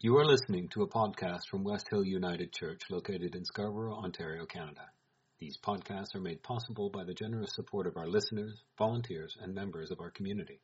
You 0.00 0.16
are 0.18 0.24
listening 0.24 0.68
to 0.68 0.82
a 0.82 0.88
podcast 0.88 1.48
from 1.50 1.64
West 1.64 1.88
Hill 1.90 2.04
United 2.04 2.52
Church 2.52 2.82
located 2.88 3.34
in 3.34 3.44
Scarborough, 3.44 3.96
Ontario, 3.96 4.46
Canada. 4.46 4.92
These 5.40 5.58
podcasts 5.58 6.14
are 6.14 6.20
made 6.20 6.40
possible 6.40 6.88
by 6.88 7.02
the 7.02 7.14
generous 7.14 7.52
support 7.52 7.88
of 7.88 7.96
our 7.96 8.06
listeners, 8.06 8.62
volunteers, 8.78 9.36
and 9.40 9.56
members 9.56 9.90
of 9.90 9.98
our 9.98 10.12
community. 10.12 10.60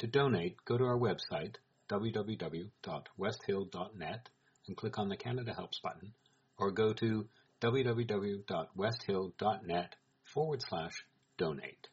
To 0.00 0.06
donate, 0.06 0.62
go 0.66 0.76
to 0.76 0.84
our 0.84 0.98
website, 0.98 1.54
www.westhill.net, 1.88 4.28
and 4.66 4.76
click 4.76 4.98
on 4.98 5.08
the 5.08 5.16
Canada 5.16 5.54
Helps 5.54 5.80
button, 5.80 6.12
or 6.58 6.70
go 6.70 6.92
to 6.92 7.26
www.westhill.net 7.62 9.96
forward 10.24 10.62
slash 10.68 11.06
donate. 11.38 11.88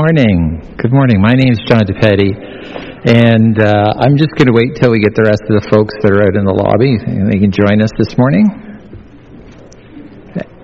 Morning. 0.00 0.56
Good 0.80 0.96
morning. 0.96 1.20
My 1.20 1.36
name 1.36 1.52
is 1.52 1.60
John 1.68 1.84
DePetti, 1.84 2.32
and 3.04 3.52
uh, 3.60 4.00
I'm 4.00 4.16
just 4.16 4.32
going 4.32 4.48
to 4.48 4.56
wait 4.56 4.80
till 4.80 4.88
we 4.88 4.96
get 4.96 5.12
the 5.12 5.28
rest 5.28 5.44
of 5.44 5.60
the 5.60 5.68
folks 5.68 5.92
that 6.00 6.08
are 6.08 6.24
out 6.24 6.40
in 6.40 6.48
the 6.48 6.56
lobby. 6.56 6.96
and 6.96 7.28
They 7.28 7.36
can 7.36 7.52
join 7.52 7.84
us 7.84 7.92
this 8.00 8.16
morning. 8.16 8.48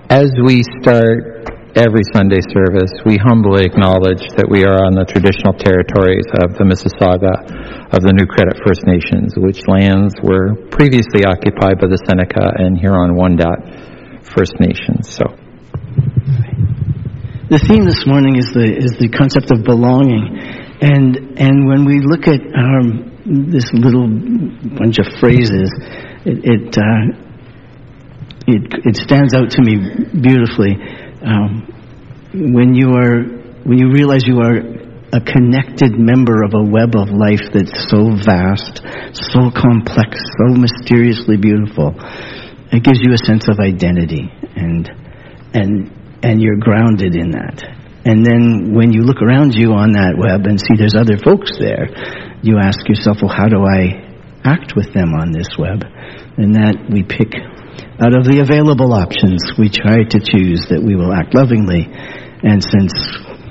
As 0.09 0.33
we 0.41 0.65
start 0.81 1.53
every 1.77 2.01
Sunday 2.17 2.41
service, 2.49 2.89
we 3.05 3.21
humbly 3.21 3.61
acknowledge 3.61 4.25
that 4.41 4.49
we 4.49 4.65
are 4.65 4.81
on 4.81 4.97
the 4.97 5.05
traditional 5.05 5.53
territories 5.53 6.25
of 6.41 6.57
the 6.57 6.65
Mississauga 6.65 7.93
of 7.93 8.01
the 8.01 8.17
New 8.17 8.25
Credit 8.25 8.57
First 8.65 8.89
Nations, 8.89 9.37
which 9.37 9.61
lands 9.69 10.17
were 10.25 10.57
previously 10.73 11.29
occupied 11.29 11.77
by 11.77 11.85
the 11.85 12.01
Seneca 12.09 12.57
and 12.57 12.73
Huron-Wendat 12.73 14.25
First 14.33 14.57
Nations. 14.57 15.13
So. 15.13 15.29
The 17.47 17.63
theme 17.63 17.87
this 17.87 18.03
morning 18.03 18.35
is 18.35 18.51
the 18.51 18.67
is 18.67 18.99
the 18.99 19.07
concept 19.07 19.55
of 19.55 19.63
belonging, 19.63 20.35
and 20.83 21.39
and 21.39 21.63
when 21.63 21.87
we 21.87 22.03
look 22.03 22.27
at 22.27 22.43
um, 22.43 23.07
this 23.23 23.71
little 23.71 24.03
bunch 24.75 24.99
of 24.99 25.07
phrases, 25.23 25.71
it 26.27 26.43
it, 26.43 26.75
uh, 26.75 27.07
it 28.51 28.67
it 28.83 28.95
stands 28.99 29.31
out 29.31 29.55
to 29.55 29.63
me 29.63 29.79
beautifully. 30.11 30.75
Um, 31.23 31.71
when 32.51 32.75
you 32.75 32.91
are 32.99 33.23
when 33.63 33.79
you 33.79 33.95
realize 33.95 34.27
you 34.27 34.43
are 34.43 34.59
a 35.15 35.23
connected 35.23 35.95
member 35.95 36.43
of 36.43 36.51
a 36.51 36.63
web 36.67 36.99
of 36.99 37.15
life 37.15 37.47
that's 37.55 37.87
so 37.87 38.11
vast, 38.27 38.83
so 39.15 39.55
complex, 39.55 40.19
so 40.35 40.51
mysteriously 40.51 41.39
beautiful, 41.39 41.95
it 42.75 42.83
gives 42.83 42.99
you 42.99 43.15
a 43.15 43.21
sense 43.23 43.47
of 43.47 43.63
identity 43.63 44.27
and 44.59 44.91
and 45.55 45.96
and 46.27 46.43
you're 46.43 46.59
grounded 46.59 47.15
in 47.15 47.31
that. 47.31 47.63
And 48.03 48.19
then 48.23 48.75
when 48.75 48.91
you 48.91 49.07
look 49.07 49.23
around 49.23 49.55
you 49.55 49.71
on 49.71 49.95
that 49.95 50.19
web 50.19 50.43
and 50.43 50.59
see 50.59 50.75
there's 50.75 50.95
other 50.95 51.15
folks 51.15 51.55
there, 51.55 51.87
you 52.43 52.59
ask 52.59 52.83
yourself, 52.87 53.23
well, 53.23 53.31
how 53.31 53.47
do 53.47 53.63
I 53.63 54.03
act 54.43 54.75
with 54.75 54.91
them 54.91 55.15
on 55.15 55.31
this 55.31 55.55
web? 55.55 55.87
And 56.35 56.55
that 56.59 56.87
we 56.91 57.03
pick 57.07 57.31
out 57.99 58.11
of 58.11 58.27
the 58.27 58.43
available 58.43 58.91
options, 58.91 59.39
we 59.55 59.71
try 59.71 60.03
to 60.03 60.19
choose 60.19 60.67
that 60.67 60.83
we 60.83 60.99
will 60.99 61.15
act 61.15 61.31
lovingly. 61.31 61.87
And 61.87 62.59
since 62.59 62.91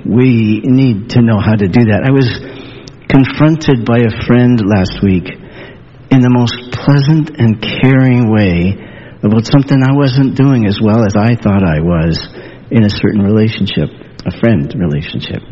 we 0.04 0.60
need 0.60 1.16
to 1.16 1.24
know 1.24 1.40
how 1.40 1.56
to 1.56 1.68
do 1.68 1.92
that, 1.92 2.04
I 2.04 2.12
was 2.12 2.28
confronted 3.08 3.88
by 3.88 4.04
a 4.04 4.12
friend 4.28 4.60
last 4.60 5.00
week 5.00 5.32
in 6.12 6.20
the 6.20 6.32
most 6.32 6.76
pleasant 6.76 7.40
and 7.40 7.60
caring 7.60 8.28
way 8.32 8.76
about 9.24 9.48
something 9.48 9.80
I 9.80 9.96
wasn't 9.96 10.36
doing 10.36 10.64
as 10.68 10.78
well 10.80 11.04
as 11.04 11.16
I 11.16 11.34
thought 11.34 11.64
I 11.64 11.80
was 11.80 12.16
in 12.70 12.84
a 12.84 12.90
certain 12.90 13.22
relationship, 13.22 13.88
a 14.26 14.32
friend 14.40 14.74
relationship. 14.74 15.42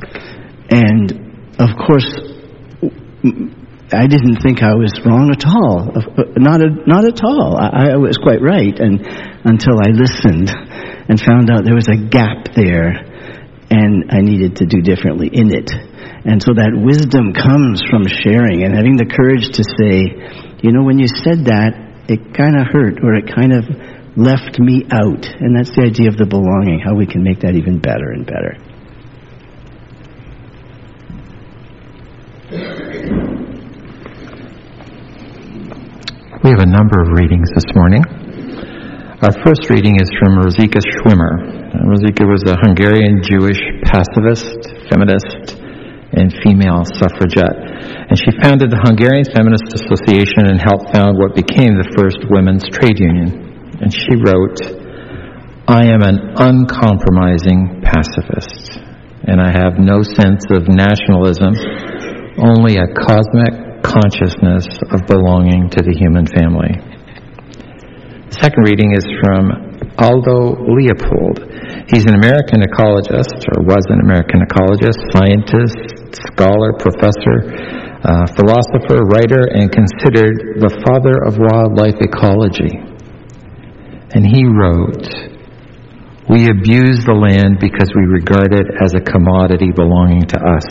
And 0.70 1.12
of 1.58 1.70
course, 1.86 2.08
I 3.92 4.06
didn't 4.06 4.42
think 4.42 4.62
I 4.62 4.74
was 4.74 4.90
wrong 5.04 5.30
at 5.30 5.46
all. 5.46 5.92
Uh, 5.94 6.34
not, 6.36 6.60
a, 6.60 6.68
not 6.86 7.04
at 7.04 7.22
all. 7.22 7.56
I, 7.56 7.94
I 7.94 7.96
was 7.96 8.18
quite 8.18 8.42
right 8.42 8.74
and, 8.74 9.04
until 9.44 9.78
I 9.78 9.92
listened 9.92 10.50
and 10.50 11.20
found 11.20 11.52
out 11.52 11.64
there 11.64 11.76
was 11.76 11.88
a 11.88 12.00
gap 12.00 12.56
there 12.56 12.90
and 13.70 14.10
I 14.10 14.20
needed 14.20 14.56
to 14.56 14.66
do 14.66 14.80
differently 14.80 15.30
in 15.32 15.52
it. 15.54 15.70
And 16.24 16.40
so 16.40 16.56
that 16.56 16.72
wisdom 16.72 17.36
comes 17.36 17.84
from 17.84 18.08
sharing 18.08 18.64
and 18.64 18.74
having 18.74 18.96
the 18.96 19.08
courage 19.08 19.52
to 19.60 19.62
say, 19.62 20.56
you 20.64 20.72
know, 20.72 20.82
when 20.82 20.98
you 20.98 21.08
said 21.08 21.46
that, 21.52 21.76
it 22.08 22.36
kind 22.36 22.56
of 22.56 22.68
hurt 22.68 23.00
or 23.04 23.14
it 23.14 23.28
kind 23.28 23.52
of 23.52 23.64
left 24.16 24.58
me 24.58 24.86
out. 24.92 25.26
And 25.40 25.56
that's 25.56 25.74
the 25.74 25.82
idea 25.82 26.08
of 26.08 26.16
the 26.16 26.26
belonging, 26.26 26.80
how 26.84 26.94
we 26.94 27.06
can 27.06 27.22
make 27.22 27.40
that 27.40 27.54
even 27.54 27.78
better 27.78 28.14
and 28.14 28.26
better. 28.26 28.54
We 36.44 36.50
have 36.50 36.60
a 36.60 36.68
number 36.68 37.00
of 37.00 37.08
readings 37.16 37.48
this 37.56 37.66
morning. 37.74 38.04
Our 39.24 39.32
first 39.42 39.66
reading 39.70 39.96
is 39.96 40.10
from 40.20 40.36
Rosika 40.36 40.78
Schwimmer. 40.78 41.72
Uh, 41.72 41.88
Rosika 41.88 42.28
was 42.28 42.44
a 42.44 42.60
Hungarian 42.60 43.24
Jewish 43.24 43.58
pacifist, 43.88 44.52
feminist, 44.92 45.56
and 46.12 46.30
female 46.44 46.84
suffragette. 46.84 47.56
And 48.12 48.14
she 48.20 48.30
founded 48.44 48.70
the 48.70 48.78
Hungarian 48.84 49.24
Feminist 49.32 49.72
Association 49.72 50.52
and 50.52 50.60
helped 50.60 50.92
found 50.92 51.16
what 51.16 51.34
became 51.34 51.74
the 51.74 51.88
first 51.96 52.20
women's 52.28 52.62
trade 52.68 53.00
union 53.00 53.43
and 53.80 53.92
she 53.92 54.14
wrote, 54.20 54.58
I 55.66 55.88
am 55.88 56.02
an 56.04 56.36
uncompromising 56.36 57.80
pacifist, 57.80 58.78
and 59.24 59.40
I 59.40 59.48
have 59.48 59.80
no 59.80 60.02
sense 60.02 60.44
of 60.52 60.68
nationalism, 60.68 61.56
only 62.36 62.76
a 62.76 62.92
cosmic 62.92 63.80
consciousness 63.80 64.68
of 64.92 65.08
belonging 65.08 65.72
to 65.72 65.80
the 65.80 65.96
human 65.96 66.28
family. 66.28 66.72
The 68.28 68.36
second 68.40 68.62
reading 68.68 68.92
is 68.92 69.08
from 69.24 69.74
Aldo 69.96 70.68
Leopold. 70.68 71.48
He's 71.88 72.04
an 72.04 72.16
American 72.18 72.60
ecologist, 72.60 73.40
or 73.56 73.64
was 73.64 73.84
an 73.88 74.04
American 74.04 74.44
ecologist, 74.44 75.00
scientist, 75.16 75.80
scholar, 76.34 76.76
professor, 76.76 77.48
uh, 78.04 78.28
philosopher, 78.36 79.00
writer, 79.08 79.48
and 79.48 79.72
considered 79.72 80.60
the 80.60 80.72
father 80.84 81.24
of 81.24 81.40
wildlife 81.40 81.96
ecology. 82.04 82.93
And 84.14 84.22
he 84.22 84.46
wrote, 84.46 85.10
We 86.30 86.46
abuse 86.46 87.02
the 87.02 87.18
land 87.18 87.58
because 87.58 87.90
we 87.90 88.06
regard 88.06 88.54
it 88.54 88.70
as 88.78 88.94
a 88.94 89.02
commodity 89.02 89.74
belonging 89.74 90.22
to 90.30 90.38
us. 90.38 90.70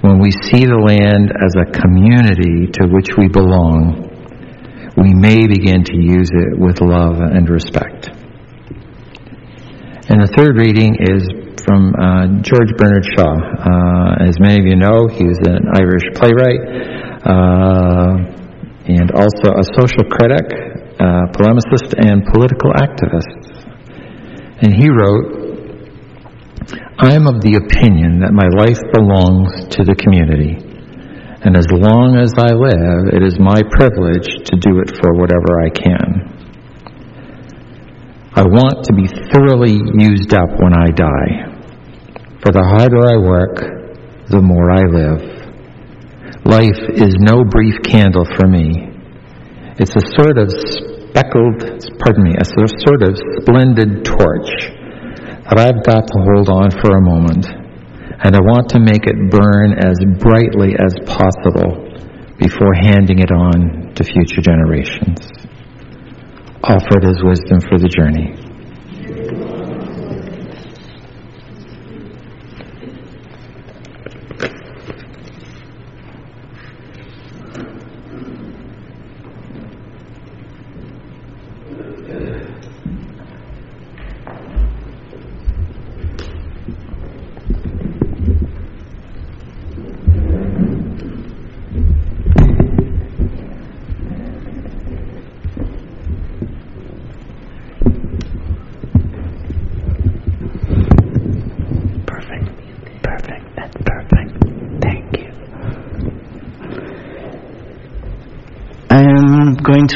When 0.00 0.16
we 0.16 0.32
see 0.32 0.64
the 0.64 0.80
land 0.80 1.28
as 1.28 1.52
a 1.60 1.68
community 1.68 2.72
to 2.80 2.88
which 2.88 3.20
we 3.20 3.28
belong, 3.28 4.08
we 4.96 5.12
may 5.12 5.44
begin 5.44 5.84
to 5.84 5.96
use 6.00 6.32
it 6.32 6.56
with 6.56 6.80
love 6.80 7.20
and 7.20 7.44
respect. 7.52 8.08
And 10.08 10.24
the 10.24 10.32
third 10.32 10.56
reading 10.56 10.96
is 11.04 11.28
from 11.68 11.92
uh, 12.00 12.40
George 12.40 12.72
Bernard 12.80 13.04
Shaw. 13.12 13.28
Uh, 13.28 14.24
as 14.24 14.40
many 14.40 14.56
of 14.56 14.64
you 14.64 14.80
know, 14.80 15.04
he 15.04 15.28
was 15.28 15.36
an 15.44 15.68
Irish 15.76 16.08
playwright 16.16 16.64
uh, 17.28 18.24
and 18.88 19.12
also 19.12 19.52
a 19.52 19.64
social 19.76 20.08
critic 20.08 20.79
uh, 21.00 21.32
polemicist 21.32 21.96
and 21.96 22.28
political 22.28 22.76
activist. 22.76 23.40
And 24.60 24.76
he 24.76 24.92
wrote, 24.92 25.40
I 27.00 27.16
am 27.16 27.26
of 27.26 27.40
the 27.40 27.56
opinion 27.56 28.20
that 28.20 28.36
my 28.36 28.44
life 28.52 28.76
belongs 28.92 29.72
to 29.72 29.84
the 29.88 29.96
community. 29.96 30.60
And 31.40 31.56
as 31.56 31.64
long 31.72 32.20
as 32.20 32.36
I 32.36 32.52
live, 32.52 33.16
it 33.16 33.24
is 33.24 33.40
my 33.40 33.64
privilege 33.72 34.28
to 34.52 34.60
do 34.60 34.84
it 34.84 34.92
for 35.00 35.16
whatever 35.16 35.64
I 35.64 35.72
can. 35.72 36.36
I 38.36 38.44
want 38.44 38.84
to 38.84 38.92
be 38.92 39.08
thoroughly 39.32 39.80
used 39.96 40.34
up 40.36 40.52
when 40.60 40.76
I 40.76 40.92
die. 40.92 41.48
For 42.44 42.52
the 42.52 42.60
harder 42.60 43.08
I 43.08 43.16
work, 43.16 43.56
the 44.28 44.42
more 44.44 44.70
I 44.70 44.84
live. 44.84 45.24
Life 46.44 46.92
is 46.92 47.16
no 47.18 47.44
brief 47.44 47.80
candle 47.82 48.26
for 48.36 48.46
me. 48.46 48.89
It's 49.80 49.96
a 49.96 50.04
sort 50.12 50.36
of 50.36 50.52
speckled, 50.52 51.64
pardon 52.04 52.28
me, 52.28 52.36
a 52.36 52.44
sort 52.44 53.00
of 53.00 53.16
splendid 53.40 54.04
torch 54.04 54.52
that 55.48 55.56
I've 55.56 55.80
got 55.88 56.04
to 56.04 56.18
hold 56.20 56.52
on 56.52 56.68
for 56.68 56.92
a 56.92 57.00
moment 57.00 57.48
and 57.48 58.36
I 58.36 58.40
want 58.44 58.68
to 58.76 58.78
make 58.78 59.08
it 59.08 59.16
burn 59.32 59.72
as 59.80 59.96
brightly 60.20 60.76
as 60.76 60.92
possible 61.08 61.88
before 62.36 62.76
handing 62.76 63.24
it 63.24 63.32
on 63.32 63.96
to 63.96 64.04
future 64.04 64.44
generations. 64.44 65.24
Offered 66.60 67.08
as 67.08 67.24
wisdom 67.24 67.64
for 67.64 67.80
the 67.80 67.88
journey. 67.88 68.49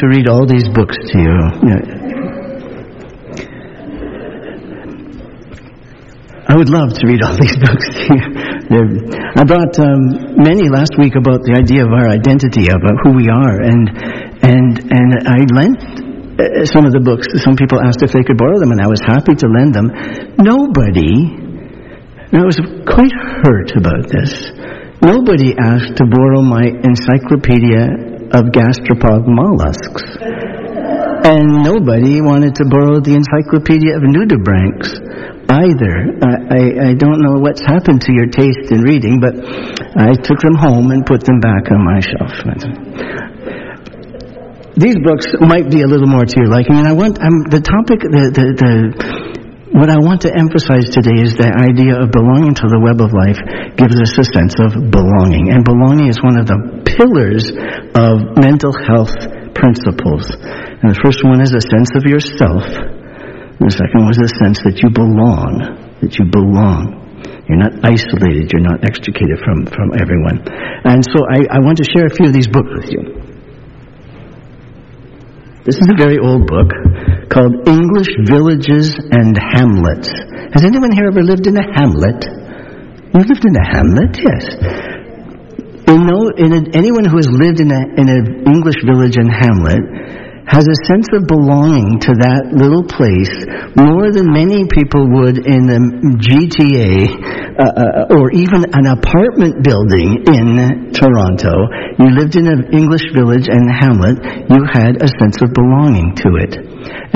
To 0.00 0.06
read 0.08 0.28
all 0.28 0.46
these 0.46 0.68
books 0.74 0.96
to 0.96 1.16
you. 1.18 1.38
I 6.46 6.56
would 6.56 6.68
love 6.68 6.94
to 6.94 7.04
read 7.10 7.24
all 7.24 7.34
these 7.34 7.56
books 7.66 7.86
to 7.88 8.02
you. 8.14 8.22
I 9.34 9.42
brought 9.42 9.74
um, 9.82 10.38
many 10.38 10.70
last 10.70 10.94
week 11.00 11.18
about 11.18 11.42
the 11.42 11.58
idea 11.58 11.82
of 11.82 11.90
our 11.90 12.06
identity, 12.06 12.70
about 12.70 12.94
who 13.02 13.16
we 13.16 13.26
are, 13.26 13.58
and 13.58 13.90
and 14.44 14.72
and 14.86 15.10
I 15.26 15.42
lent 15.50 15.82
uh, 16.38 16.62
some 16.70 16.86
of 16.86 16.92
the 16.94 17.02
books. 17.02 17.26
Some 17.42 17.58
people 17.58 17.82
asked 17.82 18.06
if 18.06 18.14
they 18.14 18.22
could 18.22 18.38
borrow 18.38 18.62
them, 18.62 18.70
and 18.70 18.78
I 18.78 18.86
was 18.86 19.02
happy 19.02 19.34
to 19.34 19.46
lend 19.50 19.74
them. 19.74 19.90
Nobody, 20.38 21.26
and 22.30 22.36
I 22.38 22.46
was 22.46 22.60
quite 22.86 23.14
hurt 23.14 23.74
about 23.74 24.06
this. 24.06 24.30
Nobody 25.02 25.58
asked 25.58 25.98
to 25.98 26.04
borrow 26.06 26.38
my 26.38 26.70
encyclopedia 26.70 28.13
of 28.34 28.50
gastropod 28.50 29.22
mollusks. 29.30 30.02
And 31.24 31.64
nobody 31.64 32.20
wanted 32.20 32.58
to 32.60 32.68
borrow 32.68 33.00
the 33.00 33.14
Encyclopedia 33.14 33.96
of 33.96 34.02
Nudibranchs 34.04 34.90
either. 35.48 35.94
I, 36.20 36.32
I, 36.50 36.62
I, 36.90 36.94
don't 36.98 37.22
know 37.22 37.40
what's 37.40 37.62
happened 37.64 38.02
to 38.04 38.12
your 38.12 38.26
taste 38.26 38.72
in 38.74 38.82
reading, 38.82 39.20
but 39.20 39.32
I 39.96 40.12
took 40.18 40.40
them 40.40 40.56
home 40.56 40.90
and 40.90 41.06
put 41.06 41.24
them 41.24 41.40
back 41.40 41.70
on 41.70 41.80
my 41.80 42.00
shelf. 42.00 42.32
These 44.76 44.98
books 45.06 45.30
might 45.38 45.70
be 45.70 45.82
a 45.82 45.86
little 45.86 46.08
more 46.10 46.26
to 46.26 46.34
your 46.36 46.50
liking, 46.50 46.74
and 46.74 46.88
I 46.88 46.92
want 46.92 47.22
um, 47.22 47.46
the 47.46 47.62
topic, 47.62 48.02
the, 48.02 48.34
the, 48.34 48.46
the 48.58 49.13
what 49.74 49.90
I 49.90 49.98
want 49.98 50.22
to 50.22 50.30
emphasize 50.30 50.86
today 50.86 51.18
is 51.18 51.34
the 51.34 51.50
idea 51.50 51.98
of 51.98 52.14
belonging 52.14 52.54
to 52.62 52.66
the 52.70 52.78
web 52.78 53.02
of 53.02 53.10
life 53.10 53.42
gives 53.74 53.98
us 53.98 54.14
a 54.14 54.26
sense 54.30 54.54
of 54.62 54.70
belonging. 54.94 55.50
And 55.50 55.66
belonging 55.66 56.06
is 56.06 56.22
one 56.22 56.38
of 56.38 56.46
the 56.46 56.86
pillars 56.86 57.50
of 57.98 58.38
mental 58.38 58.70
health 58.70 59.10
principles. 59.50 60.30
And 60.30 60.94
the 60.94 61.00
first 61.02 61.26
one 61.26 61.42
is 61.42 61.50
a 61.50 61.64
sense 61.74 61.90
of 61.98 62.06
yourself. 62.06 62.62
And 62.70 63.66
the 63.66 63.74
second 63.74 64.06
was 64.06 64.22
a 64.22 64.30
sense 64.38 64.62
that 64.62 64.78
you 64.78 64.94
belong, 64.94 65.98
that 65.98 66.22
you 66.22 66.30
belong. 66.30 67.02
You're 67.50 67.58
not 67.58 67.74
isolated. 67.82 68.54
You're 68.54 68.62
not 68.62 68.86
extricated 68.86 69.42
from, 69.42 69.66
from 69.66 69.90
everyone. 69.98 70.38
And 70.86 71.02
so 71.02 71.26
I, 71.26 71.50
I 71.50 71.58
want 71.66 71.82
to 71.82 71.86
share 71.90 72.06
a 72.06 72.14
few 72.14 72.30
of 72.30 72.34
these 72.36 72.46
books 72.46 72.70
with 72.78 72.94
you. 72.94 73.23
This 75.64 75.80
is 75.80 75.88
a 75.88 75.96
very 75.96 76.20
old 76.20 76.44
book 76.44 76.68
called 77.32 77.64
English 77.64 78.12
Villages 78.28 79.00
and 79.00 79.32
Hamlets. 79.32 80.12
Has 80.52 80.60
anyone 80.60 80.92
here 80.92 81.08
ever 81.08 81.24
lived 81.24 81.48
in 81.48 81.56
a 81.56 81.64
hamlet? 81.64 82.20
You 83.16 83.24
lived 83.24 83.48
in 83.48 83.56
a 83.56 83.64
hamlet? 83.64 84.12
Yes. 84.12 84.44
You 85.88 86.04
know, 86.04 86.28
in 86.36 86.52
a, 86.52 86.60
anyone 86.76 87.08
who 87.08 87.16
has 87.16 87.32
lived 87.32 87.64
in, 87.64 87.72
a, 87.72 87.80
in 87.96 88.12
an 88.12 88.44
English 88.44 88.76
village 88.84 89.16
and 89.16 89.32
hamlet 89.32 89.80
has 90.46 90.68
a 90.68 90.78
sense 90.84 91.08
of 91.16 91.24
belonging 91.24 91.96
to 92.04 92.12
that 92.20 92.52
little 92.52 92.84
place 92.84 93.32
more 93.74 94.12
than 94.12 94.28
many 94.28 94.68
people 94.68 95.08
would 95.08 95.40
in 95.40 95.64
the 95.64 95.80
GTA 96.20 97.08
uh, 97.56 97.64
uh, 97.64 98.18
or 98.18 98.28
even 98.36 98.68
an 98.76 98.86
apartment 98.92 99.64
building 99.64 100.20
in 100.28 100.92
Toronto. 100.92 101.54
You 101.96 102.12
lived 102.12 102.36
in 102.36 102.44
an 102.44 102.76
English 102.76 103.08
village 103.16 103.48
and 103.48 103.70
hamlet, 103.72 104.20
you 104.52 104.60
had 104.68 105.00
a 105.00 105.08
sense 105.16 105.40
of 105.40 105.56
belonging 105.56 106.12
to 106.22 106.28
it. 106.36 106.52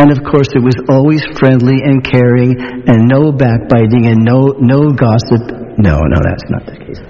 And 0.00 0.08
of 0.10 0.24
course, 0.24 0.48
it 0.56 0.64
was 0.64 0.78
always 0.88 1.20
friendly 1.36 1.84
and 1.84 2.00
caring 2.00 2.56
and 2.88 3.08
no 3.08 3.32
backbiting 3.32 4.06
and 4.08 4.24
no, 4.24 4.56
no 4.56 4.94
gossip. 4.96 5.42
No, 5.76 6.00
no, 6.00 6.18
that's 6.24 6.48
not 6.48 6.64
the 6.64 6.80
case. 6.80 7.02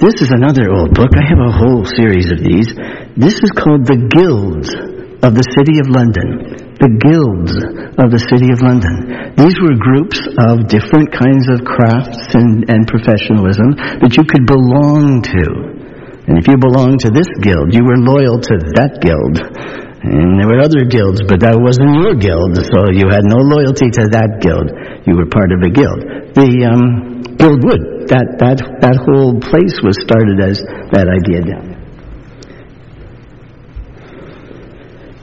This 0.00 0.24
is 0.24 0.32
another 0.32 0.72
old 0.72 0.96
book. 0.96 1.12
I 1.12 1.20
have 1.28 1.44
a 1.44 1.52
whole 1.52 1.84
series 1.84 2.32
of 2.32 2.40
these. 2.40 2.72
This 3.20 3.36
is 3.36 3.52
called 3.52 3.84
The 3.84 4.00
Guilds 4.08 4.72
of 5.20 5.36
the 5.36 5.44
City 5.52 5.76
of 5.76 5.92
London. 5.92 6.56
The 6.80 6.88
Guilds 6.88 7.52
of 8.00 8.08
the 8.08 8.24
City 8.32 8.48
of 8.48 8.64
London. 8.64 9.36
These 9.36 9.60
were 9.60 9.76
groups 9.76 10.16
of 10.40 10.72
different 10.72 11.12
kinds 11.12 11.52
of 11.52 11.68
crafts 11.68 12.32
and, 12.32 12.64
and 12.72 12.88
professionalism 12.88 13.76
that 14.00 14.16
you 14.16 14.24
could 14.24 14.48
belong 14.48 15.20
to. 15.20 15.44
And 16.32 16.40
if 16.40 16.48
you 16.48 16.56
belonged 16.56 17.04
to 17.04 17.12
this 17.12 17.28
guild, 17.44 17.76
you 17.76 17.84
were 17.84 18.00
loyal 18.00 18.40
to 18.40 18.56
that 18.80 19.04
guild. 19.04 19.36
And 20.00 20.40
there 20.40 20.48
were 20.48 20.64
other 20.64 20.88
guilds, 20.88 21.20
but 21.28 21.44
that 21.44 21.60
wasn't 21.60 21.92
your 22.00 22.16
guild, 22.16 22.56
so 22.56 22.88
you 22.88 23.12
had 23.12 23.24
no 23.28 23.44
loyalty 23.44 23.92
to 24.00 24.08
that 24.16 24.40
guild. 24.40 24.72
You 25.04 25.16
were 25.16 25.28
part 25.28 25.52
of 25.52 25.60
a 25.60 25.68
guild. 25.68 26.32
The 26.32 26.48
um, 26.64 27.20
Guildwood. 27.40 28.12
That, 28.12 28.36
that, 28.42 28.60
that 28.84 28.96
whole 29.00 29.40
place 29.40 29.80
was 29.80 29.96
started 30.04 30.44
as 30.44 30.60
that 30.92 31.08
idea 31.08 31.40
down 31.40 31.64
there. 31.72 31.80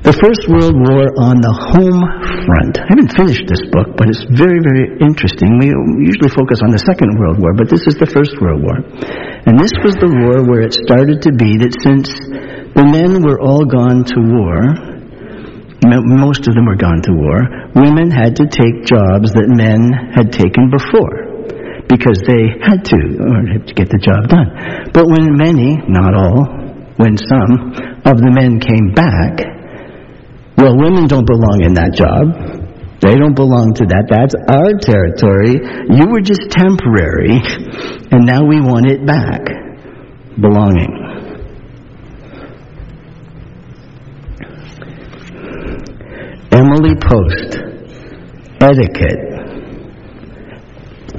The 0.01 0.15
First 0.17 0.47
World 0.47 0.71
War 0.71 1.03
on 1.19 1.43
the 1.43 1.51
home 1.51 1.99
front. 2.47 2.79
I 2.79 2.87
haven't 2.89 3.11
finished 3.13 3.43
this 3.45 3.59
book, 3.69 3.99
but 3.99 4.07
it's 4.07 4.23
very, 4.33 4.63
very 4.63 4.97
interesting. 5.03 5.59
We 5.59 5.69
usually 6.09 6.31
focus 6.31 6.63
on 6.63 6.71
the 6.71 6.79
Second 6.79 7.11
World 7.19 7.37
War, 7.43 7.51
but 7.53 7.67
this 7.69 7.85
is 7.85 7.99
the 7.99 8.07
First 8.07 8.33
World 8.39 8.63
War. 8.65 8.81
And 8.81 9.59
this 9.59 9.75
was 9.83 9.99
the 9.99 10.09
war 10.09 10.47
where 10.47 10.63
it 10.63 10.73
started 10.73 11.21
to 11.27 11.31
be 11.35 11.59
that 11.59 11.75
since 11.83 12.07
the 12.77 12.85
men 12.85 13.25
were 13.25 13.41
all 13.41 13.65
gone 13.65 14.05
to 14.05 14.17
war, 14.21 14.69
most 15.81 16.45
of 16.45 16.53
them 16.53 16.69
were 16.69 16.77
gone 16.77 17.01
to 17.01 17.13
war, 17.17 17.41
women 17.73 18.13
had 18.13 18.37
to 18.37 18.45
take 18.45 18.85
jobs 18.85 19.33
that 19.33 19.49
men 19.49 19.89
had 20.13 20.29
taken 20.29 20.69
before 20.69 21.25
because 21.89 22.21
they 22.21 22.53
had 22.61 22.85
to, 22.85 22.99
or 23.17 23.65
to 23.65 23.73
get 23.73 23.89
the 23.89 23.97
job 23.97 24.29
done. 24.29 24.53
But 24.93 25.09
when 25.09 25.33
many, 25.33 25.81
not 25.89 26.13
all, 26.13 26.45
when 27.01 27.17
some 27.17 27.73
of 28.05 28.21
the 28.21 28.29
men 28.29 28.61
came 28.61 28.93
back, 28.93 29.41
well, 30.57 30.77
women 30.77 31.09
don't 31.09 31.25
belong 31.25 31.65
in 31.65 31.73
that 31.81 31.97
job. 31.97 32.29
They 33.01 33.13
don't 33.17 33.37
belong 33.37 33.73
to 33.77 33.85
that. 33.89 34.09
That's 34.09 34.33
our 34.37 34.73
territory. 34.81 35.57
You 35.97 36.09
were 36.09 36.21
just 36.21 36.49
temporary, 36.49 37.41
and 38.13 38.25
now 38.25 38.45
we 38.45 38.61
want 38.61 38.89
it 38.89 39.05
back. 39.05 39.45
Belonging. 40.37 41.06
Emily 46.57 46.95
Post, 46.95 47.59
Etiquette 48.59 49.27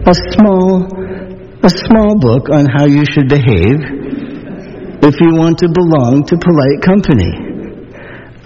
a 0.08 0.14
small, 0.32 0.88
a 1.62 1.68
small 1.68 2.18
book 2.18 2.48
on 2.50 2.66
how 2.66 2.86
you 2.86 3.04
should 3.04 3.28
behave 3.28 3.76
if 5.04 5.20
you 5.20 5.36
want 5.36 5.58
to 5.58 5.68
belong 5.68 6.24
to 6.24 6.36
polite 6.38 6.80
company. 6.80 7.28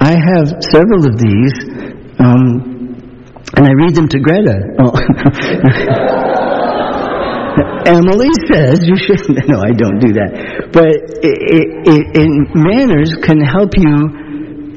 I 0.00 0.18
have 0.18 0.50
several 0.74 1.06
of 1.06 1.14
these, 1.18 1.54
um, 2.18 2.98
and 3.54 3.62
I 3.66 3.72
read 3.78 3.94
them 3.94 4.08
to 4.08 4.18
Gretta. 4.18 4.58
Oh. 4.80 4.90
Emily 7.84 8.30
says 8.48 8.80
you 8.82 8.96
shouldn't. 8.96 9.38
No, 9.48 9.60
I 9.60 9.72
don't 9.72 9.98
do 9.98 10.12
that. 10.14 10.70
But 10.72 10.86
it, 10.86 11.38
it, 11.86 12.16
it, 12.16 12.30
manners 12.54 13.12
can 13.22 13.40
help 13.40 13.76
you. 13.76 14.21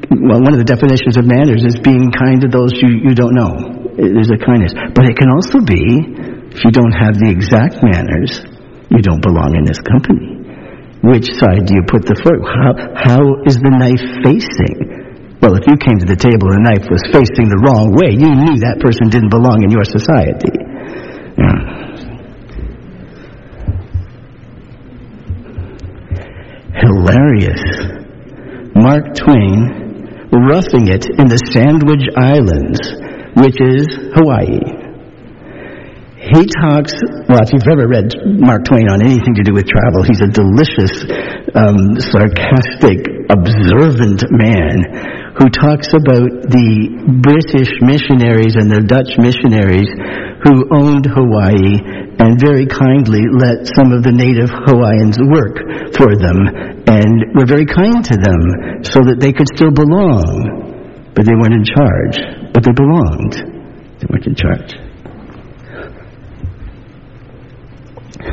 Well, 0.06 0.38
one 0.38 0.54
of 0.54 0.62
the 0.62 0.68
definitions 0.68 1.18
of 1.18 1.26
manners 1.26 1.66
is 1.66 1.74
being 1.82 2.14
kind 2.14 2.38
to 2.42 2.48
those 2.48 2.70
you, 2.78 3.10
you 3.10 3.14
don't 3.18 3.34
know. 3.34 3.90
There's 3.98 4.30
a 4.30 4.38
kindness. 4.38 4.70
But 4.94 5.10
it 5.10 5.18
can 5.18 5.34
also 5.34 5.58
be 5.58 5.82
if 6.54 6.62
you 6.62 6.70
don't 6.70 6.94
have 6.94 7.18
the 7.18 7.26
exact 7.26 7.82
manners, 7.82 8.40
you 8.88 9.02
don't 9.02 9.20
belong 9.20 9.58
in 9.58 9.66
this 9.66 9.82
company. 9.82 10.40
Which 11.02 11.26
side 11.36 11.66
do 11.66 11.74
you 11.74 11.82
put 11.84 12.06
the 12.06 12.14
foot? 12.14 12.38
How, 12.38 12.72
how 12.94 13.20
is 13.44 13.58
the 13.58 13.68
knife 13.74 14.00
facing? 14.22 15.36
Well, 15.42 15.58
if 15.58 15.66
you 15.66 15.76
came 15.76 15.98
to 15.98 16.06
the 16.06 16.16
table 16.16 16.54
and 16.54 16.64
the 16.64 16.70
knife 16.70 16.86
was 16.88 17.02
facing 17.12 17.50
the 17.50 17.60
wrong 17.66 17.92
way, 17.92 18.14
you 18.14 18.30
knew 18.30 18.56
that 18.62 18.80
person 18.80 19.10
didn't 19.10 19.28
belong 19.30 19.62
in 19.62 19.70
your 19.74 19.84
society. 19.84 20.54
Yeah. 21.36 21.76
Hilarious. 26.78 27.62
Mark 28.74 29.14
Twain 29.14 29.85
roughing 30.32 30.88
it 30.88 31.06
in 31.06 31.26
the 31.28 31.40
Sandwich 31.50 32.06
Islands, 32.16 32.80
which 33.38 33.58
is 33.60 33.86
Hawaii. 34.16 34.86
He 36.26 36.42
talks, 36.58 36.92
well, 37.30 37.38
if 37.38 37.54
you've 37.54 37.70
ever 37.70 37.86
read 37.86 38.10
Mark 38.26 38.66
Twain 38.66 38.90
on 38.90 38.98
anything 38.98 39.38
to 39.38 39.44
do 39.46 39.54
with 39.54 39.70
travel, 39.70 40.02
he's 40.02 40.18
a 40.18 40.26
delicious, 40.26 41.06
um, 41.54 41.94
sarcastic, 42.02 43.15
observant 43.30 44.22
man 44.30 45.34
who 45.36 45.52
talks 45.52 45.92
about 45.92 46.48
the 46.48 46.70
British 47.20 47.70
missionaries 47.84 48.56
and 48.56 48.72
the 48.72 48.86
Dutch 48.86 49.18
missionaries 49.20 49.90
who 50.46 50.64
owned 50.72 51.04
Hawaii 51.04 52.06
and 52.16 52.40
very 52.40 52.64
kindly 52.64 53.26
let 53.28 53.68
some 53.68 53.92
of 53.92 54.00
the 54.00 54.14
native 54.14 54.48
Hawaiians 54.48 55.20
work 55.20 55.60
for 55.92 56.16
them 56.16 56.38
and 56.88 57.36
were 57.36 57.44
very 57.44 57.66
kind 57.66 58.00
to 58.00 58.16
them 58.16 58.40
so 58.86 59.04
that 59.04 59.20
they 59.20 59.32
could 59.34 59.48
still 59.52 59.74
belong. 59.74 61.12
But 61.12 61.26
they 61.26 61.36
weren't 61.36 61.56
in 61.56 61.66
charge. 61.66 62.16
But 62.54 62.64
they 62.64 62.72
belonged. 62.72 63.34
They 64.00 64.06
weren't 64.08 64.26
in 64.26 64.36
charge. 64.36 64.72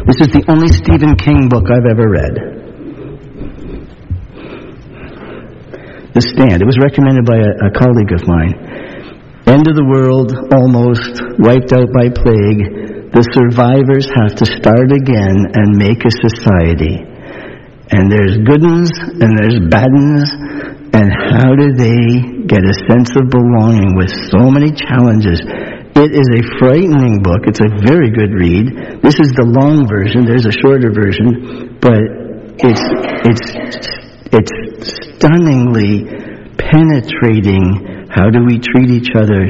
This 0.05 0.19
is 0.19 0.29
the 0.35 0.43
only 0.47 0.67
Stephen 0.67 1.15
King 1.15 1.50
book 1.50 1.67
I've 1.71 1.88
ever 1.88 2.07
read. 2.07 2.52
The 6.13 6.22
Stand. 6.22 6.62
It 6.62 6.70
was 6.70 6.77
recommended 6.77 7.25
by 7.25 7.41
a, 7.41 7.51
a 7.67 7.72
colleague 7.74 8.13
of 8.13 8.22
mine. 8.29 8.53
End 9.50 9.65
of 9.65 9.74
the 9.74 9.89
world, 9.89 10.29
almost 10.53 11.20
wiped 11.41 11.74
out 11.74 11.89
by 11.89 12.13
plague. 12.13 13.10
The 13.10 13.25
survivors 13.34 14.05
have 14.13 14.38
to 14.38 14.46
start 14.46 14.93
again 14.93 15.58
and 15.58 15.74
make 15.74 16.05
a 16.05 16.13
society. 16.13 17.01
And 17.93 18.10
there's 18.13 18.38
good 18.46 18.62
uns 18.62 18.93
and 18.93 19.34
there's 19.38 19.58
bad 19.70 19.89
uns. 19.89 20.29
And 20.93 21.10
how 21.10 21.58
do 21.58 21.74
they 21.74 22.46
get 22.46 22.62
a 22.62 22.75
sense 22.86 23.10
of 23.17 23.34
belonging 23.34 23.98
with 23.98 24.13
so 24.29 24.53
many 24.53 24.70
challenges? 24.70 25.41
It 25.98 26.10
is 26.13 26.29
a 26.29 26.41
frightening 26.62 27.22
book. 27.22 27.50
It's 27.50 27.62
a 27.62 27.70
very 27.86 28.13
good 28.13 28.34
read. 28.34 29.01
This 29.01 29.17
is 29.17 29.34
the 29.34 29.46
long 29.46 29.89
version. 29.89 30.25
There's 30.25 30.46
a 30.46 30.55
shorter 30.62 30.93
version, 30.93 31.77
but 31.82 32.01
it's 32.62 32.86
it's 33.25 33.46
it's 34.34 34.53
stunningly 34.83 36.05
penetrating. 36.59 38.07
How 38.11 38.29
do 38.29 38.45
we 38.45 38.59
treat 38.59 38.91
each 38.91 39.09
other 39.15 39.41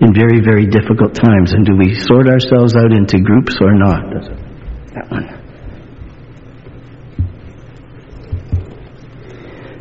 in 0.00 0.14
very 0.14 0.40
very 0.44 0.66
difficult 0.66 1.14
times, 1.14 1.52
and 1.52 1.64
do 1.64 1.76
we 1.76 1.94
sort 1.94 2.28
ourselves 2.28 2.76
out 2.76 2.92
into 2.92 3.18
groups 3.20 3.56
or 3.60 3.74
not? 3.74 4.04
That 4.94 5.06
one. 5.10 5.26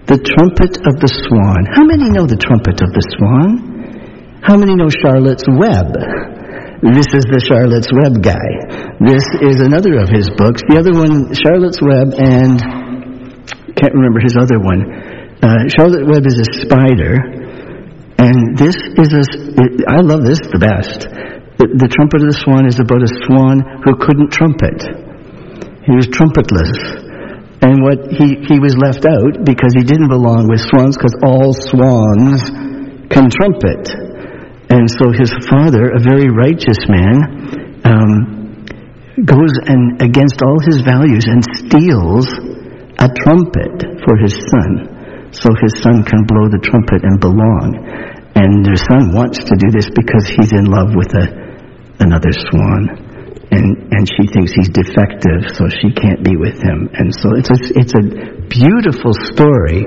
The 0.05 0.19
trumpet 0.19 0.77
of 0.83 0.99
the 0.99 1.07
swan. 1.07 1.63
How 1.71 1.87
many 1.87 2.11
know 2.11 2.27
the 2.27 2.35
trumpet 2.35 2.83
of 2.83 2.91
the 2.91 3.03
swan? 3.15 3.71
How 4.43 4.59
many 4.59 4.75
know 4.75 4.91
Charlotte's 4.91 5.47
Web? 5.47 5.95
This 6.83 7.07
is 7.15 7.23
the 7.31 7.39
Charlotte's 7.39 7.87
Web 7.95 8.19
guy. 8.19 8.49
This 8.99 9.23
is 9.39 9.63
another 9.63 10.03
of 10.03 10.11
his 10.11 10.27
books. 10.35 10.59
The 10.67 10.75
other 10.75 10.91
one, 10.91 11.31
Charlotte's 11.31 11.79
Web, 11.79 12.11
and 12.19 12.82
can't 13.75 13.93
remember 13.93 14.19
his 14.21 14.37
other 14.37 14.59
one. 14.59 14.81
Uh, 15.43 15.67
Charlotte 15.67 16.07
Web 16.07 16.23
is 16.25 16.39
a 16.39 16.47
spider, 16.63 17.19
and 18.17 18.57
this 18.57 18.77
is 18.77 19.09
a. 19.11 19.23
I 19.89 19.99
love 19.99 20.23
this 20.23 20.39
the 20.47 20.61
best. 20.61 21.09
The, 21.59 21.69
the 21.69 21.89
trumpet 21.91 22.25
of 22.25 22.33
the 22.33 22.39
swan 22.41 22.65
is 22.65 22.79
about 22.81 23.03
a 23.03 23.11
swan 23.27 23.61
who 23.85 23.93
couldn't 23.99 24.33
trumpet. 24.33 24.79
He 25.85 25.93
was 25.93 26.07
trumpetless. 26.09 27.03
And 27.63 27.79
what 27.79 28.11
he, 28.11 28.43
he 28.43 28.59
was 28.59 28.75
left 28.75 29.07
out 29.07 29.47
because 29.47 29.71
he 29.71 29.87
didn't 29.87 30.11
belong 30.11 30.51
with 30.51 30.59
swans 30.67 30.99
because 30.99 31.15
all 31.23 31.55
swans 31.55 32.43
can 33.07 33.31
trumpet. 33.31 33.87
And 34.67 34.89
so 34.91 35.15
his 35.15 35.31
father, 35.47 35.95
a 35.95 36.01
very 36.03 36.27
righteous 36.27 36.81
man, 36.91 37.15
um, 37.87 38.65
goes 39.21 39.53
and 39.63 40.01
against 40.01 40.41
all 40.43 40.59
his 40.59 40.81
values 40.81 41.23
and 41.29 41.39
steals 41.63 42.27
a 43.03 43.09
trumpet 43.11 43.99
for 44.07 44.15
his 44.23 44.31
son, 44.47 45.31
so 45.35 45.51
his 45.59 45.75
son 45.83 46.07
can 46.07 46.23
blow 46.23 46.47
the 46.47 46.63
trumpet 46.63 47.03
and 47.03 47.19
belong. 47.19 47.75
And 48.39 48.63
their 48.63 48.79
son 48.79 49.11
wants 49.11 49.43
to 49.43 49.53
do 49.59 49.67
this 49.75 49.91
because 49.91 50.25
he's 50.31 50.55
in 50.55 50.71
love 50.71 50.95
with 50.95 51.11
a, 51.11 51.27
another 51.99 52.31
swan, 52.31 52.87
and 53.51 53.91
and 53.91 54.07
she 54.07 54.25
thinks 54.31 54.55
he's 54.55 54.71
defective, 54.71 55.51
so 55.51 55.67
she 55.67 55.91
can't 55.91 56.23
be 56.23 56.39
with 56.39 56.57
him. 56.63 56.89
And 56.95 57.13
so 57.13 57.35
it's 57.35 57.51
a, 57.51 57.59
it's 57.75 57.93
a 57.93 58.03
beautiful 58.47 59.13
story 59.35 59.83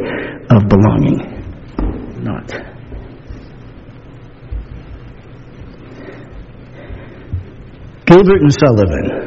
of 0.52 0.68
belonging. 0.68 1.24
Not. 2.22 2.52
Gilbert 8.06 8.40
and 8.42 8.52
Sullivan. 8.52 9.25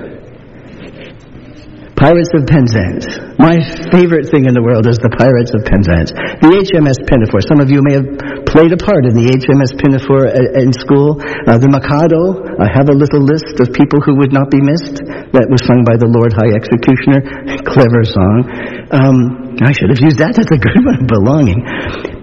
Pirates 2.00 2.32
of 2.32 2.48
Penzance. 2.48 3.04
My 3.36 3.60
favorite 3.92 4.32
thing 4.32 4.48
in 4.48 4.56
the 4.56 4.64
world 4.64 4.88
is 4.88 4.96
the 5.04 5.12
Pirates 5.20 5.52
of 5.52 5.68
Penzance. 5.68 6.16
The 6.40 6.48
HMS 6.48 6.96
Pinafore. 7.04 7.44
Some 7.44 7.60
of 7.60 7.68
you 7.68 7.84
may 7.84 8.00
have 8.00 8.08
played 8.48 8.72
a 8.72 8.80
part 8.80 9.04
in 9.04 9.20
the 9.20 9.28
HMS 9.28 9.76
Pinafore 9.76 10.32
in 10.32 10.72
school. 10.72 11.20
Uh, 11.20 11.60
the 11.60 11.68
Mikado. 11.68 12.40
I 12.56 12.72
have 12.72 12.88
a 12.88 12.96
little 12.96 13.20
list 13.20 13.60
of 13.60 13.76
people 13.76 14.00
who 14.00 14.16
would 14.16 14.32
not 14.32 14.48
be 14.48 14.64
missed. 14.64 15.04
That 15.36 15.52
was 15.52 15.60
sung 15.68 15.84
by 15.84 16.00
the 16.00 16.08
Lord 16.08 16.32
High 16.32 16.56
Executioner. 16.56 17.20
Clever 17.68 18.08
song. 18.08 18.48
Um, 18.96 19.60
I 19.60 19.76
should 19.76 19.92
have 19.92 20.00
used 20.00 20.24
that. 20.24 20.40
That's 20.40 20.56
a 20.56 20.62
good 20.64 20.80
one. 20.80 21.04
Belonging. 21.04 21.68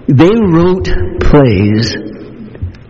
They 0.09 0.33
wrote 0.40 0.88
plays 1.21 1.92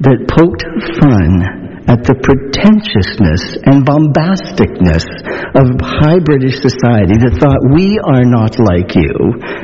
that 0.06 0.22
poked 0.30 0.62
fun 1.02 1.65
at 1.86 2.02
the 2.02 2.18
pretentiousness 2.18 3.62
and 3.62 3.86
bombasticness 3.86 5.06
of 5.54 5.78
high 5.78 6.18
British 6.18 6.58
society 6.58 7.14
that 7.22 7.38
thought, 7.38 7.62
we 7.70 7.94
are 8.02 8.26
not 8.26 8.58
like 8.58 8.98
you. 8.98 9.14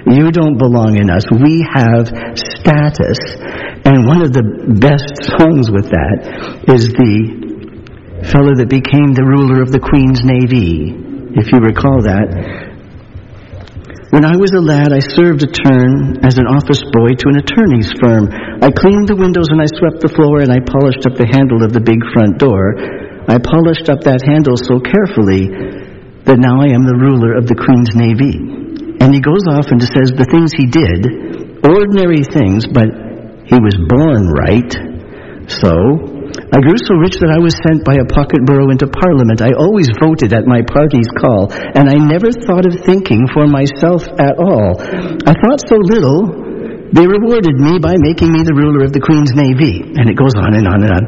You 0.07 0.31
don't 0.31 0.55
belong 0.55 0.95
in 0.97 1.11
us. 1.11 1.26
We 1.31 1.67
have 1.67 2.07
status. 2.38 3.19
And 3.83 4.07
one 4.07 4.23
of 4.23 4.31
the 4.31 4.47
best 4.79 5.35
songs 5.35 5.67
with 5.67 5.91
that 5.91 6.71
is 6.71 6.95
the 6.95 7.43
fellow 8.31 8.55
that 8.55 8.71
became 8.71 9.19
the 9.19 9.26
ruler 9.26 9.59
of 9.59 9.75
the 9.75 9.83
Queen's 9.83 10.23
Navy. 10.23 10.95
If 11.35 11.50
you 11.50 11.59
recall 11.59 12.07
that, 12.07 12.72
when 14.12 14.28
I 14.28 14.37
was 14.37 14.52
a 14.52 14.61
lad, 14.61 14.92
I 14.92 15.00
served 15.00 15.40
a 15.40 15.49
turn 15.49 16.21
as 16.21 16.37
an 16.37 16.45
office 16.45 16.85
boy 16.92 17.16
to 17.16 17.26
an 17.33 17.40
attorney's 17.40 17.88
firm. 17.97 18.28
I 18.61 18.69
cleaned 18.69 19.09
the 19.09 19.16
windows 19.16 19.49
and 19.49 19.57
I 19.57 19.64
swept 19.64 20.04
the 20.04 20.12
floor 20.12 20.45
and 20.45 20.52
I 20.52 20.61
polished 20.61 21.09
up 21.09 21.16
the 21.16 21.25
handle 21.33 21.64
of 21.64 21.73
the 21.73 21.81
big 21.81 22.04
front 22.12 22.37
door. 22.37 22.76
I 23.25 23.40
polished 23.40 23.88
up 23.88 24.04
that 24.04 24.21
handle 24.21 24.61
so 24.61 24.85
carefully 24.85 25.49
that 26.28 26.37
now 26.37 26.61
I 26.61 26.76
am 26.76 26.85
the 26.85 27.00
ruler 27.00 27.40
of 27.40 27.49
the 27.49 27.57
Queen's 27.57 27.97
Navy. 27.97 28.37
And 29.00 29.16
he 29.16 29.25
goes 29.25 29.49
off 29.49 29.73
and 29.73 29.81
says 29.81 30.12
the 30.12 30.28
things 30.28 30.52
he 30.52 30.69
did, 30.69 31.64
ordinary 31.64 32.21
things, 32.21 32.69
but 32.69 32.92
he 33.49 33.57
was 33.57 33.81
born 33.88 34.28
right. 34.28 34.76
So, 35.49 36.12
I 36.53 36.61
grew 36.61 36.77
so 36.77 37.01
rich 37.01 37.17
that 37.25 37.33
I 37.33 37.41
was 37.41 37.57
sent 37.65 37.81
by 37.81 37.97
a 37.97 38.05
pocket 38.05 38.45
borough 38.45 38.69
into 38.69 38.85
Parliament. 38.85 39.41
I 39.41 39.57
always 39.57 39.89
voted 39.97 40.37
at 40.37 40.45
my 40.45 40.61
party's 40.61 41.09
call, 41.17 41.49
and 41.49 41.89
I 41.89 41.97
never 41.97 42.29
thought 42.29 42.69
of 42.69 42.77
thinking 42.77 43.25
for 43.33 43.49
myself 43.49 44.05
at 44.21 44.37
all. 44.37 44.77
I 45.25 45.33
thought 45.33 45.65
so 45.65 45.81
little, 45.81 46.29
they 46.93 47.09
rewarded 47.09 47.57
me 47.57 47.81
by 47.81 47.97
making 47.97 48.29
me 48.37 48.45
the 48.45 48.53
ruler 48.53 48.85
of 48.85 48.93
the 48.93 49.01
Queen's 49.01 49.33
Navy. 49.33 49.81
And 49.97 50.13
it 50.13 50.21
goes 50.21 50.37
on 50.37 50.53
and 50.53 50.69
on 50.69 50.85
and 50.85 50.93
on. 50.93 51.05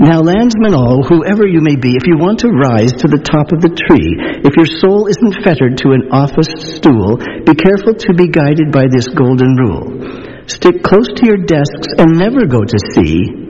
Now, 0.00 0.24
landsmen 0.24 0.72
all, 0.72 1.04
whoever 1.04 1.44
you 1.44 1.60
may 1.60 1.76
be, 1.76 1.92
if 1.92 2.08
you 2.08 2.16
want 2.16 2.40
to 2.48 2.48
rise 2.48 2.96
to 3.04 3.12
the 3.12 3.20
top 3.20 3.52
of 3.52 3.60
the 3.60 3.76
tree, 3.76 4.16
if 4.40 4.56
your 4.56 4.72
soul 4.80 5.04
isn't 5.04 5.44
fettered 5.44 5.76
to 5.84 5.92
an 5.92 6.08
office 6.16 6.48
stool, 6.80 7.20
be 7.44 7.52
careful 7.52 7.92
to 7.92 8.16
be 8.16 8.32
guided 8.32 8.72
by 8.72 8.88
this 8.88 9.04
golden 9.12 9.52
rule. 9.52 10.48
Stick 10.48 10.80
close 10.80 11.12
to 11.12 11.28
your 11.28 11.44
desks 11.44 11.92
and 12.00 12.16
never 12.16 12.48
go 12.48 12.64
to 12.64 12.78
sea 12.96 13.47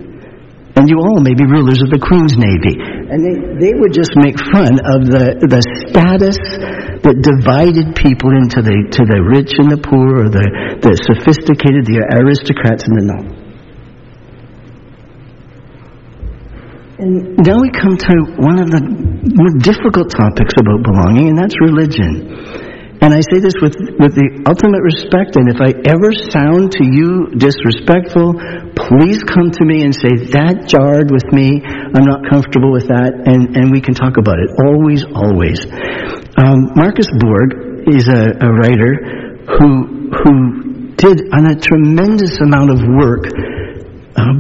and 0.79 0.87
you 0.87 0.95
oh, 1.03 1.11
all 1.11 1.19
may 1.19 1.35
be 1.35 1.43
rulers 1.43 1.83
of 1.83 1.91
the 1.91 1.99
Queen's 1.99 2.39
Navy. 2.39 2.79
And 2.79 3.19
they, 3.19 3.35
they 3.59 3.75
would 3.75 3.91
just 3.91 4.15
make 4.15 4.39
fun 4.39 4.79
of 4.79 5.11
the, 5.11 5.35
the 5.43 5.59
status 5.91 6.39
that 7.03 7.19
divided 7.19 7.99
people 7.99 8.31
into 8.31 8.63
the, 8.63 8.87
to 8.95 9.03
the 9.03 9.19
rich 9.27 9.59
and 9.59 9.75
the 9.75 9.83
poor, 9.83 10.23
or 10.23 10.29
the, 10.31 10.47
the 10.79 10.95
sophisticated, 11.03 11.83
the 11.83 11.99
aristocrats, 12.23 12.87
and 12.87 12.95
the 12.95 13.05
no. 13.11 13.19
And 17.03 17.43
now 17.43 17.59
we 17.59 17.75
come 17.75 17.99
to 17.99 18.15
one 18.39 18.63
of 18.63 18.71
the 18.71 18.83
more 19.35 19.55
difficult 19.59 20.15
topics 20.15 20.55
about 20.63 20.87
belonging, 20.87 21.35
and 21.35 21.39
that's 21.39 21.59
religion. 21.59 22.68
And 22.99 23.15
I 23.15 23.23
say 23.31 23.39
this 23.39 23.55
with, 23.63 23.79
with 24.03 24.19
the 24.19 24.43
ultimate 24.51 24.83
respect, 24.83 25.39
and 25.39 25.47
if 25.47 25.63
I 25.63 25.71
ever 25.87 26.11
sound 26.35 26.75
to 26.77 26.83
you 26.83 27.31
disrespectful, 27.31 28.35
please 28.75 29.23
come 29.23 29.55
to 29.55 29.63
me 29.63 29.87
and 29.87 29.95
say, 29.95 30.35
that 30.35 30.67
jarred 30.67 31.15
with 31.15 31.27
me, 31.31 31.63
I'm 31.63 32.03
not 32.03 32.27
comfortable 32.27 32.75
with 32.75 32.91
that, 32.91 33.15
and, 33.15 33.55
and 33.55 33.71
we 33.71 33.79
can 33.79 33.95
talk 33.95 34.19
about 34.19 34.43
it. 34.43 34.51
Always, 34.67 35.07
always. 35.15 35.63
Um, 36.43 36.75
Marcus 36.75 37.07
Borg 37.23 37.87
is 37.87 38.11
a, 38.11 38.35
a 38.35 38.51
writer 38.51 39.47
who, 39.47 40.11
who 40.11 40.35
did 40.99 41.31
on 41.31 41.47
a 41.47 41.55
tremendous 41.55 42.35
amount 42.43 42.75
of 42.75 42.83
work 42.83 43.31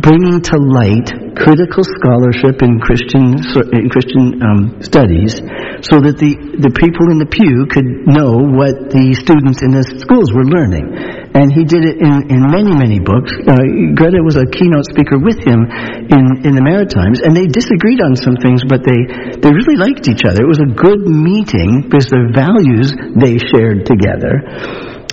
bringing 0.02 0.42
to 0.42 0.56
light 0.58 1.06
critical 1.38 1.86
scholarship 1.86 2.58
in 2.66 2.82
Christian 2.82 3.38
in 3.70 3.86
Christian 3.86 4.42
um, 4.42 4.60
studies, 4.82 5.38
so 5.86 6.02
that 6.02 6.18
the 6.18 6.34
the 6.58 6.72
people 6.74 7.14
in 7.14 7.22
the 7.22 7.30
pew 7.30 7.66
could 7.70 7.86
know 8.10 8.42
what 8.58 8.90
the 8.90 9.14
students 9.14 9.62
in 9.62 9.70
the 9.70 9.86
schools 10.02 10.34
were 10.34 10.46
learning. 10.46 10.90
And 11.38 11.54
he 11.54 11.62
did 11.62 11.86
it 11.86 12.02
in, 12.02 12.26
in 12.26 12.40
many 12.50 12.74
many 12.74 12.98
books. 12.98 13.30
Uh, 13.46 13.94
Gretta 13.94 14.18
was 14.18 14.34
a 14.34 14.50
keynote 14.50 14.88
speaker 14.90 15.20
with 15.22 15.38
him 15.46 15.68
in 16.10 16.24
in 16.42 16.52
the 16.58 16.64
Maritimes, 16.64 17.22
and 17.22 17.30
they 17.30 17.46
disagreed 17.46 18.02
on 18.02 18.18
some 18.18 18.34
things, 18.42 18.66
but 18.66 18.82
they 18.82 18.98
they 19.38 19.52
really 19.54 19.78
liked 19.78 20.10
each 20.10 20.26
other. 20.26 20.42
It 20.42 20.50
was 20.50 20.64
a 20.64 20.70
good 20.74 21.06
meeting 21.06 21.86
because 21.86 22.10
the 22.10 22.34
values 22.34 22.90
they 23.14 23.38
shared 23.38 23.86
together. 23.86 24.42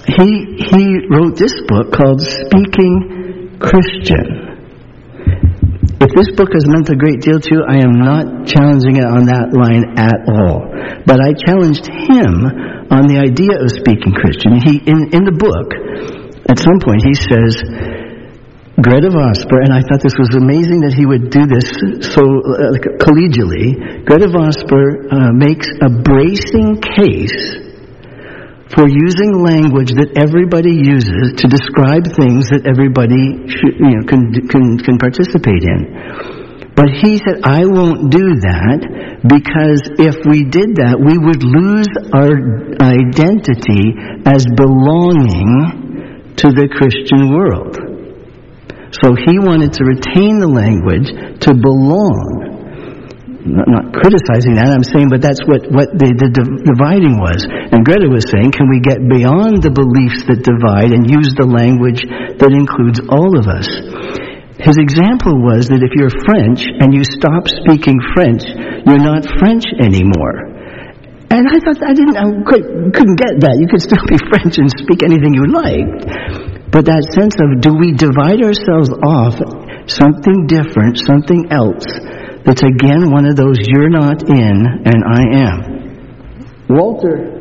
He 0.10 0.57
he 0.57 1.05
wrote 1.13 1.38
this 1.38 1.53
book 1.69 1.93
called 1.93 2.22
Speaking 2.22 3.57
Christian 3.62 4.54
if 6.01 6.12
this 6.13 6.30
book 6.36 6.51
has 6.54 6.65
meant 6.68 6.89
a 6.89 6.98
great 6.98 7.22
deal 7.22 7.39
to 7.39 7.50
you, 7.51 7.62
I 7.65 7.82
am 7.82 7.98
not 7.98 8.46
challenging 8.46 8.98
it 8.98 9.08
on 9.08 9.25
that 9.30 9.54
line 9.54 9.98
at 9.98 10.25
all. 10.27 10.68
But 11.06 11.22
I 11.22 11.34
challenged 11.34 11.88
him 11.88 12.46
on 12.94 13.10
the 13.10 13.18
idea 13.18 13.58
of 13.58 13.74
speaking 13.74 14.13
Christian. 14.13 14.60
He, 14.62 14.82
in, 14.86 15.13
in 15.13 15.24
the 15.25 15.34
book, 15.34 15.74
at 16.46 16.62
some 16.62 16.77
point, 16.77 17.01
he 17.01 17.15
says, 17.18 17.58
Gretta 18.75 19.08
Vosper, 19.08 19.63
and 19.63 19.72
I 19.72 19.82
thought 19.88 20.04
this 20.04 20.20
was 20.20 20.36
amazing 20.36 20.84
that 20.84 20.92
he 20.92 21.08
would 21.08 21.32
do 21.32 21.48
this 21.48 21.72
so 22.12 22.22
uh, 22.22 22.75
collegially. 23.00 24.06
Gretta 24.06 24.27
Vosper 24.27 25.10
uh, 25.10 25.32
makes 25.32 25.65
a 25.80 25.89
bracing 25.89 26.84
case 26.84 27.64
for 28.74 28.89
using 28.89 29.45
language 29.45 29.93
that 29.93 30.17
everybody 30.17 30.74
uses 30.74 31.38
to 31.38 31.45
describe 31.45 32.10
things 32.10 32.50
that 32.50 32.65
everybody 32.65 33.45
should, 33.45 33.77
you 33.77 33.93
know, 33.93 34.03
can, 34.10 34.34
can, 34.50 34.81
can 34.81 34.98
participate 34.98 35.62
in. 35.62 36.74
But 36.74 36.89
he 36.91 37.22
said, 37.22 37.45
I 37.45 37.63
won't 37.63 38.12
do 38.12 38.41
that 38.41 38.79
because 39.24 39.79
if 40.01 40.17
we 40.27 40.43
did 40.43 40.81
that, 40.81 40.98
we 41.00 41.15
would 41.15 41.39
lose 41.45 41.88
our 42.12 42.36
identity 42.81 43.95
as 44.27 44.43
belonging 44.50 46.36
to 46.36 46.51
the 46.51 46.67
Christian 46.67 47.31
world. 47.31 47.79
So 48.91 49.15
he 49.15 49.39
wanted 49.39 49.72
to 49.77 49.84
retain 49.86 50.41
the 50.41 50.51
language 50.51 51.13
to 51.48 51.53
belong 51.53 52.54
not, 53.45 53.69
not 53.69 53.85
criticizing 53.93 54.57
that, 54.57 54.73
I'm 54.73 54.81
saying, 54.81 55.13
but 55.13 55.21
that's 55.21 55.45
what, 55.45 55.69
what 55.69 55.93
the, 55.93 56.09
the 56.17 56.33
dividing 56.33 57.21
was. 57.21 57.45
And 57.45 57.85
Gretta 57.85 58.09
was 58.09 58.25
saying, 58.25 58.51
can 58.57 58.65
we 58.65 58.81
get 58.81 58.97
beyond 59.05 59.61
the 59.61 59.69
beliefs 59.69 60.25
that 60.25 60.41
divide 60.41 60.89
and 60.89 61.05
use 61.05 61.37
the 61.37 61.45
language 61.45 62.01
that 62.05 62.51
includes 62.51 62.97
all 63.05 63.37
of 63.37 63.45
us? 63.45 63.69
His 64.57 64.81
example 64.81 65.37
was 65.45 65.69
that 65.69 65.85
if 65.85 65.93
you're 65.93 66.13
French 66.25 66.65
and 66.65 66.89
you 66.89 67.05
stop 67.05 67.45
speaking 67.45 68.01
French, 68.17 68.41
you're 68.49 69.03
not 69.03 69.29
French 69.37 69.69
anymore. 69.77 70.55
And 71.29 71.45
I 71.45 71.57
thought 71.61 71.83
I 71.85 71.93
didn't, 71.93 72.17
I 72.17 72.25
couldn't 72.49 73.19
get 73.19 73.45
that. 73.45 73.59
You 73.61 73.67
could 73.69 73.83
still 73.83 74.01
be 74.09 74.17
French 74.31 74.57
and 74.57 74.71
speak 74.73 75.05
anything 75.05 75.37
you 75.37 75.45
liked. 75.53 76.73
But 76.73 76.89
that 76.89 77.03
sense 77.13 77.37
of 77.37 77.61
do 77.61 77.77
we 77.77 77.93
divide 77.93 78.41
ourselves 78.41 78.89
off, 78.89 79.37
something 79.91 80.47
different, 80.49 80.97
something 80.97 81.51
else, 81.51 81.85
it's 82.47 82.61
again 82.61 83.11
one 83.11 83.25
of 83.25 83.35
those 83.35 83.57
you're 83.61 83.89
not 83.89 84.29
in 84.29 84.57
and 84.85 84.99
I 85.03 85.21
am. 85.49 85.75
Walter, 86.69 87.36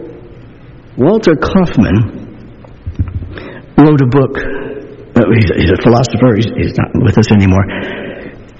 Walter 0.97 1.37
Kaufmann 1.37 2.25
wrote 3.77 4.01
a 4.01 4.09
book. 4.09 4.37
Uh, 5.15 5.23
he's, 5.37 5.71
a 5.71 5.81
philosopher. 5.83 6.35
He's, 6.37 6.75
not 6.77 6.91
with 6.95 7.19
us 7.19 7.31
anymore. 7.31 7.65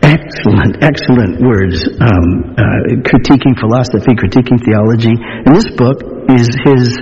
Excellent, 0.05 0.85
excellent 0.85 1.41
words. 1.41 1.83
Um, 1.99 2.55
uh, 2.55 3.03
critiquing 3.09 3.59
philosophy, 3.59 4.13
critiquing 4.15 4.61
theology. 4.63 5.17
And 5.17 5.57
this 5.57 5.69
book 5.75 6.01
is 6.29 6.49
his 6.65 6.93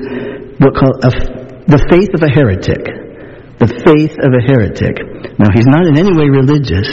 book 0.59 0.75
called 0.79 1.03
The 1.03 1.83
Faith 1.91 2.15
of 2.15 2.23
a 2.23 2.31
Heretic. 2.31 2.83
The 3.59 3.69
Faith 3.87 4.17
of 4.23 4.31
a 4.35 4.43
Heretic. 4.43 4.97
Now, 5.39 5.51
he's 5.55 5.67
not 5.67 5.87
in 5.87 5.99
any 5.99 6.15
way 6.15 6.31
religious, 6.31 6.89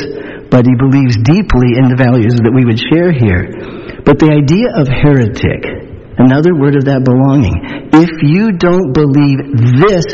but 0.50 0.66
he 0.66 0.74
believes 0.76 1.16
deeply 1.22 1.78
in 1.78 1.90
the 1.90 1.98
values 1.98 2.38
that 2.42 2.54
we 2.54 2.66
would 2.66 2.82
share 2.90 3.14
here. 3.14 3.46
But 4.02 4.18
the 4.18 4.34
idea 4.34 4.74
of 4.74 4.90
heretic, 4.90 5.62
another 6.18 6.58
word 6.58 6.74
of 6.74 6.90
that 6.90 7.06
belonging, 7.06 7.54
if 7.94 8.10
you 8.26 8.58
don't 8.58 8.90
believe 8.90 9.40
this, 9.78 10.10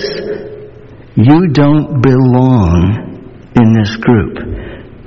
you 1.15 1.48
don't 1.56 2.04
belong 2.04 3.15
in 3.56 3.67
this 3.71 3.95
group. 4.04 4.36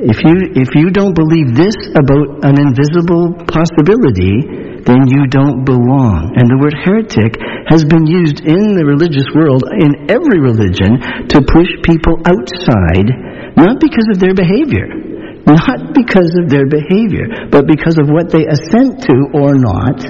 If 0.01 0.23
you, 0.25 0.57
if 0.57 0.73
you 0.79 0.89
don't 0.95 1.13
believe 1.13 1.53
this 1.59 1.77
about 1.93 2.47
an 2.47 2.57
invisible 2.57 3.35
possibility, 3.45 4.81
then 4.87 5.05
you 5.11 5.27
don't 5.29 5.67
belong. 5.67 6.33
And 6.39 6.47
the 6.49 6.57
word 6.57 6.73
heretic 6.73 7.37
has 7.69 7.85
been 7.85 8.09
used 8.09 8.41
in 8.41 8.79
the 8.79 8.87
religious 8.87 9.29
world, 9.37 9.67
in 9.69 10.09
every 10.09 10.41
religion, 10.41 10.97
to 11.29 11.45
push 11.45 11.69
people 11.85 12.17
outside, 12.25 13.11
not 13.59 13.83
because 13.83 14.09
of 14.15 14.23
their 14.23 14.33
behavior, 14.33 15.08
not 15.49 15.97
because 15.97 16.37
of 16.37 16.53
their 16.53 16.69
behavior, 16.69 17.49
but 17.49 17.67
because 17.67 17.97
of 17.97 18.13
what 18.13 18.29
they 18.29 18.45
assent 18.45 19.01
to 19.09 19.17
or 19.33 19.57
not 19.57 20.05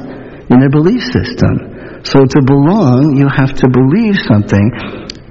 in 0.51 0.59
their 0.59 0.71
belief 0.71 1.03
system. 1.15 2.03
So 2.03 2.27
to 2.27 2.41
belong, 2.43 3.15
you 3.15 3.31
have 3.31 3.55
to 3.63 3.67
believe 3.71 4.19
something, 4.27 4.67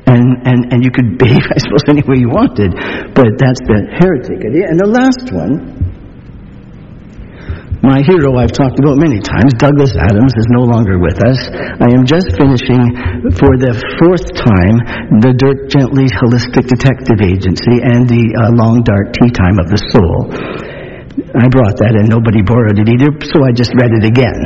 and, 0.07 0.47
and, 0.47 0.59
and 0.71 0.79
you 0.83 0.91
could 0.91 1.17
behave, 1.19 1.43
I 1.55 1.59
suppose, 1.59 1.83
any 1.87 2.03
way 2.07 2.23
you 2.23 2.29
wanted, 2.29 2.71
but 3.11 3.35
that's 3.35 3.59
the 3.67 3.91
heretic 3.99 4.39
idea. 4.45 4.71
And 4.71 4.79
the 4.79 4.87
last 4.87 5.31
one, 5.35 5.96
my 7.85 8.01
hero 8.01 8.33
I've 8.41 8.53
talked 8.53 8.81
about 8.81 8.97
many 8.97 9.21
times, 9.21 9.53
Douglas 9.61 9.93
Adams, 9.93 10.33
is 10.33 10.49
no 10.49 10.65
longer 10.65 10.97
with 10.97 11.21
us. 11.21 11.37
I 11.53 11.93
am 11.93 12.09
just 12.09 12.33
finishing 12.33 13.29
for 13.37 13.53
the 13.61 13.77
fourth 14.01 14.25
time 14.33 15.21
the 15.21 15.37
Dirk 15.37 15.69
Gently 15.69 16.09
Holistic 16.09 16.65
Detective 16.65 17.21
Agency 17.21 17.77
and 17.85 18.09
the 18.09 18.33
uh, 18.33 18.57
Long 18.57 18.81
Dark 18.81 19.13
Tea 19.13 19.29
Time 19.29 19.61
of 19.61 19.69
the 19.69 19.77
Soul. 19.93 20.33
I 21.17 21.45
brought 21.49 21.77
that 21.81 21.97
and 21.97 22.09
nobody 22.09 22.41
borrowed 22.41 22.77
it 22.77 22.89
either, 22.89 23.09
so 23.29 23.45
I 23.45 23.53
just 23.53 23.73
read 23.77 23.93
it 23.93 24.05
again. 24.05 24.37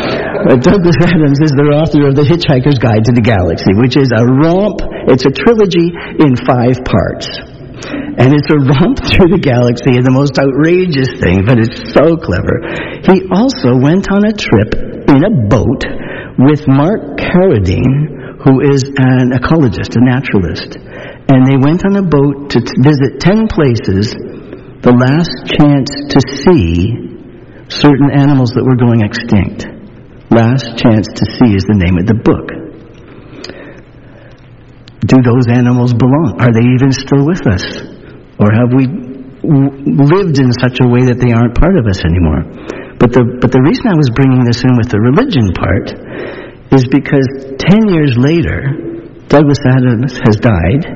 Douglas 0.64 1.00
Adams 1.04 1.40
is 1.40 1.52
the 1.52 1.68
author 1.72 2.08
of 2.08 2.16
The 2.16 2.24
Hitchhiker's 2.24 2.80
Guide 2.80 3.04
to 3.08 3.12
the 3.12 3.24
Galaxy, 3.24 3.76
which 3.76 3.96
is 3.96 4.08
a 4.12 4.24
romp, 4.24 4.80
it's 5.08 5.24
a 5.28 5.32
trilogy 5.32 5.92
in 5.92 6.32
five 6.44 6.80
parts. 6.84 7.28
And 8.20 8.36
it's 8.36 8.52
a 8.52 8.60
romp 8.60 9.00
through 9.08 9.32
the 9.32 9.40
galaxy 9.40 9.96
and 9.96 10.04
the 10.04 10.12
most 10.12 10.36
outrageous 10.36 11.08
thing, 11.16 11.40
but 11.48 11.56
it's 11.56 11.80
so 11.96 12.20
clever. 12.20 12.60
He 13.00 13.24
also 13.32 13.80
went 13.80 14.12
on 14.12 14.28
a 14.28 14.36
trip 14.36 14.76
in 15.08 15.24
a 15.24 15.32
boat 15.48 15.88
with 16.36 16.68
Mark 16.68 17.16
Carwardine, 17.16 18.36
who 18.44 18.60
is 18.60 18.84
an 19.00 19.32
ecologist, 19.32 19.96
a 19.96 20.04
naturalist. 20.04 20.76
And 21.32 21.48
they 21.48 21.56
went 21.56 21.88
on 21.88 21.96
a 21.96 22.04
boat 22.04 22.52
to 22.52 22.60
t- 22.60 22.80
visit 22.84 23.24
10 23.24 23.48
places, 23.48 24.12
the 24.84 24.92
last 24.92 25.32
chance 25.56 25.88
to 26.12 26.20
see 26.44 26.92
certain 27.72 28.12
animals 28.12 28.52
that 28.52 28.68
were 28.68 28.76
going 28.76 29.00
extinct. 29.00 29.64
Last 30.28 30.78
Chance 30.78 31.08
to 31.08 31.24
See 31.26 31.56
is 31.56 31.64
the 31.66 31.74
name 31.74 31.98
of 31.98 32.06
the 32.06 32.14
book 32.14 32.60
do 35.10 35.16
those 35.24 35.48
animals 35.48 35.92
belong? 35.94 36.38
Are 36.38 36.52
they 36.52 36.62
even 36.76 36.92
still 36.92 37.26
with 37.26 37.42
us? 37.48 37.99
Or 38.40 38.48
have 38.48 38.72
we 38.72 38.88
lived 39.44 40.40
in 40.40 40.48
such 40.56 40.80
a 40.80 40.88
way 40.88 41.04
that 41.12 41.20
they 41.20 41.36
aren't 41.36 41.52
part 41.52 41.76
of 41.76 41.84
us 41.84 42.00
anymore? 42.00 42.40
But 42.96 43.12
the, 43.12 43.24
but 43.36 43.52
the 43.52 43.60
reason 43.60 43.84
I 43.88 43.96
was 43.96 44.08
bringing 44.16 44.44
this 44.48 44.64
in 44.64 44.76
with 44.80 44.88
the 44.88 45.00
religion 45.00 45.52
part 45.52 45.92
is 46.72 46.88
because 46.88 47.28
10 47.60 47.92
years 47.92 48.16
later, 48.16 48.88
Douglas 49.28 49.60
Adams 49.64 50.16
has 50.24 50.40
died, 50.40 50.88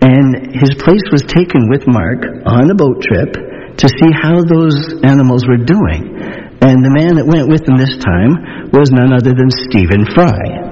and 0.00 0.56
his 0.56 0.72
place 0.80 1.04
was 1.12 1.24
taken 1.28 1.68
with 1.68 1.84
Mark 1.84 2.24
on 2.48 2.72
a 2.72 2.76
boat 2.76 3.00
trip 3.04 3.36
to 3.76 3.86
see 3.88 4.10
how 4.12 4.40
those 4.40 5.04
animals 5.04 5.44
were 5.44 5.60
doing. 5.60 6.16
And 6.64 6.80
the 6.80 6.92
man 6.92 7.20
that 7.20 7.28
went 7.28 7.48
with 7.52 7.68
him 7.68 7.76
this 7.76 8.00
time 8.00 8.72
was 8.72 8.88
none 8.88 9.12
other 9.12 9.36
than 9.36 9.52
Stephen 9.68 10.08
Fry. 10.16 10.64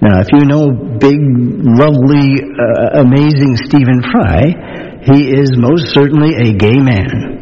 Now, 0.00 0.24
if 0.24 0.32
you 0.32 0.48
know 0.48 0.72
big, 0.96 1.20
lovely, 1.60 2.40
uh, 2.40 3.04
amazing 3.04 3.60
Stephen 3.68 4.00
Fry, 4.00 4.56
he 5.02 5.32
is 5.32 5.56
most 5.56 5.94
certainly 5.94 6.36
a 6.36 6.52
gay 6.52 6.76
man. 6.76 7.40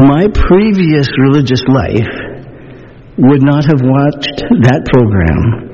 My 0.00 0.28
previous 0.32 1.08
religious 1.20 1.60
life 1.68 2.08
would 3.20 3.44
not 3.44 3.68
have 3.68 3.84
watched 3.84 4.40
that 4.64 4.88
program 4.88 5.68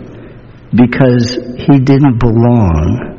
because 0.75 1.39
he 1.63 1.79
didn't 1.79 2.19
belong. 2.19 3.15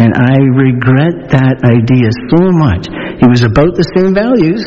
And 0.00 0.12
I 0.16 0.40
regret 0.48 1.28
that 1.36 1.60
idea 1.60 2.08
so 2.32 2.52
much. 2.56 2.88
He 3.20 3.28
was 3.28 3.44
about 3.44 3.76
the 3.76 3.84
same 3.96 4.16
values. 4.16 4.64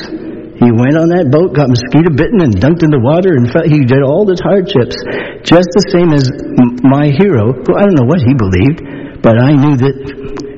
He 0.62 0.70
went 0.70 0.94
on 0.94 1.10
that 1.10 1.34
boat, 1.34 1.58
got 1.58 1.74
mosquito 1.74 2.14
bitten, 2.14 2.46
and 2.46 2.54
dunked 2.54 2.86
in 2.86 2.94
the 2.94 3.02
water, 3.02 3.34
and 3.34 3.50
he 3.66 3.86
did 3.86 4.06
all 4.06 4.26
the 4.26 4.38
hardships, 4.42 4.98
just 5.42 5.70
the 5.74 5.86
same 5.90 6.14
as 6.14 6.30
my 6.86 7.10
hero, 7.18 7.54
who 7.54 7.72
I 7.78 7.86
don't 7.88 7.98
know 7.98 8.10
what 8.10 8.22
he 8.22 8.34
believed, 8.38 9.22
but 9.26 9.42
I 9.42 9.58
knew 9.58 9.78
that. 9.78 10.49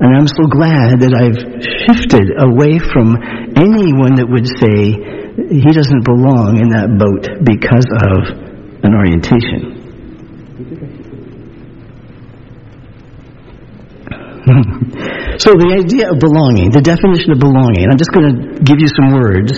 And 0.00 0.16
I'm 0.16 0.26
so 0.26 0.48
glad 0.48 1.04
that 1.04 1.12
I've 1.12 1.36
shifted 1.84 2.32
away 2.40 2.80
from 2.80 3.20
anyone 3.52 4.16
that 4.16 4.24
would 4.24 4.48
say 4.48 4.96
he 5.36 5.72
doesn't 5.76 6.04
belong 6.08 6.56
in 6.56 6.72
that 6.72 6.88
boat 6.96 7.28
because 7.44 7.84
of 7.84 8.32
an 8.80 8.96
orientation. 8.96 9.76
so 15.36 15.52
the 15.52 15.76
idea 15.76 16.08
of 16.08 16.16
belonging, 16.16 16.72
the 16.72 16.80
definition 16.80 17.36
of 17.36 17.38
belonging, 17.38 17.84
I'm 17.84 18.00
just 18.00 18.10
going 18.16 18.32
to 18.32 18.56
give 18.64 18.80
you 18.80 18.88
some 18.88 19.12
words. 19.12 19.52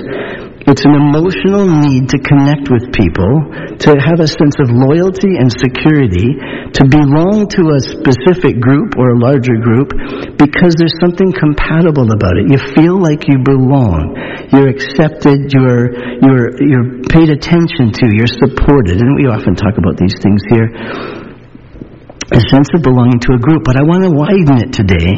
It's 0.62 0.86
an 0.86 0.94
emotional 0.94 1.66
need 1.66 2.06
to 2.14 2.18
connect 2.22 2.70
with 2.70 2.94
people, 2.94 3.50
to 3.82 3.90
have 3.98 4.22
a 4.22 4.30
sense 4.30 4.54
of 4.62 4.70
loyalty 4.70 5.34
and 5.34 5.50
security, 5.50 6.38
to 6.78 6.82
belong 6.86 7.50
to 7.58 7.74
a 7.74 7.80
specific 7.82 8.62
group 8.62 8.94
or 8.94 9.12
a 9.12 9.18
larger 9.18 9.58
group 9.58 9.90
because 10.38 10.78
there's 10.78 10.94
something 11.02 11.34
compatible 11.34 12.14
about 12.14 12.38
it. 12.38 12.46
You 12.46 12.60
feel 12.78 12.94
like 12.94 13.26
you 13.26 13.42
belong. 13.42 14.14
You're 14.54 14.70
accepted, 14.70 15.50
you're, 15.50 15.90
you're, 16.22 16.48
you're 16.62 16.88
paid 17.10 17.28
attention 17.34 17.90
to, 17.98 18.14
you're 18.14 18.30
supported. 18.30 19.02
And 19.02 19.18
we 19.18 19.26
often 19.26 19.58
talk 19.58 19.74
about 19.74 19.98
these 19.98 20.14
things 20.22 20.46
here 20.46 20.70
a 22.32 22.40
sense 22.48 22.72
of 22.72 22.80
belonging 22.80 23.20
to 23.20 23.36
a 23.36 23.40
group. 23.40 23.62
But 23.64 23.76
I 23.76 23.84
want 23.84 24.08
to 24.08 24.12
widen 24.14 24.56
it 24.62 24.72
today 24.72 25.12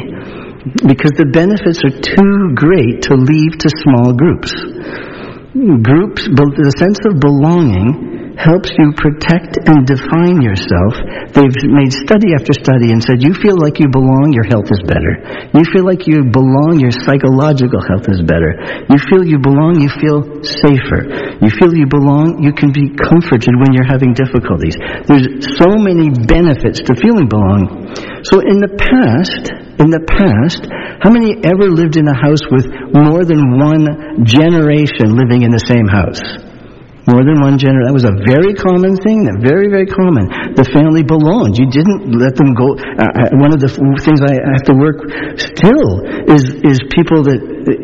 because 0.83 1.15
the 1.15 1.29
benefits 1.29 1.85
are 1.85 1.95
too 1.95 2.57
great 2.57 3.07
to 3.07 3.15
leave 3.15 3.55
to 3.61 3.69
small 3.85 4.17
groups. 4.17 4.51
Groups, 5.55 6.27
the 6.57 6.75
sense 6.83 6.99
of 7.07 7.21
belonging 7.21 8.24
helps 8.37 8.71
you 8.75 8.91
protect 8.99 9.63
and 9.65 9.87
define 9.87 10.43
yourself. 10.43 10.93
They've 11.31 11.59
made 11.71 11.93
study 11.95 12.35
after 12.35 12.53
study 12.55 12.91
and 12.91 12.99
said 12.99 13.23
you 13.23 13.35
feel 13.35 13.55
like 13.59 13.79
you 13.79 13.87
belong, 13.89 14.35
your 14.35 14.47
health 14.47 14.69
is 14.71 14.83
better. 14.85 15.23
You 15.55 15.65
feel 15.71 15.87
like 15.87 16.07
you 16.11 16.27
belong, 16.27 16.83
your 16.83 16.91
psychological 16.91 17.81
health 17.83 18.11
is 18.11 18.23
better. 18.27 18.59
You 18.91 18.99
feel 18.99 19.23
you 19.23 19.39
belong, 19.39 19.79
you 19.79 19.91
feel 19.91 20.43
safer. 20.43 21.39
You 21.39 21.51
feel 21.51 21.73
you 21.75 21.87
belong, 21.87 22.43
you 22.43 22.53
can 22.53 22.75
be 22.75 22.91
comforted 22.95 23.55
when 23.55 23.71
you're 23.73 23.89
having 23.89 24.15
difficulties. 24.15 24.75
There's 25.07 25.47
so 25.59 25.79
many 25.79 26.11
benefits 26.11 26.83
to 26.87 26.93
feeling 26.99 27.31
belong. 27.31 27.95
So 28.27 28.43
in 28.43 28.59
the 28.59 28.73
past, 28.75 29.53
in 29.79 29.91
the 29.91 30.03
past, 30.07 30.67
how 31.03 31.11
many 31.11 31.39
ever 31.43 31.71
lived 31.71 31.97
in 31.97 32.07
a 32.09 32.17
house 32.17 32.43
with 32.51 32.67
more 32.95 33.25
than 33.25 33.59
one 33.59 34.25
generation 34.25 35.15
living 35.15 35.43
in 35.43 35.51
the 35.51 35.63
same 35.67 35.87
house? 35.87 36.54
More 37.05 37.21
than 37.21 37.37
one 37.45 37.61
generation. 37.61 37.85
That 37.85 37.93
was 37.93 38.09
a 38.09 38.17
very 38.25 38.57
common 38.57 38.97
thing. 38.97 39.29
Very, 39.45 39.69
very 39.69 39.85
common. 39.85 40.25
The 40.57 40.65
family 40.73 41.05
belonged. 41.05 41.61
You 41.61 41.69
didn't 41.69 42.17
let 42.17 42.33
them 42.33 42.57
go. 42.57 42.81
Uh, 42.81 43.29
one 43.37 43.53
of 43.53 43.61
the 43.61 43.69
things 44.01 44.25
I 44.25 44.41
have 44.41 44.65
to 44.73 44.75
work 44.75 45.05
still 45.37 46.01
is 46.33 46.49
is 46.65 46.81
people 46.97 47.21
that 47.29 47.41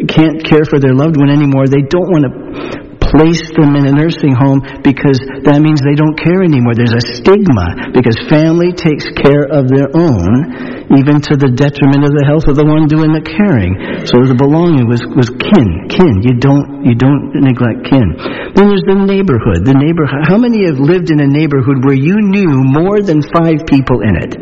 can't 0.09 0.41
care 0.41 0.65
for 0.65 0.81
their 0.81 0.97
loved 0.97 1.21
one 1.21 1.29
anymore. 1.29 1.69
They 1.69 1.85
don't 1.85 2.09
want 2.09 2.25
to 2.25 2.90
place 3.11 3.43
them 3.59 3.75
in 3.75 3.91
a 3.91 3.95
nursing 3.95 4.33
home 4.33 4.63
because 4.87 5.19
that 5.45 5.59
means 5.59 5.83
they 5.83 5.99
don't 5.99 6.17
care 6.17 6.41
anymore. 6.47 6.79
There's 6.79 6.95
a 6.95 7.05
stigma 7.19 7.93
because 7.93 8.17
family 8.31 8.71
takes 8.71 9.05
care 9.19 9.51
of 9.51 9.67
their 9.67 9.91
own, 9.91 10.89
even 10.95 11.19
to 11.31 11.35
the 11.35 11.51
detriment 11.51 12.07
of 12.07 12.15
the 12.15 12.25
health 12.25 12.47
of 12.47 12.55
the 12.55 12.67
one 12.67 12.87
doing 12.87 13.11
the 13.11 13.23
caring. 13.23 14.07
So 14.07 14.23
the 14.25 14.39
belonging 14.39 14.87
was, 14.87 15.03
was 15.13 15.29
kin, 15.29 15.91
kin. 15.91 16.23
You 16.23 16.39
don't, 16.39 16.87
you 16.87 16.95
don't 16.95 17.35
neglect 17.35 17.91
kin. 17.91 18.15
Then 18.55 18.71
there's 18.71 18.87
the 18.87 18.99
neighborhood. 18.99 19.67
The 19.67 19.77
neighborhood. 19.77 20.27
How 20.31 20.39
many 20.39 20.67
have 20.71 20.79
lived 20.79 21.11
in 21.11 21.19
a 21.19 21.29
neighborhood 21.29 21.83
where 21.83 21.99
you 21.99 22.23
knew 22.23 22.63
more 22.63 23.03
than 23.03 23.23
five 23.23 23.67
people 23.67 24.01
in 24.07 24.15
it? 24.17 24.33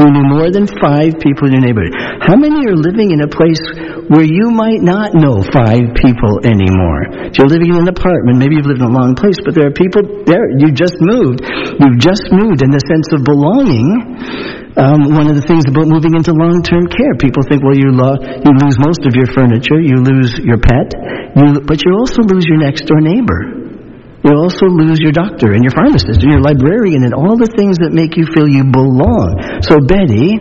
You 0.00 0.08
knew 0.08 0.24
more 0.32 0.48
than 0.48 0.64
five 0.80 1.20
people 1.20 1.52
in 1.52 1.60
your 1.60 1.64
neighborhood. 1.64 1.92
How 2.24 2.32
many 2.32 2.64
are 2.64 2.72
living 2.72 3.12
in 3.12 3.20
a 3.20 3.28
place 3.28 3.60
where 4.08 4.24
you 4.24 4.48
might 4.48 4.80
not 4.80 5.12
know 5.12 5.44
five 5.52 5.92
people 5.92 6.40
anymore? 6.40 7.28
If 7.28 7.36
you're 7.36 7.52
living 7.52 7.76
in 7.76 7.84
an 7.84 7.90
apartment, 7.92 8.40
maybe 8.40 8.56
you've 8.56 8.64
lived 8.64 8.80
in 8.80 8.88
a 8.88 8.96
long 8.96 9.12
place, 9.12 9.36
but 9.44 9.52
there 9.52 9.68
are 9.68 9.76
people 9.76 10.00
there. 10.24 10.48
You 10.56 10.72
just 10.72 10.96
moved. 11.04 11.44
You've 11.44 12.00
just 12.00 12.32
moved 12.32 12.64
in 12.64 12.72
the 12.72 12.80
sense 12.88 13.12
of 13.12 13.28
belonging. 13.28 13.92
Um, 14.80 15.12
one 15.12 15.28
of 15.28 15.36
the 15.36 15.44
things 15.44 15.68
about 15.68 15.84
moving 15.92 16.16
into 16.16 16.32
long-term 16.32 16.88
care, 16.88 17.12
people 17.20 17.44
think, 17.44 17.60
well, 17.60 17.76
you, 17.76 17.92
lo- 17.92 18.16
you 18.16 18.52
lose 18.56 18.80
most 18.80 19.04
of 19.04 19.12
your 19.12 19.28
furniture, 19.28 19.84
you 19.84 20.00
lose 20.00 20.32
your 20.40 20.62
pet, 20.64 20.96
you, 21.36 21.60
but 21.60 21.84
you 21.84 21.92
also 21.92 22.24
lose 22.24 22.48
your 22.48 22.56
next-door 22.56 23.04
neighbor. 23.04 23.79
You 24.20 24.36
also 24.36 24.68
lose 24.68 25.00
your 25.00 25.16
doctor 25.16 25.56
and 25.56 25.64
your 25.64 25.72
pharmacist 25.72 26.20
and 26.20 26.28
your 26.28 26.44
librarian 26.44 27.08
and 27.08 27.16
all 27.16 27.40
the 27.40 27.48
things 27.56 27.80
that 27.80 27.96
make 27.96 28.20
you 28.20 28.28
feel 28.28 28.44
you 28.44 28.68
belong. 28.68 29.40
So, 29.64 29.80
Betty, 29.80 30.36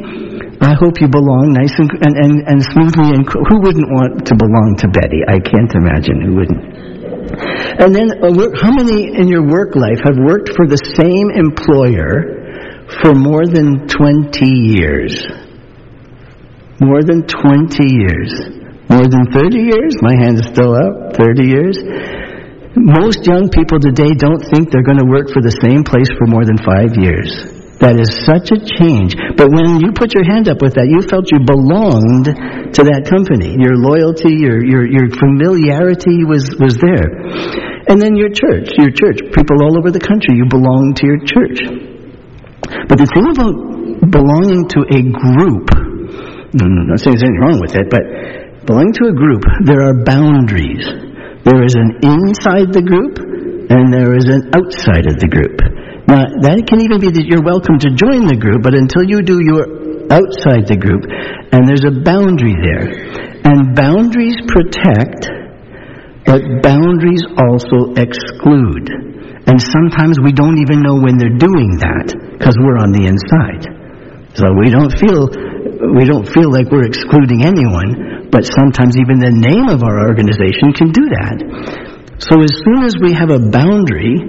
I 0.60 0.76
hope 0.76 1.00
you 1.00 1.08
belong 1.08 1.56
nice 1.56 1.72
and, 1.80 1.88
and, 2.04 2.13
and, 2.20 2.34
and 2.44 2.60
smoothly. 2.60 3.15
And 3.15 3.24
who 3.24 3.63
wouldn't 3.63 3.88
want 3.88 4.28
to 4.28 4.36
belong 4.36 4.76
to 4.84 4.92
Betty? 4.92 5.24
I 5.24 5.39
can't 5.39 5.72
imagine 5.72 6.20
who 6.20 6.32
wouldn't. 6.44 6.63
And 7.80 7.96
then, 7.96 8.12
uh, 8.20 8.52
how 8.60 8.76
many 8.76 9.15
in 9.15 9.32
your 9.32 9.48
work 9.48 9.80
life 9.80 10.04
have 10.04 10.20
worked 10.20 10.52
for 10.52 10.68
the 10.68 10.80
same 11.00 11.32
employer 11.32 12.84
for 13.00 13.15
more 13.15 13.48
than 13.48 13.88
20 13.88 14.44
years? 14.44 15.24
More 16.84 17.00
than 17.00 17.24
20 17.24 17.80
years. 17.88 18.32
More 18.92 19.08
than 19.08 19.32
30 19.32 19.56
years? 19.56 19.96
My 20.04 20.20
hand 20.20 20.44
is 20.44 20.48
still 20.52 20.76
up. 20.76 21.15
30 21.15 21.48
years? 21.48 21.80
Most 22.77 23.25
young 23.25 23.49
people 23.49 23.82
today 23.82 24.13
don't 24.13 24.45
think 24.45 24.69
they're 24.69 24.86
going 24.86 25.01
to 25.01 25.10
work 25.10 25.34
for 25.34 25.41
the 25.41 25.49
same 25.58 25.82
place 25.82 26.05
for 26.13 26.29
more 26.29 26.45
than 26.45 26.62
five 26.62 26.93
years. 27.01 27.34
That 27.82 27.97
is 27.97 28.13
such 28.29 28.53
a 28.53 28.62
change. 28.62 29.17
But 29.17 29.49
when 29.49 29.82
you 29.82 29.89
put 29.89 30.13
your 30.13 30.21
hand 30.21 30.45
up 30.45 30.62
with 30.62 30.77
that, 30.77 30.86
you 30.86 31.01
felt 31.01 31.34
you 31.34 31.41
belonged 31.41 32.29
to 32.29 32.82
that 32.86 33.10
company. 33.10 33.58
Your 33.58 33.73
loyalty, 33.73 34.38
your, 34.38 34.62
your, 34.62 34.86
your 34.86 35.10
familiarity 35.10 36.21
was, 36.29 36.45
was 36.62 36.77
there. 36.77 37.10
And 37.89 37.97
then 37.97 38.13
your 38.13 38.29
church, 38.29 38.69
your 38.77 38.93
church, 38.93 39.17
people 39.34 39.65
all 39.65 39.73
over 39.73 39.89
the 39.89 40.03
country, 40.03 40.38
you 40.38 40.45
belong 40.45 40.93
to 41.01 41.03
your 41.10 41.25
church. 41.25 41.58
But 42.86 43.01
the 43.01 43.10
thing 43.10 43.34
about 43.34 43.55
belonging 44.13 44.69
to 44.77 44.79
a 44.93 45.01
group, 45.10 45.73
I'm 46.53 46.86
not 46.86 47.01
saying 47.01 47.17
there's 47.17 47.25
anything 47.25 47.41
wrong 47.41 47.58
with 47.58 47.73
it, 47.73 47.89
but 47.89 48.05
belonging 48.69 48.93
to 49.01 49.10
a 49.10 49.15
group, 49.17 49.41
there 49.65 49.89
are 49.89 50.05
boundaries. 50.05 51.09
There 51.47 51.63
is 51.63 51.75
an 51.75 52.04
inside 52.04 52.75
the 52.75 52.84
group 52.84 53.15
and 53.71 53.93
there 53.93 54.17
is 54.17 54.28
an 54.28 54.52
outside 54.52 55.08
of 55.08 55.21
the 55.23 55.30
group. 55.32 55.56
Now, 56.10 56.25
that 56.25 56.65
can 56.65 56.82
even 56.82 56.99
be 56.99 57.13
that 57.13 57.25
you're 57.30 57.45
welcome 57.45 57.78
to 57.80 57.93
join 57.93 58.25
the 58.25 58.36
group, 58.36 58.65
but 58.65 58.73
until 58.73 59.06
you 59.06 59.21
do, 59.21 59.39
you're 59.39 60.10
outside 60.10 60.65
the 60.65 60.75
group. 60.75 61.06
And 61.54 61.69
there's 61.69 61.86
a 61.86 61.93
boundary 62.02 62.58
there. 62.58 62.89
And 63.45 63.78
boundaries 63.78 64.36
protect, 64.49 65.30
but 66.25 66.41
boundaries 66.65 67.23
also 67.38 67.93
exclude. 67.93 68.89
And 69.47 69.62
sometimes 69.62 70.17
we 70.19 70.34
don't 70.34 70.60
even 70.60 70.82
know 70.82 70.97
when 70.97 71.15
they're 71.21 71.39
doing 71.39 71.78
that 71.80 72.10
because 72.36 72.58
we're 72.58 72.82
on 72.82 72.91
the 72.91 73.06
inside. 73.06 73.79
So 74.38 74.54
we 74.54 74.70
don't 74.70 74.94
feel 74.94 75.30
we 75.80 76.06
don't 76.06 76.28
feel 76.28 76.52
like 76.52 76.70
we're 76.70 76.86
excluding 76.86 77.42
anyone, 77.48 78.30
but 78.30 78.46
sometimes 78.46 79.00
even 79.00 79.18
the 79.18 79.32
name 79.32 79.72
of 79.72 79.82
our 79.82 80.06
organization 80.06 80.76
can 80.76 80.92
do 80.92 81.06
that. 81.08 81.38
So 82.20 82.44
as 82.44 82.52
soon 82.52 82.84
as 82.84 83.00
we 83.00 83.15
have 83.15 83.32
a 83.32 83.39
boundary, 83.39 84.20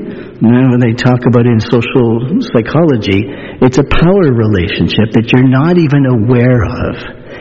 you 0.41 0.47
know, 0.47 0.71
when 0.71 0.79
they 0.79 0.95
talk 0.95 1.27
about 1.27 1.43
it 1.43 1.53
in 1.53 1.61
social 1.61 2.39
psychology, 2.55 3.27
it's 3.61 3.83
a 3.83 3.87
power 3.91 4.31
relationship 4.31 5.11
that 5.19 5.27
you're 5.35 5.51
not 5.51 5.75
even 5.75 6.07
aware 6.07 6.63
of. 6.65 6.95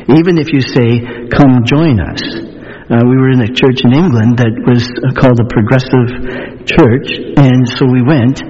Even 0.09 0.41
if 0.41 0.49
you 0.49 0.59
say, 0.65 1.05
come 1.29 1.61
join 1.69 2.01
us. 2.01 2.21
Uh, 2.89 2.97
we 3.05 3.13
were 3.21 3.29
in 3.29 3.45
a 3.45 3.51
church 3.53 3.85
in 3.85 3.93
England 3.93 4.41
that 4.41 4.49
was 4.65 4.89
called 5.21 5.37
a 5.37 5.45
progressive 5.45 6.65
church, 6.65 7.07
and 7.37 7.61
so 7.77 7.85
we 7.85 8.01
went, 8.01 8.41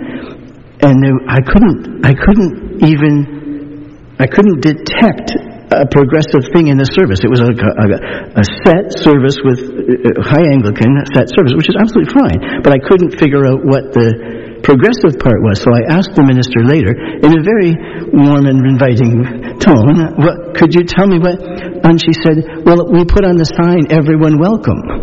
and 0.80 0.98
I 1.28 1.44
couldn't, 1.44 2.08
I 2.08 2.16
couldn't 2.16 2.80
even, 2.88 3.39
I 4.20 4.28
couldn't 4.28 4.60
detect 4.60 5.32
a 5.72 5.88
progressive 5.88 6.44
thing 6.52 6.68
in 6.68 6.76
the 6.76 6.90
service. 6.92 7.24
It 7.24 7.32
was 7.32 7.40
a, 7.40 7.56
a, 7.56 7.88
a 8.36 8.46
set 8.68 8.92
service 9.00 9.40
with 9.40 9.64
uh, 9.64 10.20
high 10.20 10.44
Anglican 10.44 10.92
set 11.16 11.32
service, 11.32 11.56
which 11.56 11.72
is 11.72 11.78
absolutely 11.80 12.12
fine. 12.12 12.60
But 12.60 12.76
I 12.76 12.84
couldn't 12.84 13.16
figure 13.16 13.48
out 13.48 13.64
what 13.64 13.96
the 13.96 14.60
progressive 14.60 15.16
part 15.24 15.40
was. 15.40 15.64
So 15.64 15.72
I 15.72 15.88
asked 15.88 16.20
the 16.20 16.26
minister 16.28 16.68
later, 16.68 16.92
in 16.92 17.32
a 17.32 17.42
very 17.48 17.80
warm 18.12 18.44
and 18.50 18.60
inviting 18.68 19.24
tone, 19.64 20.20
what, 20.20 20.58
could 20.60 20.76
you 20.76 20.84
tell 20.84 21.08
me 21.08 21.16
what? 21.16 21.40
And 21.40 21.96
she 21.96 22.12
said, 22.12 22.68
well, 22.68 22.84
we 22.92 23.08
put 23.08 23.24
on 23.24 23.40
the 23.40 23.48
sign, 23.48 23.88
everyone 23.88 24.36
welcome. 24.36 24.99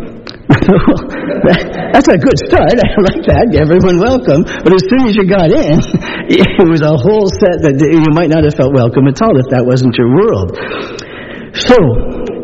that's 1.91 2.07
a 2.07 2.15
good 2.15 2.39
start. 2.47 2.79
I 2.79 2.99
like 3.03 3.27
that. 3.27 3.51
Everyone 3.51 3.99
welcome. 3.99 4.47
But 4.47 4.79
as 4.79 4.87
soon 4.87 5.11
as 5.11 5.19
you 5.19 5.27
got 5.27 5.51
in, 5.51 5.83
it 6.31 6.69
was 6.71 6.87
a 6.87 6.95
whole 6.95 7.27
set 7.27 7.67
that 7.67 7.83
you 7.83 8.15
might 8.15 8.31
not 8.31 8.47
have 8.47 8.55
felt 8.55 8.71
welcome 8.71 9.11
at 9.11 9.19
all 9.27 9.35
if 9.35 9.51
that 9.51 9.67
wasn't 9.67 9.99
your 9.99 10.07
world. 10.15 10.55
So, 11.51 11.75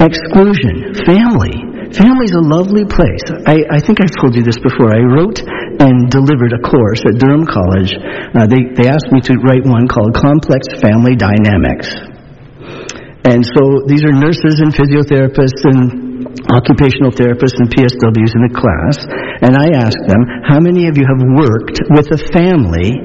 exclusion, 0.03 0.99
family. 1.07 1.55
Family's 1.95 2.35
a 2.35 2.43
lovely 2.43 2.89
place. 2.89 3.23
I, 3.47 3.63
I 3.71 3.79
think 3.79 4.03
I've 4.03 4.17
told 4.19 4.35
you 4.35 4.43
this 4.43 4.59
before. 4.59 4.91
I 4.91 5.05
wrote 5.07 5.39
and 5.45 6.11
delivered 6.11 6.59
a 6.59 6.63
course 6.65 7.07
at 7.07 7.23
Durham 7.23 7.47
College. 7.47 7.95
Uh, 8.35 8.51
they, 8.51 8.67
they 8.75 8.91
asked 8.91 9.15
me 9.15 9.23
to 9.31 9.39
write 9.47 9.63
one 9.63 9.87
called 9.87 10.17
Complex 10.17 10.75
Family 10.83 11.15
Dynamics. 11.15 11.87
And 13.23 13.47
so 13.47 13.87
these 13.87 14.03
are 14.03 14.11
nurses 14.11 14.59
and 14.59 14.75
physiotherapists 14.75 15.63
and 15.71 16.02
occupational 16.51 17.13
therapists 17.13 17.59
and 17.61 17.69
PSWs 17.69 18.33
in 18.33 18.43
the 18.49 18.55
class. 18.55 18.97
And 19.43 19.57
I 19.57 19.75
asked 19.77 20.05
them, 20.07 20.23
how 20.45 20.61
many 20.61 20.89
of 20.89 20.97
you 20.97 21.05
have 21.05 21.23
worked 21.37 21.81
with 21.93 22.09
a 22.13 22.21
family 22.33 22.97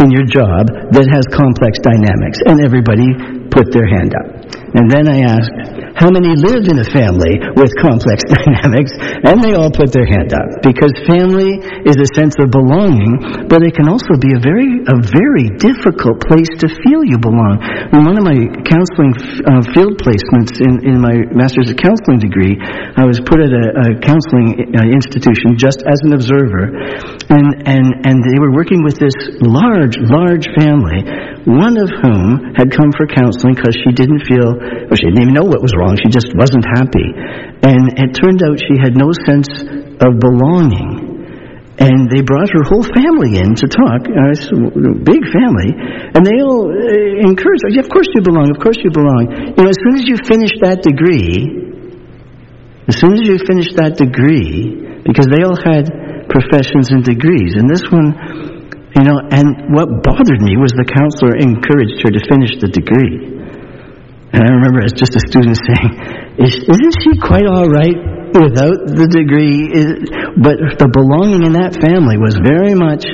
in 0.00 0.08
your 0.10 0.26
job 0.26 0.70
that 0.92 1.06
has 1.10 1.24
complex 1.32 1.78
dynamics? 1.80 2.40
And 2.46 2.60
everybody 2.60 3.10
put 3.50 3.72
their 3.72 3.86
hand 3.86 4.14
up. 4.14 4.53
And 4.74 4.90
then 4.90 5.06
I 5.06 5.22
asked, 5.22 5.84
how 5.94 6.10
many 6.10 6.34
live 6.34 6.66
in 6.66 6.82
a 6.82 6.88
family 6.90 7.38
with 7.54 7.70
complex 7.78 8.26
dynamics? 8.42 8.90
And 9.22 9.38
they 9.38 9.54
all 9.54 9.70
put 9.70 9.94
their 9.94 10.06
hand 10.06 10.34
up 10.34 10.58
because 10.66 10.90
family 11.06 11.62
is 11.86 11.94
a 11.94 12.08
sense 12.18 12.34
of 12.42 12.50
belonging, 12.50 13.46
but 13.46 13.62
it 13.62 13.78
can 13.78 13.86
also 13.86 14.18
be 14.18 14.34
a 14.34 14.42
very, 14.42 14.82
a 14.90 14.98
very 14.98 15.54
difficult 15.62 16.18
place 16.26 16.50
to 16.58 16.66
feel 16.82 17.06
you 17.06 17.22
belong. 17.22 17.62
In 17.94 18.02
one 18.02 18.18
of 18.18 18.26
my 18.26 18.34
counseling 18.66 19.14
uh, 19.46 19.62
field 19.70 20.02
placements 20.02 20.58
in, 20.58 20.82
in 20.82 20.98
my 20.98 21.22
master's 21.30 21.70
of 21.70 21.78
counseling 21.78 22.18
degree, 22.18 22.58
I 22.98 23.06
was 23.06 23.22
put 23.22 23.38
at 23.38 23.54
a, 23.54 23.66
a 23.86 23.88
counseling 24.02 24.74
uh, 24.74 24.82
institution 24.90 25.54
just 25.54 25.86
as 25.86 26.02
an 26.02 26.18
observer, 26.18 26.74
and, 27.30 27.62
and, 27.70 27.86
and 28.02 28.16
they 28.18 28.38
were 28.42 28.50
working 28.50 28.82
with 28.82 28.98
this 28.98 29.14
large, 29.38 29.94
large 30.02 30.50
family, 30.58 31.06
one 31.46 31.78
of 31.78 31.86
whom 32.02 32.50
had 32.58 32.74
come 32.74 32.90
for 32.98 33.06
counseling 33.06 33.54
because 33.54 33.78
she 33.78 33.94
didn't 33.94 34.26
feel, 34.26 34.63
or 34.90 34.94
she 34.96 35.08
didn't 35.10 35.30
even 35.30 35.34
know 35.34 35.46
what 35.46 35.60
was 35.60 35.72
wrong. 35.76 35.96
She 36.00 36.10
just 36.10 36.32
wasn't 36.34 36.64
happy. 36.64 37.08
And 37.64 37.94
it 38.00 38.16
turned 38.16 38.40
out 38.44 38.60
she 38.60 38.76
had 38.80 38.96
no 38.96 39.12
sense 39.12 39.48
of 40.00 40.10
belonging. 40.20 41.14
And 41.74 42.06
they 42.06 42.22
brought 42.22 42.54
her 42.54 42.62
whole 42.62 42.86
family 42.86 43.34
in 43.42 43.58
to 43.58 43.66
talk, 43.66 44.06
uh, 44.06 44.30
big 45.02 45.26
family, 45.26 45.74
and 46.14 46.22
they 46.22 46.38
all 46.38 46.70
uh, 46.70 47.26
encouraged 47.26 47.66
her, 47.66 47.74
yeah, 47.74 47.82
of 47.82 47.90
course 47.90 48.06
you 48.14 48.22
belong, 48.22 48.46
of 48.54 48.62
course 48.62 48.78
you 48.78 48.94
belong. 48.94 49.26
You 49.58 49.58
know, 49.58 49.70
as 49.70 49.78
soon 49.82 49.98
as 49.98 50.06
you 50.06 50.14
finish 50.22 50.54
that 50.62 50.86
degree, 50.86 51.64
as 52.86 52.94
soon 53.02 53.18
as 53.18 53.26
you 53.26 53.42
finish 53.42 53.74
that 53.74 53.98
degree, 53.98 55.02
because 55.02 55.26
they 55.26 55.42
all 55.42 55.58
had 55.58 55.90
professions 56.30 56.94
and 56.94 57.02
degrees, 57.02 57.58
and 57.58 57.66
this 57.66 57.82
one, 57.90 58.14
you 58.94 59.02
know, 59.02 59.18
and 59.34 59.74
what 59.74 59.90
bothered 60.06 60.38
me 60.38 60.54
was 60.54 60.70
the 60.78 60.86
counselor 60.86 61.34
encouraged 61.34 61.98
her 62.06 62.14
to 62.14 62.22
finish 62.30 62.54
the 62.62 62.70
degree. 62.70 63.34
And 64.34 64.42
I 64.42 64.50
remember 64.50 64.82
as 64.82 64.90
just 64.90 65.14
a 65.14 65.22
student 65.30 65.54
saying, 65.54 65.90
Is, 66.42 66.66
isn't 66.66 66.94
she 67.06 67.14
quite 67.22 67.46
all 67.46 67.70
right 67.70 67.94
without 68.34 68.82
the 68.90 69.06
degree? 69.06 69.70
But 70.34 70.58
the 70.82 70.90
belonging 70.90 71.46
in 71.46 71.54
that 71.54 71.78
family 71.78 72.18
was 72.18 72.34
very 72.42 72.74
much 72.74 73.06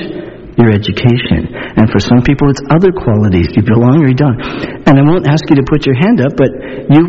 your 0.57 0.73
education. 0.73 1.53
And 1.77 1.93
for 1.93 2.01
some 2.01 2.25
people, 2.25 2.49
it's 2.49 2.65
other 2.73 2.89
qualities. 2.93 3.53
You 3.53 3.65
belong 3.65 4.01
or 4.01 4.09
you 4.09 4.17
don't. 4.17 4.41
And 4.89 4.97
I 4.97 5.05
won't 5.05 5.29
ask 5.29 5.45
you 5.53 5.61
to 5.61 5.67
put 5.69 5.85
your 5.85 5.97
hand 5.97 6.25
up, 6.25 6.41
but 6.41 6.53
you, 6.89 7.01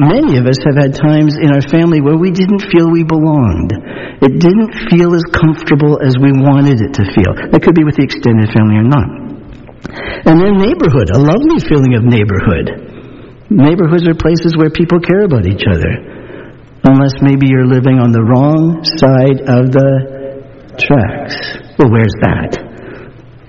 many 0.00 0.40
of 0.40 0.48
us 0.48 0.56
have 0.64 0.76
had 0.80 0.96
times 0.96 1.36
in 1.36 1.52
our 1.52 1.64
family 1.64 2.00
where 2.00 2.16
we 2.16 2.32
didn't 2.32 2.64
feel 2.72 2.88
we 2.88 3.04
belonged. 3.04 3.72
It 4.20 4.40
didn't 4.40 4.72
feel 4.88 5.12
as 5.12 5.24
comfortable 5.32 6.00
as 6.00 6.16
we 6.16 6.32
wanted 6.32 6.80
it 6.80 6.96
to 7.00 7.04
feel. 7.04 7.32
That 7.52 7.60
could 7.60 7.76
be 7.76 7.84
with 7.84 8.00
the 8.00 8.04
extended 8.08 8.48
family 8.52 8.80
or 8.80 8.88
not. 8.88 9.08
And 10.24 10.40
then 10.40 10.56
neighborhood, 10.56 11.12
a 11.12 11.20
lovely 11.20 11.60
feeling 11.64 12.00
of 12.00 12.04
neighborhood. 12.04 12.91
Neighborhoods 13.52 14.08
are 14.08 14.16
places 14.16 14.56
where 14.56 14.72
people 14.72 14.96
care 15.00 15.28
about 15.28 15.44
each 15.44 15.68
other. 15.68 15.92
Unless 16.88 17.20
maybe 17.20 17.46
you're 17.46 17.68
living 17.68 18.00
on 18.00 18.10
the 18.10 18.24
wrong 18.24 18.80
side 18.80 19.44
of 19.44 19.70
the 19.70 19.90
tracks. 20.80 21.36
Well, 21.76 21.92
where's 21.92 22.16
that? 22.24 22.56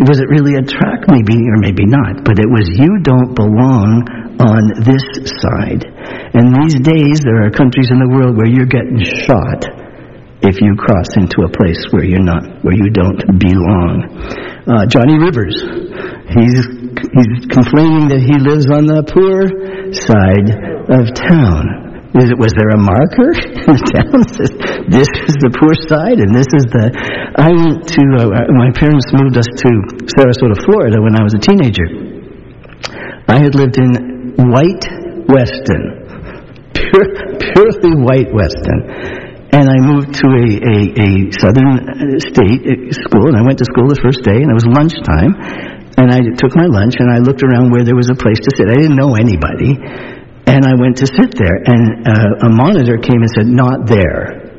Was 0.04 0.20
it 0.20 0.28
really 0.28 0.60
a 0.60 0.66
track? 0.66 1.08
Maybe 1.08 1.40
or 1.40 1.58
maybe 1.64 1.88
not. 1.88 2.28
But 2.28 2.38
it 2.38 2.50
was 2.52 2.68
you 2.76 3.00
don't 3.00 3.32
belong 3.32 4.04
on 4.44 4.84
this 4.84 5.06
side. 5.40 5.88
And 6.36 6.52
these 6.52 6.76
days, 6.84 7.24
there 7.24 7.48
are 7.48 7.52
countries 7.54 7.88
in 7.88 8.04
the 8.04 8.12
world 8.12 8.36
where 8.36 8.50
you're 8.50 8.70
getting 8.70 9.00
shot 9.24 9.64
if 10.44 10.60
you 10.60 10.76
cross 10.76 11.16
into 11.16 11.48
a 11.48 11.52
place 11.56 11.80
where 11.96 12.04
you're 12.04 12.20
not, 12.20 12.44
where 12.68 12.76
you 12.76 12.92
don't 12.92 13.24
belong. 13.40 14.04
Uh, 14.68 14.84
Johnny 14.92 15.16
Rivers, 15.16 15.56
he's 16.32 16.64
he's 17.12 17.44
complaining 17.52 18.08
that 18.08 18.24
he 18.24 18.36
lives 18.40 18.68
on 18.72 18.88
the 18.88 19.04
poor 19.04 19.52
side 19.92 20.48
of 20.88 21.12
town. 21.12 21.84
Is 22.14 22.30
it, 22.30 22.38
was 22.38 22.54
there 22.54 22.70
a 22.70 22.78
marker 22.78 23.34
in 23.66 23.74
the 23.74 23.86
town 23.90 24.22
says 24.30 24.54
this 24.86 25.10
is 25.26 25.36
the 25.42 25.50
poor 25.58 25.74
side 25.90 26.22
and 26.22 26.30
this 26.30 26.46
is 26.54 26.66
the? 26.70 26.94
I 27.36 27.50
went 27.50 27.90
to 27.90 28.04
uh, 28.22 28.54
my 28.54 28.70
parents 28.70 29.10
moved 29.10 29.34
us 29.34 29.50
to 29.50 29.70
Sarasota, 30.14 30.54
Florida 30.62 31.02
when 31.02 31.18
I 31.18 31.26
was 31.26 31.34
a 31.34 31.42
teenager. 31.42 32.14
I 33.26 33.42
had 33.42 33.58
lived 33.58 33.82
in 33.82 34.38
White 34.38 34.86
Weston, 35.26 35.84
pure, 36.78 37.06
purely 37.50 37.98
White 37.98 38.30
Weston. 38.30 39.34
And 39.54 39.70
I 39.70 39.78
moved 39.78 40.18
to 40.18 40.28
a, 40.34 40.46
a, 40.66 40.78
a 40.98 41.10
southern 41.38 41.78
state 42.26 42.66
school, 42.90 43.30
and 43.30 43.38
I 43.38 43.46
went 43.46 43.62
to 43.62 43.66
school 43.70 43.86
the 43.86 44.02
first 44.02 44.26
day, 44.26 44.42
and 44.42 44.50
it 44.50 44.58
was 44.58 44.66
lunchtime. 44.66 45.34
And 45.98 46.10
I 46.10 46.26
took 46.38 46.58
my 46.58 46.66
lunch 46.66 46.98
and 46.98 47.10
I 47.10 47.22
looked 47.22 47.44
around 47.46 47.70
where 47.70 47.86
there 47.86 47.96
was 47.96 48.10
a 48.10 48.18
place 48.18 48.42
to 48.42 48.50
sit. 48.58 48.66
I 48.66 48.74
didn't 48.74 48.98
know 48.98 49.14
anybody. 49.14 49.78
And 50.44 50.66
I 50.66 50.74
went 50.76 50.98
to 51.00 51.08
sit 51.08 51.38
there. 51.38 51.62
And 51.64 52.04
uh, 52.04 52.48
a 52.48 52.50
monitor 52.50 52.98
came 52.98 53.22
and 53.22 53.30
said, 53.30 53.46
not 53.46 53.86
there. 53.86 54.50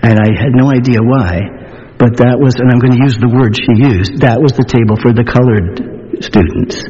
And 0.00 0.16
I 0.16 0.30
had 0.32 0.54
no 0.54 0.70
idea 0.70 1.02
why. 1.02 1.60
But 1.98 2.22
that 2.24 2.40
was, 2.40 2.56
and 2.56 2.72
I'm 2.72 2.80
going 2.80 2.96
to 2.96 3.02
use 3.04 3.20
the 3.20 3.28
word 3.28 3.52
she 3.52 3.76
used, 3.76 4.24
that 4.24 4.40
was 4.40 4.56
the 4.56 4.64
table 4.64 4.96
for 4.96 5.12
the 5.12 5.26
colored 5.26 6.24
students. 6.24 6.80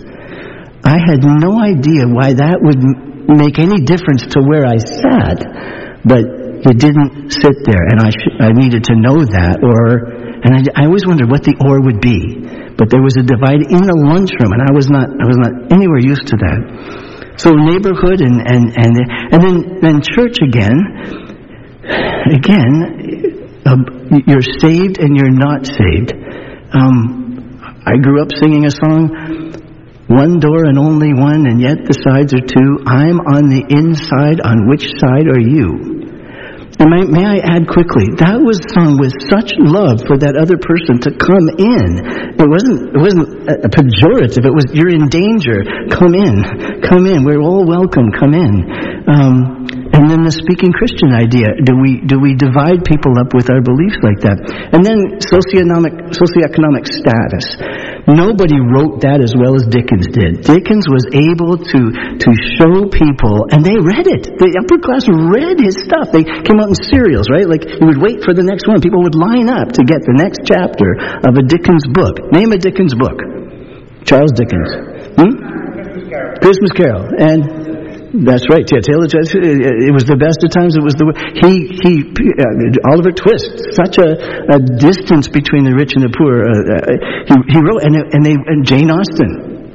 I 0.87 1.01
had 1.01 1.27
no 1.27 1.59
idea 1.59 2.07
why 2.07 2.37
that 2.38 2.62
would 2.62 2.79
make 3.27 3.59
any 3.59 3.83
difference 3.83 4.29
to 4.37 4.45
where 4.45 4.69
I 4.69 4.79
sat. 4.79 5.43
But 6.07 6.23
you 6.62 6.73
didn't 6.77 7.33
sit 7.33 7.57
there. 7.66 7.83
And 7.90 7.99
I, 7.99 8.11
sh- 8.12 8.38
I 8.38 8.53
needed 8.53 8.93
to 8.93 8.95
know 8.95 9.25
that. 9.25 9.59
Or, 9.64 10.20
and 10.42 10.57
I, 10.57 10.83
I 10.83 10.87
always 10.87 11.07
wondered 11.07 11.31
what 11.31 11.44
the 11.44 11.57
or 11.61 11.81
would 11.81 12.00
be 12.00 12.61
but 12.81 12.88
there 12.88 13.05
was 13.05 13.12
a 13.20 13.24
divide 13.29 13.61
in 13.61 13.85
the 13.85 13.92
lunchroom, 13.92 14.57
and 14.57 14.64
I 14.64 14.72
was 14.72 14.88
not, 14.88 15.05
I 15.05 15.29
was 15.29 15.37
not 15.37 15.68
anywhere 15.68 16.00
used 16.00 16.33
to 16.33 16.37
that. 16.40 17.37
So 17.37 17.53
neighborhood 17.53 18.24
and, 18.24 18.40
and, 18.40 18.72
and, 18.72 18.92
and 18.96 19.37
then, 19.37 19.57
then 19.85 19.96
church 20.00 20.40
again, 20.40 20.81
again, 22.40 23.61
uh, 23.68 23.76
you're 24.24 24.48
saved 24.64 24.96
and 24.96 25.12
you're 25.12 25.29
not 25.29 25.68
saved. 25.68 26.16
Um, 26.72 27.61
I 27.85 28.00
grew 28.00 28.24
up 28.24 28.33
singing 28.40 28.64
a 28.64 28.72
song, 28.72 29.12
one 30.09 30.40
door 30.40 30.64
and 30.64 30.81
only 30.81 31.12
one, 31.12 31.44
and 31.44 31.61
yet 31.61 31.85
the 31.85 32.00
sides 32.00 32.33
are 32.33 32.40
two. 32.40 32.81
I'm 32.88 33.20
on 33.29 33.53
the 33.53 33.61
inside, 33.61 34.40
on 34.40 34.72
which 34.72 34.88
side 34.96 35.29
are 35.29 35.44
you? 35.44 36.00
And 36.81 36.88
may, 36.88 37.05
may, 37.05 37.27
I 37.29 37.45
add 37.45 37.69
quickly, 37.69 38.09
that 38.25 38.40
was 38.40 38.57
sung 38.73 38.97
with 38.97 39.12
such 39.29 39.53
love 39.61 40.01
for 40.09 40.16
that 40.16 40.33
other 40.33 40.57
person 40.57 40.97
to 41.05 41.12
come 41.12 41.53
in. 41.61 42.01
It 42.40 42.49
wasn't, 42.49 42.97
it 42.97 43.01
wasn't 43.05 43.29
a, 43.53 43.69
pejorative. 43.69 44.49
It 44.49 44.55
was, 44.57 44.64
you're 44.73 44.88
in 44.88 45.12
danger. 45.12 45.61
Come 45.93 46.16
in. 46.16 46.81
Come 46.81 47.05
in. 47.05 47.21
We're 47.29 47.45
all 47.45 47.69
welcome. 47.69 48.09
Come 48.16 48.33
in. 48.33 48.64
Um, 49.05 49.61
and 50.01 50.09
then 50.09 50.25
the 50.25 50.33
speaking 50.33 50.73
Christian 50.73 51.13
idea. 51.13 51.53
Do 51.61 51.77
we, 51.77 52.01
do 52.01 52.17
we 52.17 52.33
divide 52.33 52.89
people 52.89 53.21
up 53.21 53.37
with 53.37 53.53
our 53.53 53.61
beliefs 53.61 54.01
like 54.01 54.25
that? 54.25 54.41
And 54.73 54.81
then 54.81 55.21
socioeconomic, 55.21 56.17
socioeconomic 56.17 56.89
status. 56.89 57.45
Nobody 58.09 58.57
wrote 58.57 59.05
that 59.05 59.21
as 59.21 59.37
well 59.37 59.61
as 59.61 59.69
Dickens 59.69 60.09
did. 60.09 60.41
Dickens 60.41 60.89
was 60.89 61.05
able 61.13 61.61
to, 61.61 61.81
to 62.17 62.31
show 62.57 62.89
people, 62.89 63.45
and 63.53 63.61
they 63.61 63.77
read 63.77 64.09
it. 64.09 64.41
The 64.41 64.57
upper 64.57 64.81
class 64.81 65.05
read 65.05 65.61
his 65.61 65.77
stuff. 65.85 66.09
They 66.09 66.25
came 66.25 66.57
out 66.57 66.73
in 66.73 66.79
serials, 66.89 67.29
right? 67.29 67.45
Like, 67.45 67.69
you 67.69 67.85
would 67.85 68.01
wait 68.01 68.25
for 68.25 68.33
the 68.33 68.43
next 68.43 68.65
one. 68.65 68.81
People 68.81 69.05
would 69.05 69.21
line 69.21 69.53
up 69.53 69.77
to 69.77 69.85
get 69.85 70.01
the 70.09 70.17
next 70.17 70.49
chapter 70.49 70.97
of 71.29 71.37
a 71.37 71.45
Dickens 71.45 71.85
book. 71.93 72.25
Name 72.33 72.57
a 72.57 72.59
Dickens 72.59 72.97
book. 72.97 73.21
Charles 74.09 74.33
Dickens. 74.33 74.73
Hmm? 75.21 75.35
Christmas 75.77 76.09
Carol. 76.09 76.41
Christmas 76.41 76.73
Carol. 76.73 77.05
And 77.21 77.70
that's 78.11 78.51
right. 78.51 78.66
Yeah, 78.66 78.83
Taylor 78.83 79.07
It 79.07 79.94
was 79.94 80.03
the 80.03 80.18
best 80.18 80.42
of 80.42 80.51
times. 80.51 80.75
It 80.75 80.83
was 80.83 80.99
the 80.99 81.07
he 81.38 81.70
he 81.79 82.03
uh, 82.11 82.90
Oliver 82.90 83.14
Twist. 83.14 83.70
Such 83.79 84.03
a, 84.03 84.18
a 84.51 84.59
distance 84.59 85.31
between 85.31 85.62
the 85.62 85.75
rich 85.75 85.94
and 85.94 86.03
the 86.03 86.11
poor. 86.11 86.42
Uh, 86.42 86.51
uh, 86.51 86.90
he 87.31 87.35
he 87.55 87.59
wrote 87.62 87.87
and 87.87 87.94
and 87.94 88.23
they 88.27 88.35
and 88.35 88.66
Jane 88.66 88.90
Austen. 88.90 89.70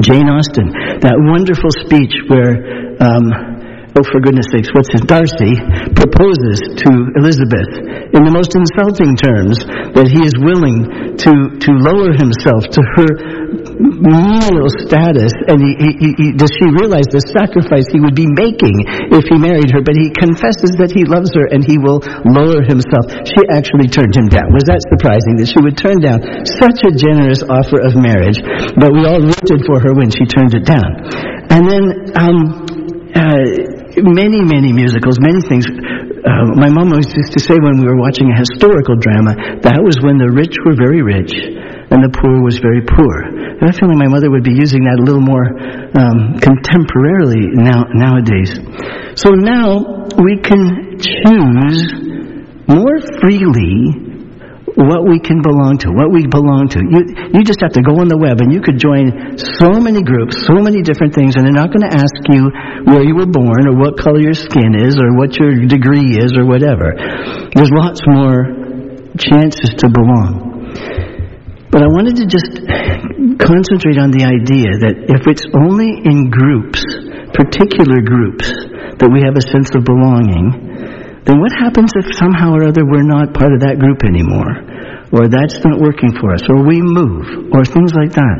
Jane 0.00 0.30
Austen. 0.30 0.70
That 1.02 1.18
wonderful 1.18 1.74
speech 1.74 2.14
where. 2.30 2.94
Um, 3.02 3.53
oh, 3.94 4.04
for 4.10 4.18
goodness 4.18 4.50
sakes, 4.50 4.70
what's 4.74 4.90
his, 4.90 5.06
Darcy, 5.06 5.54
proposes 5.94 6.58
to 6.82 6.90
Elizabeth 7.14 7.70
in 8.10 8.22
the 8.26 8.34
most 8.34 8.54
insulting 8.58 9.14
terms 9.14 9.62
that 9.94 10.10
he 10.10 10.22
is 10.26 10.34
willing 10.42 11.14
to, 11.14 11.32
to 11.62 11.70
lower 11.78 12.10
himself 12.14 12.66
to 12.74 12.82
her 12.98 13.10
menial 13.78 14.66
status. 14.82 15.30
And 15.46 15.62
he, 15.62 15.72
he, 15.78 16.08
he, 16.18 16.26
does 16.34 16.50
she 16.58 16.66
realize 16.66 17.06
the 17.10 17.22
sacrifice 17.22 17.86
he 17.90 18.02
would 18.02 18.18
be 18.18 18.26
making 18.26 18.74
if 19.14 19.30
he 19.30 19.38
married 19.38 19.70
her? 19.70 19.82
But 19.82 19.94
he 19.94 20.10
confesses 20.10 20.74
that 20.82 20.90
he 20.90 21.06
loves 21.06 21.30
her 21.38 21.46
and 21.50 21.62
he 21.62 21.78
will 21.78 22.02
lower 22.26 22.66
himself. 22.66 23.06
She 23.26 23.42
actually 23.54 23.86
turned 23.86 24.14
him 24.14 24.26
down. 24.26 24.50
Was 24.50 24.66
that 24.66 24.82
surprising 24.90 25.38
that 25.38 25.46
she 25.46 25.58
would 25.62 25.78
turn 25.78 26.02
down 26.02 26.18
such 26.58 26.82
a 26.82 26.90
generous 26.90 27.46
offer 27.46 27.78
of 27.78 27.94
marriage? 27.94 28.42
But 28.74 28.90
we 28.90 29.06
all 29.06 29.22
rooted 29.22 29.62
for 29.66 29.78
her 29.78 29.94
when 29.94 30.10
she 30.10 30.26
turned 30.26 30.54
it 30.54 30.66
down. 30.66 30.90
And 31.50 31.62
then, 31.62 31.84
um, 32.18 32.38
uh, 33.14 33.73
many, 34.02 34.42
many 34.42 34.72
musicals, 34.72 35.20
many 35.20 35.40
things. 35.46 35.66
Uh, 35.68 36.56
my 36.56 36.72
mom 36.72 36.90
always 36.90 37.10
used 37.12 37.32
to 37.36 37.40
say 37.42 37.54
when 37.54 37.78
we 37.78 37.86
were 37.86 38.00
watching 38.00 38.32
a 38.32 38.36
historical 38.38 38.96
drama, 38.96 39.36
that 39.62 39.78
was 39.78 40.00
when 40.02 40.18
the 40.18 40.30
rich 40.30 40.56
were 40.66 40.74
very 40.74 41.04
rich 41.04 41.30
and 41.94 42.02
the 42.02 42.10
poor 42.10 42.42
was 42.42 42.58
very 42.58 42.82
poor. 42.82 43.14
And 43.60 43.62
I 43.62 43.72
feel 43.72 43.86
like 43.86 44.00
my 44.00 44.10
mother 44.10 44.30
would 44.30 44.42
be 44.42 44.56
using 44.56 44.82
that 44.88 44.98
a 44.98 45.04
little 45.04 45.22
more 45.22 45.46
um, 45.94 46.40
contemporarily 46.42 47.54
now 47.54 47.86
nowadays. 47.94 48.50
So 49.14 49.30
now 49.30 50.10
we 50.18 50.42
can 50.42 50.98
choose 50.98 51.86
more 52.66 52.98
freely 53.20 54.03
what 54.74 55.06
we 55.06 55.22
can 55.22 55.38
belong 55.38 55.78
to, 55.78 55.94
what 55.94 56.10
we 56.10 56.26
belong 56.26 56.66
to. 56.74 56.82
You, 56.82 57.06
you 57.30 57.40
just 57.46 57.62
have 57.62 57.78
to 57.78 57.82
go 57.82 58.02
on 58.02 58.10
the 58.10 58.18
web 58.18 58.42
and 58.42 58.50
you 58.50 58.58
could 58.58 58.74
join 58.74 59.38
so 59.38 59.78
many 59.78 60.02
groups, 60.02 60.42
so 60.42 60.58
many 60.58 60.82
different 60.82 61.14
things, 61.14 61.38
and 61.38 61.46
they're 61.46 61.54
not 61.54 61.70
going 61.70 61.86
to 61.86 61.94
ask 61.94 62.18
you 62.26 62.50
where 62.90 63.06
you 63.06 63.14
were 63.14 63.30
born 63.30 63.70
or 63.70 63.78
what 63.78 63.94
color 63.94 64.18
your 64.18 64.34
skin 64.34 64.74
is 64.74 64.98
or 64.98 65.14
what 65.14 65.38
your 65.38 65.54
degree 65.70 66.18
is 66.18 66.34
or 66.34 66.42
whatever. 66.42 66.90
There's 67.54 67.70
lots 67.70 68.02
more 68.02 68.50
chances 69.14 69.78
to 69.78 69.86
belong. 69.86 70.54
But 71.70 71.82
I 71.82 71.90
wanted 71.90 72.18
to 72.22 72.26
just 72.26 72.54
concentrate 73.38 73.98
on 73.98 74.10
the 74.10 74.26
idea 74.26 74.78
that 74.78 74.94
if 75.10 75.26
it's 75.30 75.46
only 75.54 76.02
in 76.02 76.30
groups, 76.30 76.82
particular 77.34 78.02
groups, 78.02 78.50
that 78.98 79.10
we 79.10 79.22
have 79.26 79.34
a 79.34 79.42
sense 79.42 79.74
of 79.74 79.82
belonging, 79.82 80.93
then 81.24 81.40
what 81.40 81.52
happens 81.56 81.92
if 81.96 82.12
somehow 82.14 82.52
or 82.52 82.68
other 82.68 82.84
we're 82.84 83.06
not 83.06 83.32
part 83.32 83.52
of 83.56 83.64
that 83.64 83.80
group 83.80 84.04
anymore? 84.04 84.60
Or 85.08 85.28
that's 85.28 85.56
not 85.64 85.80
working 85.80 86.12
for 86.20 86.34
us, 86.36 86.44
or 86.50 86.60
we 86.66 86.84
move, 86.84 87.48
or 87.54 87.64
things 87.64 87.96
like 87.96 88.12
that. 88.12 88.36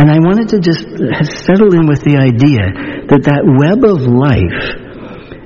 And 0.00 0.08
I 0.08 0.16
wanted 0.22 0.48
to 0.56 0.58
just 0.62 0.86
uh, 0.86 1.24
settle 1.44 1.76
in 1.76 1.84
with 1.84 2.00
the 2.00 2.16
idea 2.16 2.72
that 3.10 3.28
that 3.28 3.44
web 3.44 3.84
of 3.84 4.00
life 4.08 4.64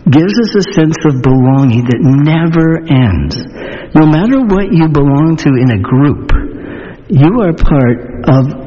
gives 0.07 0.39
us 0.39 0.53
a 0.55 0.65
sense 0.79 0.95
of 1.11 1.19
belonging 1.27 1.83
that 1.91 1.99
never 1.99 2.79
ends. 2.87 3.35
No 3.91 4.07
matter 4.07 4.39
what 4.47 4.71
you 4.71 4.87
belong 4.87 5.35
to 5.43 5.51
in 5.59 5.75
a 5.75 5.81
group, 5.83 6.31
you 7.11 7.43
are 7.43 7.55
part 7.55 7.99
of 8.31 8.67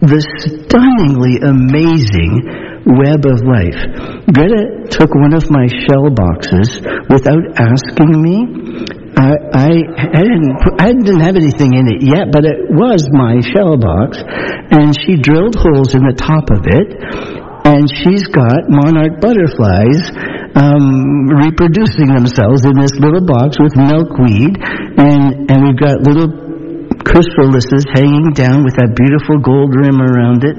the 0.00 0.20
stunningly 0.48 1.44
amazing 1.44 2.48
web 2.84 3.24
of 3.24 3.40
life. 3.40 3.80
Gretta 4.28 4.92
took 4.92 5.08
one 5.16 5.32
of 5.32 5.48
my 5.48 5.68
shell 5.88 6.12
boxes 6.12 6.80
without 7.08 7.44
asking 7.56 8.12
me. 8.20 8.36
I, 9.14 9.30
I, 9.54 9.70
I, 10.10 10.22
didn't 10.26 10.52
I 10.76 10.88
didn't 10.92 11.24
have 11.24 11.36
anything 11.38 11.72
in 11.72 11.86
it 11.88 12.02
yet, 12.02 12.28
but 12.34 12.44
it 12.44 12.68
was 12.68 13.06
my 13.14 13.40
shell 13.40 13.78
box, 13.78 14.20
and 14.20 14.92
she 14.92 15.16
drilled 15.16 15.54
holes 15.56 15.94
in 15.94 16.02
the 16.02 16.18
top 16.18 16.50
of 16.50 16.66
it, 16.66 16.88
and 17.64 17.88
she's 17.88 18.26
got 18.28 18.68
monarch 18.68 19.22
butterflies 19.22 20.10
um, 20.58 21.30
reproducing 21.30 22.10
themselves 22.10 22.66
in 22.66 22.74
this 22.76 22.98
little 22.98 23.24
box 23.24 23.56
with 23.56 23.72
milkweed, 23.78 24.58
and 24.98 25.46
and 25.46 25.58
we've 25.62 25.78
got 25.78 26.02
little 26.02 26.28
chrysalises 27.06 27.86
hanging 27.94 28.34
down 28.34 28.66
with 28.66 28.74
that 28.76 28.92
beautiful 28.98 29.38
gold 29.38 29.72
rim 29.72 30.02
around 30.02 30.42
it. 30.42 30.58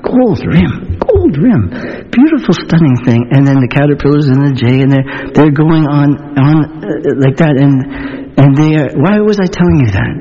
Gold 0.00 0.40
rim 0.48 0.91
gold 1.22 1.38
rim. 1.38 1.70
Beautiful, 2.10 2.54
stunning 2.54 2.98
thing. 3.06 3.30
And 3.30 3.46
then 3.46 3.62
the 3.62 3.70
caterpillars 3.70 4.26
and 4.26 4.42
the 4.42 4.54
jay, 4.58 4.82
and 4.82 4.90
they're, 4.90 5.06
they're 5.30 5.54
going 5.54 5.86
on, 5.86 6.18
on 6.34 6.82
uh, 6.82 7.22
like 7.22 7.38
that. 7.38 7.54
And, 7.54 8.34
and 8.34 8.50
they 8.58 8.74
are, 8.74 8.90
why 8.98 9.22
was 9.22 9.38
I 9.38 9.46
telling 9.46 9.78
you 9.86 9.90
that? 9.94 10.14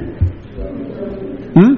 Hmm? 1.57 1.73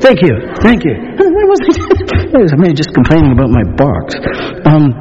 Thank 0.00 0.22
you. 0.22 0.34
Thank 0.62 0.86
you. 0.86 0.96
Why 1.20 1.44
was 1.44 1.60
I, 1.60 2.56
I 2.70 2.72
just 2.72 2.94
complaining 2.94 3.36
about 3.36 3.52
my 3.52 3.68
box. 3.76 4.16
Um, 4.64 4.96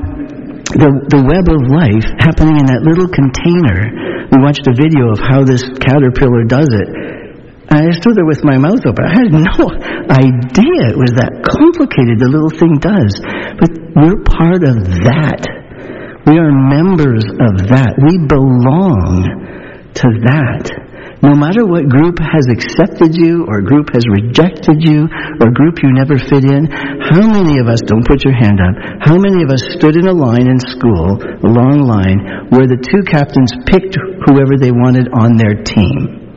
the, 0.75 0.91
the 1.07 1.23
web 1.23 1.47
of 1.47 1.71
life 1.71 2.03
happening 2.19 2.59
in 2.59 2.67
that 2.67 2.83
little 2.83 3.07
container. 3.07 4.27
We 4.27 4.43
watched 4.43 4.67
a 4.67 4.75
video 4.75 5.15
of 5.15 5.23
how 5.23 5.47
this 5.47 5.63
caterpillar 5.79 6.43
does 6.43 6.67
it 6.67 7.18
I 7.69 7.93
stood 7.93 8.17
there 8.17 8.25
with 8.25 8.41
my 8.41 8.57
mouth 8.57 8.81
open. 8.81 9.05
I 9.05 9.13
had 9.13 9.29
no 9.29 9.61
idea 10.09 10.89
it 10.89 10.97
was 10.97 11.13
that 11.21 11.45
complicated, 11.45 12.17
the 12.17 12.25
little 12.25 12.49
thing 12.49 12.81
does. 12.81 13.13
But 13.61 13.69
we're 13.93 14.25
part 14.25 14.65
of 14.65 14.89
that. 15.05 15.41
We 16.25 16.41
are 16.41 16.49
members 16.49 17.25
of 17.29 17.69
that. 17.69 17.93
We 18.01 18.25
belong 18.25 19.93
to 20.01 20.07
that. 20.33 20.65
No 21.21 21.35
matter 21.35 21.67
what 21.67 21.85
group 21.91 22.17
has 22.17 22.47
accepted 22.47 23.13
you, 23.13 23.45
or 23.45 23.61
group 23.61 23.91
has 23.93 24.07
rejected 24.07 24.79
you, 24.79 25.05
or 25.37 25.51
group 25.51 25.83
you 25.83 25.91
never 25.91 26.17
fit 26.17 26.47
in, 26.47 26.65
how 26.71 27.27
many 27.27 27.59
of 27.59 27.67
us, 27.67 27.83
don't 27.85 28.07
put 28.07 28.23
your 28.23 28.33
hand 28.33 28.57
up, 28.57 29.03
how 29.03 29.19
many 29.19 29.43
of 29.43 29.51
us 29.51 29.61
stood 29.75 29.99
in 29.99 30.07
a 30.07 30.15
line 30.15 30.47
in 30.47 30.57
school, 30.57 31.19
a 31.19 31.49
long 31.49 31.83
line, 31.83 32.49
where 32.49 32.65
the 32.65 32.79
two 32.79 33.03
captains 33.03 33.51
picked 33.67 33.99
whoever 34.25 34.55
they 34.57 34.71
wanted 34.71 35.11
on 35.11 35.35
their 35.35 35.59
team? 35.59 36.28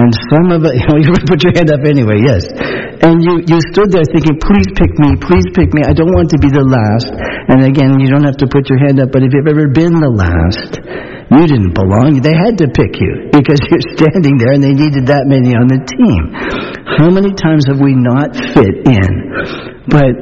And 0.00 0.08
some 0.32 0.48
of 0.48 0.64
it, 0.64 0.72
you 0.80 0.84
know, 0.88 0.96
you 0.96 1.12
put 1.28 1.44
your 1.44 1.52
hand 1.52 1.68
up 1.68 1.84
anyway, 1.84 2.24
yes. 2.24 2.48
And 3.02 3.20
you, 3.20 3.44
you 3.44 3.58
stood 3.74 3.92
there 3.92 4.06
thinking, 4.08 4.38
please 4.40 4.68
pick 4.72 4.92
me, 4.96 5.18
please 5.20 5.44
pick 5.52 5.68
me. 5.74 5.84
I 5.84 5.92
don't 5.92 6.14
want 6.14 6.30
to 6.32 6.38
be 6.40 6.48
the 6.48 6.64
last. 6.64 7.12
And 7.50 7.66
again, 7.66 8.00
you 8.00 8.08
don't 8.08 8.24
have 8.24 8.38
to 8.40 8.48
put 8.48 8.70
your 8.70 8.80
hand 8.80 9.02
up, 9.02 9.12
but 9.12 9.20
if 9.20 9.34
you've 9.34 9.50
ever 9.50 9.68
been 9.68 10.00
the 10.00 10.08
last, 10.08 10.80
you 11.32 11.44
didn't 11.44 11.74
belong. 11.74 12.20
They 12.20 12.32
had 12.32 12.56
to 12.64 12.68
pick 12.72 12.96
you 13.00 13.28
because 13.36 13.60
you're 13.68 13.84
standing 13.98 14.38
there 14.40 14.56
and 14.56 14.62
they 14.62 14.72
needed 14.72 15.10
that 15.12 15.28
many 15.28 15.52
on 15.52 15.68
the 15.68 15.80
team. 15.84 16.22
How 16.96 17.10
many 17.10 17.32
times 17.34 17.68
have 17.68 17.80
we 17.80 17.92
not 17.92 18.32
fit 18.36 18.86
in? 18.88 19.12
But 19.88 20.14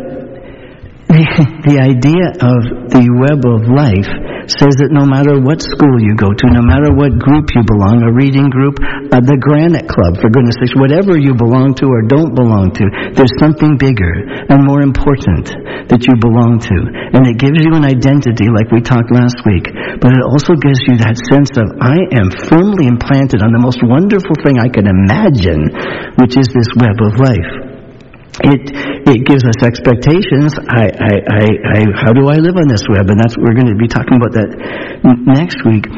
the, 1.11 1.23
the 1.67 1.77
idea 1.83 2.27
of 2.39 2.61
the 2.95 3.05
web 3.19 3.43
of 3.43 3.67
life 3.67 4.11
says 4.51 4.75
that 4.83 4.91
no 4.91 5.07
matter 5.07 5.39
what 5.39 5.63
school 5.63 5.99
you 6.03 6.19
go 6.19 6.31
to, 6.31 6.47
no 6.51 6.63
matter 6.63 6.91
what 6.91 7.15
group 7.19 7.51
you 7.55 7.63
belong, 7.63 8.03
a 8.03 8.11
reading 8.11 8.51
group, 8.51 8.83
uh, 8.83 9.23
the 9.23 9.39
Granite 9.39 9.87
Club, 9.87 10.19
for 10.19 10.27
goodness 10.27 10.59
sakes, 10.59 10.75
whatever 10.75 11.15
you 11.15 11.39
belong 11.39 11.75
to 11.79 11.87
or 11.87 12.03
don't 12.07 12.35
belong 12.35 12.75
to, 12.75 12.85
there's 13.15 13.31
something 13.39 13.79
bigger 13.79 14.11
and 14.51 14.67
more 14.67 14.83
important 14.83 15.51
that 15.87 16.03
you 16.03 16.15
belong 16.19 16.59
to. 16.59 16.77
And 17.15 17.27
it 17.31 17.39
gives 17.39 17.63
you 17.63 17.79
an 17.79 17.87
identity 17.87 18.51
like 18.51 18.71
we 18.75 18.83
talked 18.83 19.15
last 19.15 19.39
week, 19.47 19.71
but 20.03 20.11
it 20.11 20.25
also 20.27 20.59
gives 20.59 20.83
you 20.91 20.99
that 20.99 21.15
sense 21.31 21.55
of, 21.55 21.71
I 21.79 21.99
am 22.19 22.31
firmly 22.51 22.91
implanted 22.91 23.43
on 23.43 23.55
the 23.55 23.63
most 23.63 23.79
wonderful 23.87 24.35
thing 24.43 24.59
I 24.59 24.71
can 24.71 24.91
imagine, 24.91 25.71
which 26.19 26.35
is 26.35 26.51
this 26.51 26.71
web 26.75 26.99
of 26.99 27.19
life 27.23 27.70
it 28.45 28.63
it 29.11 29.21
gives 29.27 29.45
us 29.45 29.59
expectations. 29.65 30.55
I, 30.57 30.87
I, 30.87 31.13
I, 31.19 31.45
I, 31.51 31.79
how 31.99 32.13
do 32.13 32.31
I 32.31 32.39
live 32.39 32.57
on 32.57 32.69
this 32.69 32.85
web? 32.87 33.11
And 33.11 33.19
that's 33.19 33.35
what 33.37 33.51
we're 33.51 33.59
going 33.59 33.73
to 33.73 33.81
be 33.81 33.91
talking 33.91 34.17
about 34.17 34.33
that 34.39 34.51
next 35.27 35.61
week. 35.67 35.89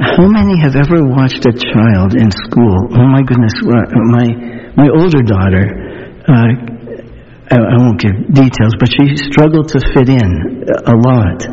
How 0.00 0.26
many 0.26 0.58
have 0.58 0.74
ever 0.74 1.06
watched 1.06 1.46
a 1.46 1.54
child 1.54 2.18
in 2.18 2.30
school? 2.30 2.90
Oh 2.90 3.08
my 3.14 3.22
goodness, 3.22 3.54
my 3.62 4.26
my 4.74 4.88
older 4.90 5.22
daughter. 5.22 5.64
Uh, 6.26 6.74
I, 7.52 7.56
I 7.60 7.76
won't 7.76 8.00
give 8.00 8.16
details, 8.32 8.74
but 8.80 8.88
she 8.88 9.14
struggled 9.30 9.68
to 9.76 9.78
fit 9.92 10.08
in 10.08 10.64
a 10.88 10.96
lot. 10.96 11.44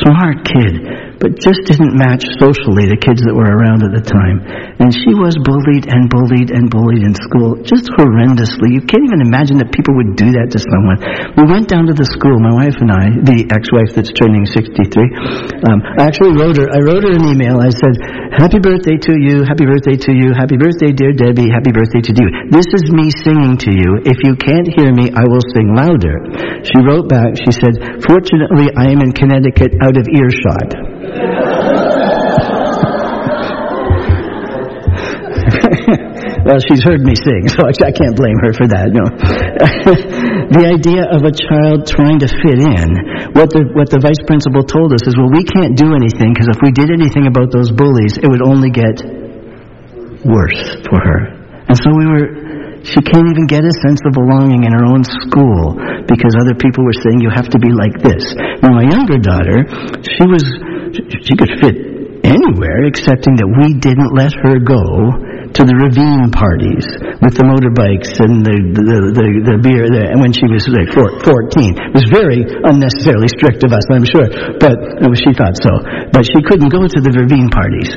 Smart 0.00 0.46
kid 0.46 1.11
but 1.22 1.38
just 1.38 1.62
didn't 1.70 1.94
match 1.94 2.26
socially 2.42 2.90
the 2.90 2.98
kids 2.98 3.22
that 3.22 3.30
were 3.30 3.46
around 3.46 3.86
at 3.86 3.94
the 3.94 4.02
time. 4.02 4.42
And 4.82 4.90
she 4.90 5.14
was 5.14 5.38
bullied 5.38 5.86
and 5.86 6.10
bullied 6.10 6.50
and 6.50 6.66
bullied 6.66 7.06
in 7.06 7.14
school, 7.14 7.62
just 7.62 7.86
horrendously. 7.94 8.74
You 8.74 8.82
can't 8.82 9.06
even 9.06 9.22
imagine 9.22 9.62
that 9.62 9.70
people 9.70 9.94
would 10.02 10.18
do 10.18 10.34
that 10.34 10.50
to 10.50 10.58
someone. 10.58 10.98
We 11.38 11.46
went 11.46 11.70
down 11.70 11.86
to 11.86 11.94
the 11.94 12.02
school, 12.10 12.42
my 12.42 12.50
wife 12.50 12.74
and 12.82 12.90
I, 12.90 13.22
the 13.22 13.38
ex-wife 13.54 13.94
that's 13.94 14.10
turning 14.18 14.50
63. 14.50 15.62
Um, 15.62 15.78
I 15.94 16.10
actually 16.10 16.34
wrote 16.34 16.58
her, 16.58 16.66
I 16.66 16.82
wrote 16.82 17.06
her 17.06 17.14
an 17.14 17.22
email. 17.22 17.62
I 17.62 17.70
said, 17.70 17.94
happy 18.34 18.58
birthday 18.58 18.98
to 18.98 19.14
you, 19.14 19.46
happy 19.46 19.62
birthday 19.62 19.94
to 19.94 20.10
you, 20.10 20.34
happy 20.34 20.58
birthday 20.58 20.90
dear 20.90 21.14
Debbie, 21.14 21.54
happy 21.54 21.70
birthday 21.70 22.02
to 22.02 22.12
you. 22.18 22.50
This 22.50 22.66
is 22.74 22.90
me 22.90 23.14
singing 23.22 23.62
to 23.62 23.70
you. 23.70 24.02
If 24.02 24.26
you 24.26 24.34
can't 24.34 24.66
hear 24.66 24.90
me, 24.90 25.14
I 25.14 25.22
will 25.30 25.44
sing 25.54 25.70
louder. 25.70 26.18
She 26.66 26.82
wrote 26.82 27.06
back, 27.06 27.38
she 27.38 27.54
said, 27.54 27.78
fortunately 28.10 28.74
I 28.74 28.90
am 28.90 29.06
in 29.06 29.14
Connecticut 29.14 29.78
out 29.78 29.94
of 29.94 30.10
earshot. 30.10 30.91
well, 36.46 36.62
she's 36.62 36.82
heard 36.82 37.02
me 37.02 37.14
sing, 37.18 37.48
so 37.50 37.66
I 37.66 37.90
can't 37.90 38.14
blame 38.14 38.38
her 38.46 38.54
for 38.54 38.70
that. 38.70 38.94
No. 38.94 39.02
the 40.54 40.62
idea 40.68 41.02
of 41.10 41.24
a 41.26 41.34
child 41.34 41.86
trying 41.86 42.18
to 42.22 42.28
fit 42.30 42.58
in, 42.62 42.86
what 43.34 43.50
the, 43.50 43.66
what 43.74 43.90
the 43.90 43.98
vice 43.98 44.22
principal 44.26 44.62
told 44.62 44.94
us 44.94 45.02
is, 45.06 45.16
well, 45.18 45.30
we 45.30 45.42
can't 45.42 45.74
do 45.74 45.94
anything 45.94 46.34
because 46.34 46.48
if 46.50 46.58
we 46.62 46.70
did 46.70 46.90
anything 46.90 47.26
about 47.26 47.50
those 47.50 47.70
bullies, 47.74 48.18
it 48.18 48.30
would 48.30 48.42
only 48.42 48.70
get 48.70 49.02
worse 50.22 50.62
for 50.86 51.02
her. 51.02 51.20
And 51.66 51.76
so 51.78 51.90
we 51.94 52.06
were, 52.06 52.82
she 52.82 52.98
can't 53.02 53.26
even 53.30 53.46
get 53.46 53.62
a 53.62 53.74
sense 53.82 54.02
of 54.06 54.14
belonging 54.14 54.64
in 54.66 54.72
her 54.74 54.86
own 54.86 55.02
school 55.02 55.74
because 56.06 56.34
other 56.38 56.54
people 56.58 56.84
were 56.84 56.94
saying 56.94 57.22
you 57.22 57.30
have 57.30 57.48
to 57.54 57.58
be 57.58 57.70
like 57.70 57.98
this. 58.02 58.34
Now 58.62 58.74
my 58.74 58.86
younger 58.86 59.18
daughter, 59.18 59.66
she 60.02 60.26
was, 60.26 60.42
she 60.92 61.34
could 61.36 61.52
fit 61.60 61.76
anywhere 62.22 62.86
excepting 62.86 63.34
that 63.36 63.48
we 63.48 63.74
didn't 63.82 64.14
let 64.14 64.32
her 64.32 64.56
go 64.62 65.10
to 65.52 65.62
the 65.68 65.76
ravine 65.76 66.32
parties 66.32 66.86
with 67.20 67.34
the 67.36 67.44
motorbikes 67.44 68.16
and 68.24 68.40
the 68.40 68.56
the, 68.72 68.98
the, 69.12 69.26
the 69.52 69.56
beer 69.60 69.84
the, 69.90 70.08
and 70.08 70.18
when 70.22 70.32
she 70.32 70.48
was 70.48 70.64
like 70.70 70.88
14 70.88 71.12
it 71.28 71.92
was 71.92 72.08
very 72.08 72.40
unnecessarily 72.46 73.28
strict 73.28 73.60
of 73.66 73.74
us 73.74 73.84
I'm 73.92 74.06
sure 74.08 74.24
but 74.56 74.76
uh, 75.02 75.12
she 75.12 75.34
thought 75.36 75.58
so. 75.60 75.72
But 76.14 76.24
she 76.24 76.40
couldn't 76.40 76.72
go 76.72 76.88
to 76.88 76.98
the 77.02 77.12
ravine 77.12 77.50
parties. 77.52 77.90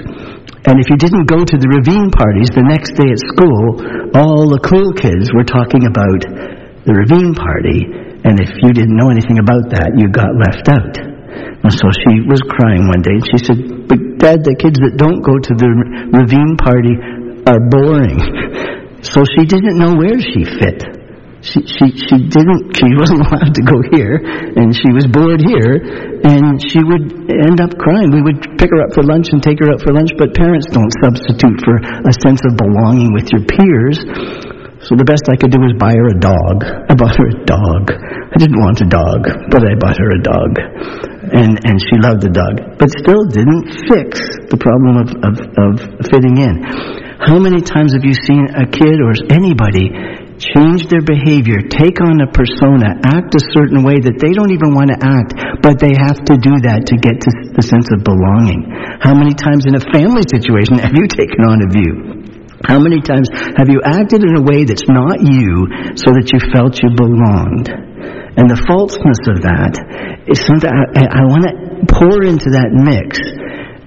And 0.65 0.81
if 0.81 0.89
you 0.89 0.97
didn't 0.97 1.29
go 1.29 1.45
to 1.45 1.55
the 1.55 1.69
ravine 1.69 2.09
parties 2.09 2.49
the 2.51 2.65
next 2.65 2.97
day 2.97 3.07
at 3.07 3.21
school 3.31 3.79
all 4.19 4.51
the 4.51 4.59
cool 4.65 4.91
kids 4.97 5.31
were 5.31 5.47
talking 5.47 5.87
about 5.87 6.21
the 6.83 6.93
ravine 6.93 7.37
party. 7.37 7.87
And 8.25 8.41
if 8.41 8.51
you 8.65 8.73
didn't 8.73 8.97
know 8.97 9.13
anything 9.13 9.39
about 9.39 9.69
that 9.71 9.95
you 9.95 10.11
got 10.11 10.33
left 10.35 10.67
out 10.67 11.14
and 11.63 11.71
so 11.73 11.85
she 11.91 12.21
was 12.27 12.41
crying 12.45 12.87
one 12.87 13.01
day 13.01 13.15
and 13.15 13.25
she 13.25 13.39
said, 13.41 13.59
but 13.87 13.99
dad, 14.21 14.43
the 14.43 14.55
kids 14.55 14.79
that 14.79 14.97
don't 14.97 15.21
go 15.21 15.37
to 15.37 15.53
the 15.55 15.69
ravine 16.13 16.55
party 16.57 16.95
are 17.45 17.61
boring. 17.61 18.19
So 19.05 19.21
she 19.21 19.45
didn't 19.45 19.77
know 19.77 19.93
where 19.93 20.17
she 20.17 20.41
fit. 20.57 20.81
She, 21.45 21.61
she, 21.61 21.93
she 21.93 22.17
didn't, 22.25 22.73
she 22.73 22.89
wasn't 22.97 23.21
allowed 23.29 23.53
to 23.53 23.61
go 23.61 23.77
here, 23.93 24.17
and 24.17 24.73
she 24.73 24.89
was 24.89 25.05
bored 25.05 25.45
here, 25.45 25.77
and 26.25 26.57
she 26.57 26.81
would 26.81 27.29
end 27.29 27.61
up 27.61 27.77
crying. 27.77 28.09
We 28.09 28.25
would 28.25 28.57
pick 28.57 28.73
her 28.73 28.81
up 28.81 28.97
for 28.97 29.05
lunch 29.05 29.29
and 29.29 29.45
take 29.45 29.61
her 29.61 29.69
out 29.69 29.85
for 29.85 29.93
lunch, 29.93 30.09
but 30.17 30.33
parents 30.33 30.65
don't 30.73 30.89
substitute 31.05 31.61
for 31.61 31.77
a 31.77 32.13
sense 32.25 32.41
of 32.49 32.57
belonging 32.57 33.13
with 33.13 33.29
your 33.29 33.45
peers. 33.45 34.01
So 34.85 34.93
the 34.93 35.07
best 35.09 35.25
I 35.25 35.33
could 35.33 35.49
do 35.49 35.57
was 35.57 35.73
buy 35.81 35.97
her 35.97 36.13
a 36.13 36.19
dog. 36.21 36.61
I 36.61 36.93
bought 36.93 37.17
her 37.17 37.25
a 37.25 37.37
dog. 37.41 37.89
I 37.89 38.37
didn't 38.37 38.61
want 38.61 38.85
a 38.85 38.89
dog, 38.89 39.25
but 39.49 39.65
I 39.65 39.73
bought 39.81 39.97
her 39.97 40.11
a 40.13 40.21
dog. 40.21 40.61
And, 41.33 41.57
and 41.65 41.81
she 41.81 41.97
loved 41.97 42.21
the 42.21 42.29
dog. 42.29 42.77
But 42.77 42.93
still 42.93 43.25
didn't 43.25 43.81
fix 43.89 44.21
the 44.45 44.61
problem 44.61 45.01
of, 45.01 45.09
of, 45.25 45.33
of 45.41 45.73
fitting 46.05 46.37
in. 46.37 46.61
How 47.17 47.41
many 47.41 47.65
times 47.65 47.97
have 47.97 48.05
you 48.05 48.13
seen 48.13 48.45
a 48.53 48.69
kid 48.69 49.01
or 49.01 49.17
anybody 49.33 49.89
change 50.37 50.85
their 50.93 51.01
behavior, 51.01 51.65
take 51.65 51.97
on 51.97 52.21
a 52.21 52.29
persona, 52.29 53.01
act 53.09 53.33
a 53.33 53.43
certain 53.57 53.81
way 53.81 53.97
that 53.97 54.21
they 54.21 54.37
don't 54.37 54.53
even 54.53 54.77
want 54.77 54.93
to 54.93 55.01
act, 55.01 55.33
but 55.65 55.81
they 55.81 55.97
have 55.97 56.21
to 56.29 56.37
do 56.37 56.61
that 56.61 56.85
to 56.93 56.95
get 57.01 57.25
to 57.25 57.31
the 57.57 57.65
sense 57.65 57.89
of 57.89 58.05
belonging? 58.05 58.69
How 59.01 59.17
many 59.17 59.33
times 59.33 59.65
in 59.65 59.73
a 59.73 59.83
family 59.89 60.29
situation 60.29 60.77
have 60.77 60.93
you 60.93 61.09
taken 61.17 61.41
on 61.41 61.65
a 61.65 61.69
view? 61.73 62.24
How 62.63 62.79
many 62.79 63.03
times 63.03 63.27
have 63.59 63.67
you 63.67 63.83
acted 63.83 64.23
in 64.23 64.39
a 64.39 64.43
way 64.45 64.63
that's 64.63 64.87
not 64.87 65.19
you 65.19 65.67
so 65.99 66.15
that 66.15 66.31
you 66.31 66.39
felt 66.55 66.79
you 66.79 66.95
belonged? 66.95 67.67
And 67.67 68.47
the 68.47 68.59
falseness 68.63 69.19
of 69.27 69.43
that 69.43 69.75
is 70.27 70.39
something 70.43 70.71
I, 70.71 71.07
I 71.07 71.23
want 71.27 71.43
to 71.47 71.53
pour 71.91 72.23
into 72.23 72.55
that 72.55 72.71
mix. 72.71 73.19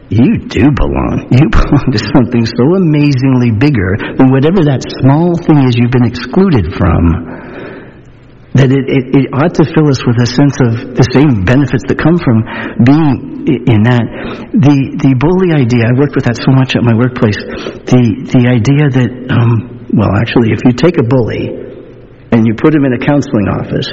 You 0.08 0.40
do 0.48 0.72
belong. 0.72 1.28
You 1.32 1.48
belong 1.52 1.86
to 1.92 2.00
something 2.00 2.44
so 2.44 2.64
amazingly 2.80 3.52
bigger 3.52 3.96
than 4.16 4.32
whatever 4.32 4.64
that 4.64 4.84
small 5.04 5.36
thing 5.36 5.68
is 5.68 5.76
you've 5.76 5.92
been 5.92 6.08
excluded 6.08 6.72
from 6.76 7.47
that 8.58 8.74
it, 8.74 8.84
it, 8.90 9.04
it, 9.14 9.26
ought 9.30 9.54
to 9.54 9.64
fill 9.70 9.86
us 9.86 10.02
with 10.02 10.18
a 10.18 10.26
sense 10.26 10.58
of 10.58 10.98
the 10.98 11.06
same 11.14 11.46
benefits 11.46 11.86
that 11.86 11.94
come 11.94 12.18
from 12.18 12.42
being 12.82 13.46
in 13.70 13.86
that. 13.86 14.02
The 14.50 14.76
the 14.98 15.14
bully 15.14 15.54
idea, 15.54 15.86
I 15.86 15.94
worked 15.94 16.18
with 16.18 16.26
that 16.26 16.34
so 16.34 16.50
much 16.50 16.74
at 16.74 16.82
my 16.82 16.98
workplace. 16.98 17.38
The 17.86 18.02
the 18.34 18.42
idea 18.50 18.90
that 18.90 19.10
um, 19.30 19.86
well, 19.94 20.10
actually, 20.18 20.50
if 20.50 20.66
you 20.66 20.74
take 20.74 20.98
a 20.98 21.06
bully 21.06 21.54
and 22.34 22.42
you 22.44 22.58
put 22.58 22.74
him 22.74 22.82
in 22.82 22.98
a 22.98 23.02
counseling 23.02 23.46
office 23.46 23.88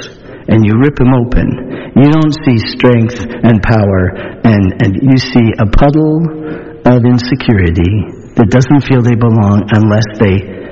and 0.50 0.66
you 0.66 0.74
rip 0.82 0.98
him 0.98 1.14
open, 1.14 1.46
you 1.94 2.10
don't 2.10 2.34
see 2.42 2.58
strength 2.58 3.22
and 3.22 3.62
power, 3.62 4.02
and 4.42 4.82
and 4.82 4.92
you 4.98 5.14
see 5.14 5.46
a 5.62 5.66
puddle 5.70 6.26
of 6.82 7.06
insecurity 7.06 8.34
that 8.34 8.50
doesn't 8.50 8.82
feel 8.82 9.00
they 9.00 9.14
belong 9.14 9.62
unless 9.70 10.06
they 10.18 10.65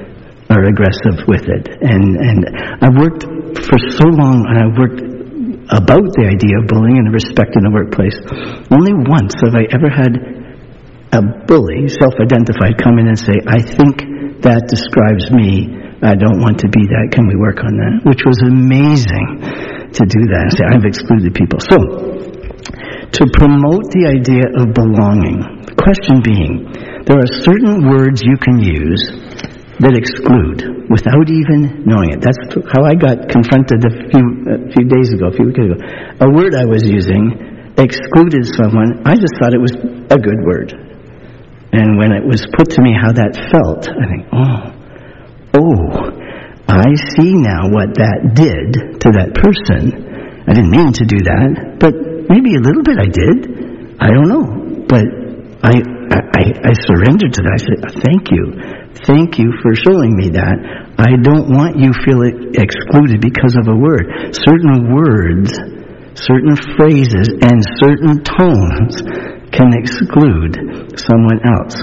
are 0.51 0.65
aggressive 0.69 1.25
with 1.27 1.49
it. 1.49 1.65
And 1.81 2.05
and 2.21 2.41
I 2.85 2.89
worked 2.93 3.25
for 3.65 3.79
so 3.97 4.07
long, 4.13 4.45
and 4.45 4.57
I've 4.61 4.77
worked 4.77 5.01
about 5.73 6.05
the 6.21 6.29
idea 6.29 6.61
of 6.61 6.69
bullying 6.69 7.01
and 7.01 7.09
respect 7.13 7.57
in 7.57 7.65
the 7.65 7.73
workplace. 7.73 8.17
Only 8.69 8.93
once 9.09 9.33
have 9.41 9.57
I 9.57 9.65
ever 9.73 9.89
had 9.89 10.13
a 11.17 11.23
bully, 11.49 11.89
self-identified, 11.89 12.77
come 12.77 12.99
in 13.01 13.09
and 13.09 13.19
say, 13.19 13.39
"I 13.49 13.63
think 13.63 14.43
that 14.45 14.69
describes 14.69 15.33
me. 15.33 15.81
I 16.05 16.15
don't 16.15 16.45
want 16.45 16.61
to 16.61 16.69
be 16.69 16.85
that. 16.93 17.17
Can 17.17 17.25
we 17.25 17.37
work 17.37 17.65
on 17.65 17.73
that?" 17.81 18.05
Which 18.05 18.23
was 18.29 18.37
amazing 18.45 19.41
to 19.95 20.03
do 20.05 20.23
that. 20.35 20.53
Say, 20.53 20.67
I've 20.69 20.85
excluded 20.85 21.33
people. 21.33 21.63
So, 21.63 21.79
to 23.15 23.23
promote 23.33 23.87
the 23.95 24.11
idea 24.11 24.45
of 24.59 24.75
belonging, 24.75 25.65
the 25.71 25.77
question 25.79 26.21
being, 26.21 26.67
there 27.07 27.17
are 27.23 27.31
certain 27.47 27.89
words 27.89 28.21
you 28.21 28.37
can 28.37 28.59
use 28.59 29.01
that 29.85 29.93
exclude 30.01 30.89
without 30.89 31.29
even 31.29 31.85
knowing 31.85 32.17
it. 32.17 32.25
That's 32.25 32.41
how 32.73 32.89
I 32.89 32.97
got 32.97 33.29
confronted 33.29 33.85
a 33.85 33.93
few, 34.09 34.25
a 34.49 34.59
few 34.73 34.89
days 34.89 35.13
ago, 35.13 35.29
a 35.29 35.35
few 35.37 35.53
weeks 35.53 35.61
ago. 35.61 35.77
A 36.25 36.29
word 36.33 36.57
I 36.57 36.65
was 36.65 36.81
using 36.89 37.37
excluded 37.77 38.49
someone. 38.49 39.05
I 39.05 39.21
just 39.21 39.37
thought 39.37 39.53
it 39.53 39.61
was 39.61 39.77
a 40.09 40.17
good 40.17 40.41
word. 40.41 40.73
And 41.77 41.99
when 42.01 42.17
it 42.17 42.25
was 42.25 42.47
put 42.57 42.73
to 42.75 42.81
me 42.81 42.97
how 42.97 43.13
that 43.13 43.37
felt, 43.53 43.85
I 43.85 44.05
think, 44.09 44.25
oh, 44.33 44.73
oh, 45.61 46.15
I 46.65 46.97
see 47.13 47.37
now 47.37 47.69
what 47.69 48.01
that 48.01 48.33
did 48.33 49.05
to 49.05 49.09
that 49.21 49.37
person. 49.37 49.93
I 50.49 50.55
didn't 50.55 50.73
mean 50.73 50.97
to 50.97 51.05
do 51.05 51.19
that, 51.29 51.77
but 51.77 51.93
maybe 52.33 52.57
a 52.57 52.63
little 52.63 52.85
bit 52.87 52.97
I 52.97 53.11
did. 53.13 54.01
I 54.01 54.09
don't 54.09 54.29
know. 54.33 54.87
But 54.89 55.24
I, 55.65 55.81
I, 55.81 56.45
I 56.61 56.73
surrendered 56.85 57.33
to 57.33 57.43
that. 57.43 57.57
I 57.57 57.63
said, 57.65 58.05
thank 58.05 58.31
you 58.31 58.85
Thank 59.03 59.39
you 59.43 59.51
for 59.61 59.75
showing 59.75 60.15
me 60.15 60.31
that. 60.39 60.57
I 60.97 61.19
don't 61.19 61.51
want 61.51 61.77
you 61.77 61.91
feel 62.07 62.23
excluded 62.25 63.21
because 63.21 63.59
of 63.59 63.67
a 63.67 63.75
word. 63.75 64.07
Certain 64.33 64.95
words, 64.95 65.51
certain 66.15 66.55
phrases, 66.79 67.27
and 67.43 67.59
certain 67.83 68.23
tones 68.23 69.03
can 69.51 69.75
exclude 69.75 70.95
someone 70.95 71.43
else. 71.43 71.77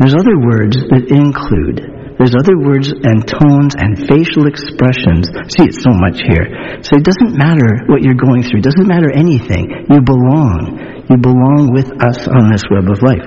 There's 0.00 0.16
other 0.16 0.40
words 0.42 0.80
that 0.90 1.12
include. 1.12 1.95
There's 2.16 2.32
other 2.32 2.56
words 2.56 2.88
and 2.88 3.28
tones 3.28 3.76
and 3.76 3.92
facial 4.08 4.48
expressions. 4.48 5.28
See, 5.52 5.68
it's 5.68 5.84
so 5.84 5.92
much 5.92 6.24
here. 6.24 6.80
So 6.80 6.96
it 6.96 7.04
doesn't 7.04 7.36
matter 7.36 7.84
what 7.92 8.00
you're 8.00 8.16
going 8.16 8.40
through. 8.40 8.64
It 8.64 8.68
doesn't 8.68 8.88
matter 8.88 9.12
anything. 9.12 9.68
You 9.92 10.00
belong. 10.00 11.04
You 11.12 11.16
belong 11.20 11.76
with 11.76 11.92
us 12.00 12.24
on 12.24 12.48
this 12.48 12.64
web 12.72 12.88
of 12.88 13.04
life. 13.04 13.20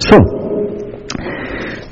So, 0.00 0.16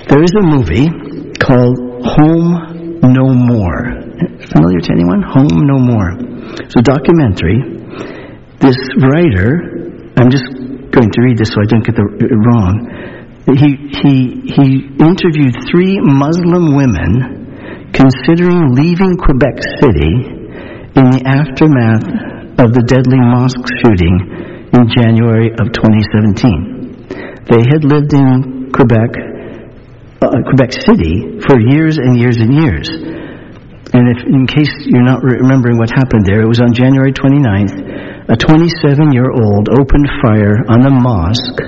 there 0.09 0.25
is 0.25 0.33
a 0.33 0.43
movie 0.43 0.89
called 1.37 1.77
Home 2.09 3.05
No 3.05 3.31
More. 3.37 4.01
Familiar 4.49 4.81
to 4.81 4.91
anyone? 4.97 5.23
Home 5.23 5.69
No 5.69 5.79
More. 5.79 6.17
It's 6.65 6.75
a 6.75 6.83
documentary. 6.83 7.61
This 8.59 8.81
writer, 8.97 9.61
I'm 10.17 10.31
just 10.33 10.49
going 10.91 11.11
to 11.13 11.21
read 11.23 11.39
this 11.39 11.53
so 11.53 11.61
I 11.63 11.67
don't 11.69 11.85
get 11.85 11.95
it 11.95 12.33
wrong. 12.49 13.20
He, 13.49 13.71
he, 14.05 14.15
he 14.53 14.69
interviewed 15.01 15.57
three 15.73 15.97
Muslim 16.01 16.77
women 16.77 17.91
considering 17.93 18.77
leaving 18.77 19.17
Quebec 19.17 19.57
City 19.81 20.13
in 20.95 21.07
the 21.11 21.23
aftermath 21.25 22.05
of 22.61 22.77
the 22.77 22.85
deadly 22.85 23.19
mosque 23.19 23.65
shooting 23.81 24.69
in 24.77 24.83
January 24.93 25.51
of 25.57 25.73
2017. 25.73 27.49
They 27.49 27.65
had 27.65 27.83
lived 27.83 28.13
in 28.13 28.71
Quebec 28.71 29.11
uh, 30.21 30.29
Quebec 30.53 30.73
City 30.85 31.41
for 31.49 31.57
years 31.57 31.97
and 31.97 32.21
years 32.21 32.37
and 32.37 32.53
years. 32.53 32.87
And 33.91 34.05
if, 34.07 34.21
in 34.23 34.47
case 34.47 34.71
you're 34.87 35.03
not 35.03 35.25
remembering 35.25 35.81
what 35.81 35.91
happened 35.91 36.29
there, 36.29 36.45
it 36.45 36.47
was 36.47 36.61
on 36.61 36.77
January 36.77 37.11
29th, 37.11 38.29
a 38.29 38.37
27-year-old 38.37 39.73
opened 39.73 40.09
fire 40.23 40.63
on 40.71 40.87
a 40.87 40.93
mosque 40.93 41.59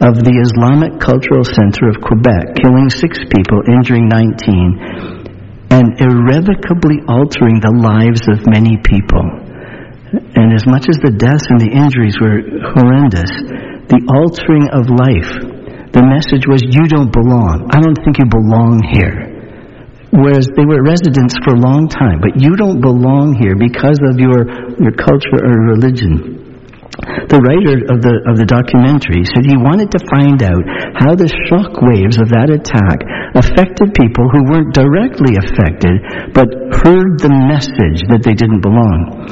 of 0.00 0.20
the 0.20 0.36
Islamic 0.44 1.00
Cultural 1.00 1.44
Center 1.44 1.88
of 1.88 2.00
Quebec, 2.04 2.60
killing 2.60 2.88
six 2.92 3.16
people, 3.32 3.64
injuring 3.68 4.08
19, 4.08 5.72
and 5.72 5.86
irrevocably 6.00 7.00
altering 7.08 7.60
the 7.60 7.72
lives 7.72 8.24
of 8.28 8.44
many 8.44 8.76
people. 8.84 9.24
And 10.36 10.52
as 10.52 10.68
much 10.68 10.86
as 10.88 11.00
the 11.00 11.16
deaths 11.16 11.48
and 11.48 11.60
the 11.60 11.72
injuries 11.72 12.20
were 12.20 12.44
horrendous, 12.76 13.32
the 13.88 14.02
altering 14.12 14.68
of 14.70 14.86
life 14.92 15.56
the 15.96 16.04
message 16.04 16.44
was, 16.44 16.60
you 16.60 16.84
don't 16.92 17.08
belong. 17.08 17.72
I 17.72 17.80
don't 17.80 17.96
think 18.04 18.20
you 18.20 18.28
belong 18.28 18.84
here. 18.84 19.32
whereas 20.12 20.48
they 20.56 20.64
were 20.64 20.84
residents 20.84 21.36
for 21.40 21.56
a 21.56 21.60
long 21.60 21.88
time, 21.88 22.20
but 22.20 22.36
you 22.36 22.56
don't 22.56 22.80
belong 22.80 23.36
here 23.36 23.56
because 23.56 24.00
of 24.04 24.20
your, 24.20 24.48
your 24.80 24.92
culture 24.92 25.40
or 25.40 25.72
religion. 25.76 26.45
The 27.06 27.38
writer 27.38 27.86
of 27.86 28.02
the, 28.02 28.14
of 28.26 28.34
the 28.34 28.50
documentary 28.50 29.22
said 29.30 29.46
he 29.46 29.54
wanted 29.54 29.94
to 29.94 30.06
find 30.10 30.42
out 30.42 30.64
how 30.98 31.14
the 31.14 31.30
shock 31.46 31.78
waves 31.78 32.18
of 32.18 32.34
that 32.34 32.50
attack 32.50 32.98
affected 33.38 33.94
people 33.94 34.26
who 34.26 34.50
weren't 34.50 34.74
directly 34.74 35.38
affected, 35.38 36.02
but 36.34 36.50
heard 36.82 37.22
the 37.22 37.30
message 37.30 38.02
that 38.10 38.26
they 38.26 38.34
didn't 38.34 38.58
belong. 38.58 39.22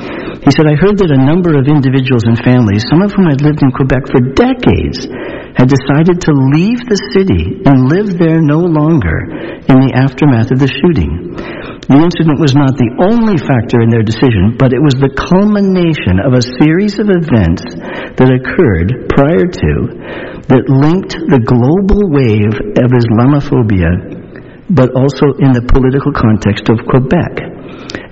He 0.46 0.54
said, 0.54 0.70
I 0.70 0.78
heard 0.78 1.02
that 1.02 1.10
a 1.10 1.18
number 1.18 1.58
of 1.58 1.66
individuals 1.66 2.22
and 2.30 2.38
families, 2.46 2.86
some 2.86 3.02
of 3.02 3.10
whom 3.10 3.26
had 3.26 3.42
lived 3.42 3.64
in 3.64 3.74
Quebec 3.74 4.06
for 4.06 4.22
decades, 4.22 5.10
had 5.58 5.66
decided 5.66 6.22
to 6.30 6.32
leave 6.54 6.78
the 6.86 7.00
city 7.10 7.58
and 7.66 7.90
live 7.90 8.18
there 8.22 8.38
no 8.38 8.62
longer 8.62 9.34
in 9.66 9.82
the 9.82 9.94
aftermath 9.98 10.54
of 10.54 10.62
the 10.62 10.70
shooting. 10.70 11.34
The 11.84 12.00
incident 12.00 12.40
was 12.40 12.56
not 12.56 12.80
the 12.80 12.96
only 12.96 13.36
factor 13.36 13.84
in 13.84 13.92
their 13.92 14.00
decision, 14.00 14.56
but 14.56 14.72
it 14.72 14.80
was 14.80 14.96
the 14.96 15.12
culmination 15.12 16.16
of 16.16 16.32
a 16.32 16.48
series 16.64 16.96
of 16.96 17.12
events 17.12 17.60
that 18.16 18.32
occurred 18.32 19.12
prior 19.12 19.44
to 19.44 19.72
that 20.48 20.64
linked 20.64 21.12
the 21.28 21.44
global 21.44 22.08
wave 22.08 22.56
of 22.80 22.88
Islamophobia, 22.88 24.64
but 24.72 24.96
also 24.96 25.36
in 25.44 25.52
the 25.52 25.68
political 25.68 26.08
context 26.16 26.72
of 26.72 26.88
Quebec. 26.88 27.52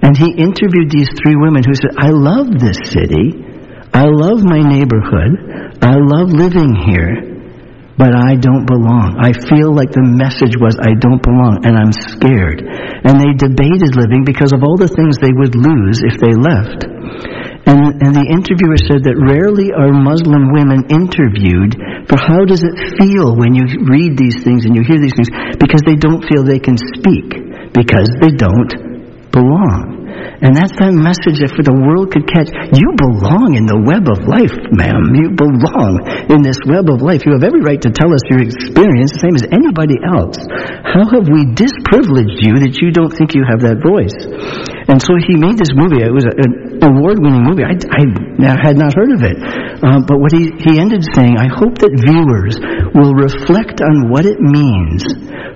And 0.05 0.21
he 0.21 0.37
interviewed 0.37 0.93
these 0.93 1.09
three 1.17 1.41
women 1.41 1.65
who 1.65 1.73
said, 1.73 1.97
I 1.97 2.13
love 2.13 2.53
this 2.53 2.77
city. 2.93 3.41
I 3.89 4.05
love 4.13 4.45
my 4.45 4.61
neighborhood. 4.61 5.81
I 5.81 5.97
love 5.97 6.29
living 6.29 6.77
here 6.77 7.32
but 8.03 8.19
I 8.19 8.35
don't 8.35 8.67
belong. 8.67 9.15
I 9.15 9.31
feel 9.31 9.71
like 9.71 9.95
the 9.95 10.03
message 10.03 10.59
was, 10.59 10.75
I 10.75 10.99
don't 10.99 11.23
belong, 11.23 11.63
and 11.63 11.79
I'm 11.79 11.95
scared. 11.95 12.59
And 12.59 13.15
they 13.15 13.31
debated 13.31 13.95
living 13.95 14.27
because 14.27 14.51
of 14.51 14.67
all 14.67 14.75
the 14.75 14.91
things 14.91 15.23
they 15.23 15.31
would 15.31 15.55
lose 15.55 16.03
if 16.03 16.19
they 16.19 16.35
left. 16.35 16.83
And, 16.83 18.03
and 18.03 18.11
the 18.11 18.27
interviewer 18.27 18.75
said 18.75 19.07
that 19.07 19.15
rarely 19.15 19.71
are 19.71 19.95
Muslim 19.95 20.51
women 20.51 20.91
interviewed 20.91 21.79
for 22.11 22.19
how 22.19 22.43
does 22.43 22.67
it 22.67 22.75
feel 22.99 23.39
when 23.39 23.55
you 23.55 23.71
read 23.87 24.19
these 24.19 24.43
things 24.43 24.67
and 24.67 24.75
you 24.75 24.83
hear 24.83 24.99
these 24.99 25.15
things, 25.15 25.31
because 25.63 25.87
they 25.87 25.95
don't 25.95 26.27
feel 26.27 26.43
they 26.43 26.59
can 26.59 26.75
speak, 26.75 27.71
because 27.71 28.11
they 28.19 28.35
don't 28.35 29.31
belong. 29.31 30.02
And 30.43 30.59
that's 30.59 30.75
that 30.83 30.91
message 30.91 31.39
that 31.39 31.55
for 31.55 31.63
the 31.63 31.71
world 31.71 32.11
could 32.11 32.27
catch. 32.27 32.51
You 32.75 32.99
belong 32.99 33.55
in 33.55 33.63
the 33.63 33.79
web 33.79 34.11
of 34.11 34.27
life, 34.27 34.51
ma'am. 34.75 35.15
You 35.15 35.31
belong 35.39 36.03
in 36.35 36.43
this 36.43 36.59
web 36.67 36.91
of 36.91 36.99
life. 36.99 37.23
You 37.23 37.39
have 37.39 37.47
every 37.47 37.63
right 37.63 37.79
to 37.79 37.95
tell 37.95 38.11
us 38.11 38.27
your 38.27 38.43
experience, 38.43 39.15
the 39.15 39.23
same 39.23 39.39
as 39.39 39.47
anybody 39.55 40.03
else. 40.03 40.43
How 40.83 41.07
have 41.07 41.31
we 41.31 41.47
disprivileged 41.55 42.43
you 42.43 42.59
that 42.59 42.83
you 42.83 42.91
don't 42.91 43.15
think 43.15 43.39
you 43.39 43.47
have 43.47 43.63
that 43.63 43.79
voice? 43.79 44.19
And 44.91 44.99
so 44.99 45.15
he 45.15 45.39
made 45.39 45.63
this 45.63 45.71
movie. 45.79 46.03
It 46.03 46.11
was 46.11 46.27
an 46.27 46.83
award-winning 46.83 47.47
movie. 47.47 47.63
I, 47.63 47.79
I, 47.79 48.03
had 48.59 48.75
not 48.75 48.99
heard 48.99 49.15
of 49.15 49.23
it. 49.23 49.39
Uh, 49.79 50.03
but 50.03 50.19
what 50.19 50.35
he, 50.35 50.51
he 50.59 50.83
ended 50.83 51.07
saying, 51.15 51.39
I 51.39 51.47
hope 51.47 51.79
that 51.87 51.95
viewers 51.95 52.59
will 52.99 53.15
reflect 53.15 53.79
on 53.79 54.11
what 54.11 54.27
it 54.27 54.43
means 54.43 55.07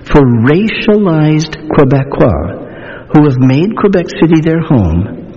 for 0.07 0.23
racialized 0.47 1.59
Quebecois 1.75 2.66
who 3.13 3.23
have 3.27 3.39
made 3.39 3.77
Quebec 3.77 4.07
City 4.19 4.41
their 4.43 4.59
home 4.59 5.27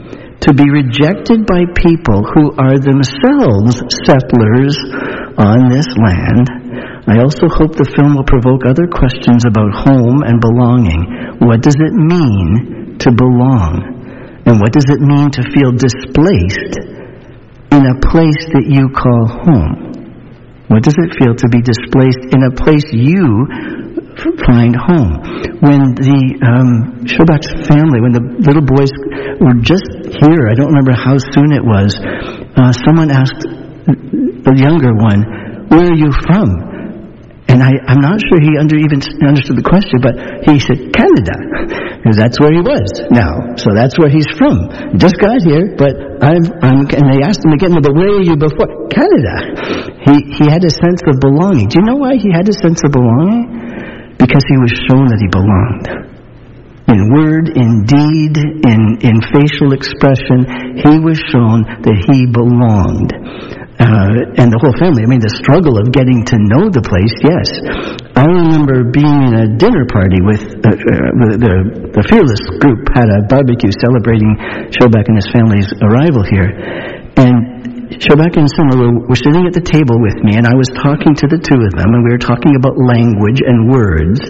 to 0.41 0.51
be 0.57 0.65
rejected 0.73 1.45
by 1.45 1.61
people 1.77 2.25
who 2.25 2.57
are 2.57 2.81
themselves 2.81 3.77
settlers 4.09 4.77
on 5.37 5.69
this 5.69 5.87
land. 6.01 6.49
I 7.07 7.21
also 7.21 7.49
hope 7.49 7.77
the 7.77 7.93
film 7.93 8.17
will 8.17 8.25
provoke 8.25 8.65
other 8.65 8.89
questions 8.89 9.45
about 9.45 9.73
home 9.77 10.25
and 10.25 10.41
belonging. 10.41 11.39
What 11.45 11.61
does 11.61 11.77
it 11.77 11.93
mean 11.93 12.97
to 13.05 13.13
belong? 13.13 14.01
And 14.49 14.57
what 14.61 14.73
does 14.73 14.89
it 14.89 15.01
mean 15.05 15.29
to 15.37 15.43
feel 15.53 15.77
displaced 15.77 16.75
in 17.71 17.83
a 17.85 18.01
place 18.01 18.43
that 18.57 18.65
you 18.65 18.89
call 18.97 19.29
home? 19.29 19.91
What 20.73 20.83
does 20.87 20.97
it 20.97 21.19
feel 21.19 21.35
to 21.35 21.49
be 21.51 21.61
displaced 21.61 22.33
in 22.33 22.47
a 22.47 22.55
place 22.55 22.87
you 22.95 23.45
find 24.47 24.75
home. 24.75 25.21
When 25.61 25.95
the 25.95 26.21
um, 26.43 27.05
Shobak's 27.07 27.51
family, 27.69 28.01
when 28.01 28.13
the 28.13 28.25
little 28.43 28.65
boys 28.65 28.93
were 29.39 29.59
just 29.63 29.87
here, 30.21 30.49
I 30.49 30.55
don't 30.55 30.73
remember 30.73 30.97
how 30.97 31.17
soon 31.19 31.53
it 31.53 31.65
was, 31.65 31.97
uh, 32.01 32.73
someone 32.85 33.11
asked 33.11 33.45
the 33.45 34.55
younger 34.57 34.93
one, 34.97 35.69
where 35.69 35.87
are 35.87 35.99
you 35.99 36.11
from? 36.27 36.71
And 37.51 37.59
I, 37.67 37.75
I'm 37.91 37.99
not 37.99 38.23
sure 38.23 38.39
he 38.39 38.55
under, 38.63 38.79
even 38.79 39.03
understood 39.27 39.59
the 39.59 39.67
question, 39.67 39.99
but 39.99 40.15
he 40.47 40.63
said, 40.63 40.95
Canada. 40.95 41.35
Because 41.99 42.15
that's 42.15 42.39
where 42.39 42.55
he 42.55 42.63
was 42.63 42.89
now. 43.11 43.59
So 43.59 43.75
that's 43.75 43.99
where 43.99 44.07
he's 44.07 44.31
from. 44.39 44.71
Just 44.95 45.19
got 45.19 45.43
here, 45.43 45.75
but 45.75 45.93
I'm, 46.23 46.47
I'm, 46.63 46.87
and 46.87 47.05
they 47.11 47.27
asked 47.27 47.43
him 47.43 47.51
again, 47.51 47.75
well, 47.75 47.91
where 47.91 48.17
were 48.17 48.23
you 48.23 48.39
before? 48.39 48.87
Canada. 48.95 49.51
He, 49.99 50.31
he 50.39 50.45
had 50.47 50.63
a 50.63 50.71
sense 50.71 51.03
of 51.11 51.19
belonging. 51.19 51.67
Do 51.69 51.83
you 51.83 51.87
know 51.91 51.99
why 51.99 52.17
he 52.23 52.31
had 52.31 52.47
a 52.47 52.55
sense 52.55 52.87
of 52.87 52.95
belonging? 52.95 53.70
Because 54.21 54.45
he 54.45 54.61
was 54.61 54.73
shown 54.85 55.09
that 55.09 55.17
he 55.17 55.29
belonged. 55.33 55.89
In 56.93 57.09
word, 57.09 57.49
in 57.57 57.87
deed, 57.89 58.35
in, 58.37 58.81
in 59.01 59.17
facial 59.33 59.73
expression, 59.73 60.45
he 60.77 61.01
was 61.01 61.17
shown 61.33 61.65
that 61.65 61.99
he 62.13 62.29
belonged. 62.29 63.15
Uh, 63.81 64.37
and 64.37 64.53
the 64.53 64.61
whole 64.61 64.77
family, 64.77 65.01
I 65.01 65.09
mean, 65.09 65.25
the 65.25 65.33
struggle 65.41 65.81
of 65.81 65.89
getting 65.89 66.21
to 66.29 66.37
know 66.37 66.69
the 66.69 66.85
place, 66.85 67.17
yes. 67.25 67.49
I 68.13 68.29
remember 68.29 68.85
being 68.93 69.33
in 69.33 69.35
a 69.41 69.47
dinner 69.57 69.89
party 69.89 70.21
with 70.21 70.53
uh, 70.61 70.69
uh, 70.69 71.41
the, 71.41 71.55
the 71.97 72.05
Fearless 72.13 72.45
group 72.61 72.93
had 72.93 73.09
a 73.09 73.25
barbecue 73.25 73.73
celebrating 73.73 74.37
Shobak 74.69 75.09
and 75.09 75.17
his 75.17 75.31
family's 75.33 75.73
arrival 75.81 76.21
here. 76.29 77.00
Shobak 77.99 78.39
and 78.39 78.47
were, 78.79 79.11
were 79.11 79.19
sitting 79.19 79.51
at 79.51 79.55
the 79.55 79.67
table 79.67 79.99
with 79.99 80.23
me, 80.23 80.39
and 80.39 80.47
I 80.47 80.55
was 80.55 80.71
talking 80.79 81.11
to 81.11 81.27
the 81.27 81.43
two 81.43 81.59
of 81.59 81.75
them, 81.75 81.91
and 81.91 82.07
we 82.07 82.15
were 82.15 82.23
talking 82.23 82.55
about 82.55 82.79
language 82.79 83.43
and 83.43 83.67
words, 83.67 84.23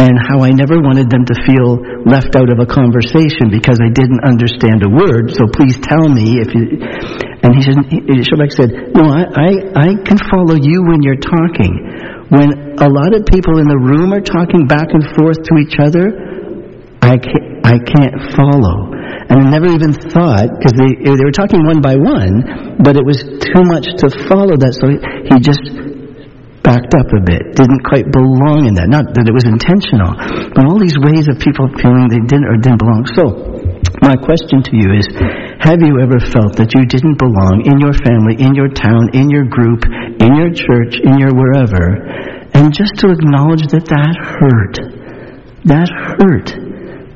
and 0.00 0.16
how 0.16 0.40
I 0.40 0.56
never 0.56 0.80
wanted 0.80 1.12
them 1.12 1.28
to 1.28 1.36
feel 1.44 1.84
left 2.08 2.32
out 2.32 2.48
of 2.48 2.56
a 2.56 2.64
conversation 2.64 3.52
because 3.52 3.76
I 3.76 3.92
didn't 3.92 4.24
understand 4.24 4.88
a 4.88 4.90
word. 4.90 5.28
So 5.36 5.44
please 5.52 5.76
tell 5.84 6.08
me 6.08 6.40
if 6.40 6.48
you. 6.56 6.80
And 7.44 7.52
he 7.52 7.60
said, 7.60 7.76
Shobak 8.24 8.56
said, 8.56 8.72
"No, 8.96 9.04
I, 9.04 9.28
I, 9.36 9.50
I 9.76 9.88
can 10.00 10.16
follow 10.32 10.56
you 10.56 10.80
when 10.88 11.04
you're 11.04 11.20
talking. 11.20 11.92
When 12.32 12.80
a 12.80 12.88
lot 12.88 13.12
of 13.12 13.28
people 13.28 13.60
in 13.60 13.68
the 13.68 13.76
room 13.76 14.16
are 14.16 14.24
talking 14.24 14.64
back 14.64 14.96
and 14.96 15.04
forth 15.12 15.44
to 15.44 15.52
each 15.60 15.76
other, 15.76 16.08
I 17.04 17.20
can't, 17.20 17.68
I 17.68 17.76
can't 17.84 18.16
follow." 18.32 18.97
And 19.28 19.44
I 19.44 19.46
never 19.52 19.68
even 19.68 19.92
thought, 19.92 20.48
because 20.56 20.72
they, 20.72 21.04
they 21.04 21.24
were 21.24 21.36
talking 21.36 21.60
one 21.68 21.84
by 21.84 22.00
one, 22.00 22.80
but 22.80 22.96
it 22.96 23.04
was 23.04 23.20
too 23.20 23.64
much 23.68 23.84
to 24.00 24.08
follow 24.24 24.56
that, 24.56 24.72
so 24.72 24.88
he 24.88 25.36
just 25.44 25.60
backed 26.64 26.92
up 26.96 27.08
a 27.12 27.20
bit, 27.24 27.56
didn't 27.56 27.84
quite 27.84 28.08
belong 28.08 28.68
in 28.68 28.76
that. 28.76 28.88
Not 28.88 29.12
that 29.16 29.24
it 29.28 29.32
was 29.36 29.44
intentional, 29.44 30.16
but 30.52 30.64
all 30.64 30.80
these 30.80 30.96
ways 31.00 31.28
of 31.28 31.36
people 31.40 31.68
feeling 31.76 32.08
they 32.08 32.24
didn't 32.24 32.48
or 32.48 32.56
didn't 32.60 32.80
belong. 32.80 33.04
So, 33.16 33.24
my 34.04 34.16
question 34.16 34.64
to 34.64 34.72
you 34.76 34.96
is, 34.96 35.08
have 35.60 35.80
you 35.80 36.00
ever 36.00 36.20
felt 36.20 36.56
that 36.56 36.72
you 36.72 36.88
didn't 36.88 37.16
belong 37.20 37.68
in 37.68 37.80
your 37.80 37.92
family, 37.92 38.36
in 38.40 38.56
your 38.56 38.68
town, 38.68 39.12
in 39.12 39.28
your 39.28 39.44
group, 39.44 39.84
in 40.24 40.32
your 40.36 40.52
church, 40.52 41.00
in 41.04 41.20
your 41.20 41.32
wherever, 41.36 42.00
and 42.56 42.72
just 42.72 42.96
to 43.00 43.12
acknowledge 43.12 43.64
that 43.72 43.84
that 43.92 44.14
hurt. 44.16 44.76
That 45.68 45.88
hurt. 46.20 46.48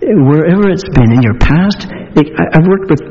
Wherever 0.03 0.67
it's 0.69 0.83
been 0.91 1.15
in 1.15 1.23
your 1.23 1.39
past, 1.39 1.87
I've 1.87 2.67
worked 2.67 2.91
with 2.91 3.03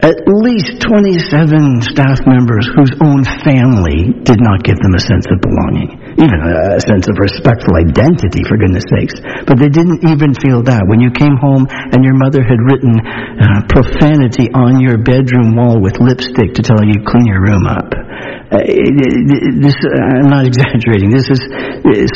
at 0.00 0.24
least 0.24 0.80
27 0.80 1.82
staff 1.82 2.24
members 2.24 2.64
whose 2.72 2.92
own 3.04 3.24
family 3.44 4.16
did 4.24 4.40
not 4.40 4.64
give 4.64 4.80
them 4.80 4.94
a 4.94 5.00
sense 5.00 5.26
of 5.28 5.36
belonging, 5.44 6.00
even 6.16 6.38
a 6.40 6.80
sense 6.80 7.08
of 7.08 7.20
respectful 7.20 7.76
identity, 7.76 8.40
for 8.48 8.56
goodness 8.56 8.88
sakes. 8.88 9.16
But 9.44 9.60
they 9.60 9.68
didn't 9.68 10.04
even 10.08 10.32
feel 10.32 10.64
that. 10.64 10.88
When 10.88 11.00
you 11.00 11.12
came 11.12 11.36
home 11.36 11.68
and 11.68 12.00
your 12.00 12.16
mother 12.16 12.40
had 12.40 12.56
written 12.56 12.96
uh, 12.96 13.68
profanity 13.68 14.48
on 14.56 14.80
your 14.80 14.96
bedroom 14.96 15.52
wall 15.56 15.76
with 15.76 16.00
lipstick 16.00 16.56
to 16.56 16.62
tell 16.64 16.80
you 16.80 17.04
clean 17.04 17.28
your 17.28 17.44
room 17.44 17.68
up. 17.68 17.92
Uh, 18.46 18.62
this, 19.60 19.76
uh, 19.84 20.22
I'm 20.22 20.32
not 20.32 20.46
exaggerating. 20.50 21.12
This 21.12 21.28
is 21.28 21.40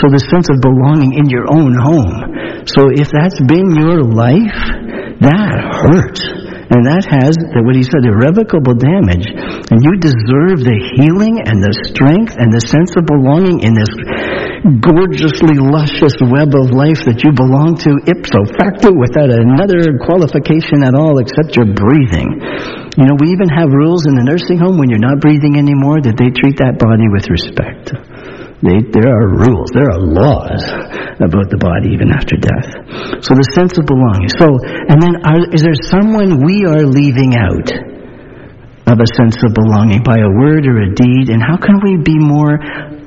so 0.01 0.07
the 0.09 0.22
sense 0.32 0.48
of 0.48 0.64
belonging 0.64 1.20
in 1.20 1.28
your 1.28 1.44
own 1.53 1.76
home. 1.76 2.64
So 2.64 2.88
if 2.88 3.12
that's 3.12 3.40
been 3.44 3.76
your 3.76 4.01
life, 4.01 4.57
that 5.20 5.61
hurts. 5.84 6.49
And 6.70 6.86
that 6.86 7.02
has, 7.02 7.34
what 7.66 7.74
he 7.74 7.82
said, 7.82 8.06
irrevocable 8.06 8.78
damage. 8.78 9.26
And 9.74 9.82
you 9.82 9.98
deserve 9.98 10.62
the 10.62 10.78
healing 10.94 11.42
and 11.42 11.58
the 11.58 11.74
strength 11.90 12.38
and 12.38 12.54
the 12.54 12.62
sense 12.62 12.94
of 12.94 13.10
belonging 13.10 13.66
in 13.66 13.74
this 13.74 13.90
gorgeously 14.78 15.58
luscious 15.58 16.14
web 16.22 16.54
of 16.54 16.70
life 16.70 17.02
that 17.10 17.26
you 17.26 17.34
belong 17.34 17.74
to 17.82 17.98
ipso 18.06 18.46
facto 18.54 18.94
without 18.94 19.34
another 19.34 19.98
qualification 19.98 20.86
at 20.86 20.94
all 20.94 21.18
except 21.18 21.58
your 21.58 21.66
breathing. 21.74 22.38
You 22.94 23.04
know, 23.10 23.18
we 23.18 23.34
even 23.34 23.50
have 23.50 23.74
rules 23.74 24.06
in 24.06 24.14
the 24.14 24.22
nursing 24.22 24.62
home 24.62 24.78
when 24.78 24.94
you're 24.94 25.02
not 25.02 25.18
breathing 25.18 25.58
anymore 25.58 25.98
that 26.06 26.14
they 26.14 26.30
treat 26.30 26.62
that 26.62 26.78
body 26.78 27.10
with 27.10 27.26
respect. 27.26 27.98
They, 28.61 28.84
there 28.92 29.08
are 29.08 29.40
rules, 29.40 29.72
there 29.72 29.88
are 29.88 30.00
laws 30.00 30.61
about 31.16 31.48
the 31.48 31.56
body 31.56 31.96
even 31.96 32.12
after 32.12 32.36
death. 32.36 32.68
So 33.24 33.32
the 33.32 33.48
sense 33.56 33.80
of 33.80 33.88
belonging. 33.88 34.28
So, 34.36 34.61
and 34.61 35.00
then 35.00 35.24
are, 35.24 35.40
is 35.48 35.64
there 35.64 35.76
someone 35.88 36.44
we 36.44 36.68
are 36.68 36.84
leaving 36.84 37.40
out 37.40 37.72
of 38.84 39.00
a 39.00 39.08
sense 39.16 39.40
of 39.40 39.56
belonging 39.56 40.04
by 40.04 40.20
a 40.20 40.28
word 40.28 40.68
or 40.68 40.76
a 40.84 40.92
deed? 40.92 41.32
And 41.32 41.40
how 41.40 41.56
can 41.56 41.80
we 41.80 42.04
be 42.04 42.20
more 42.20 42.61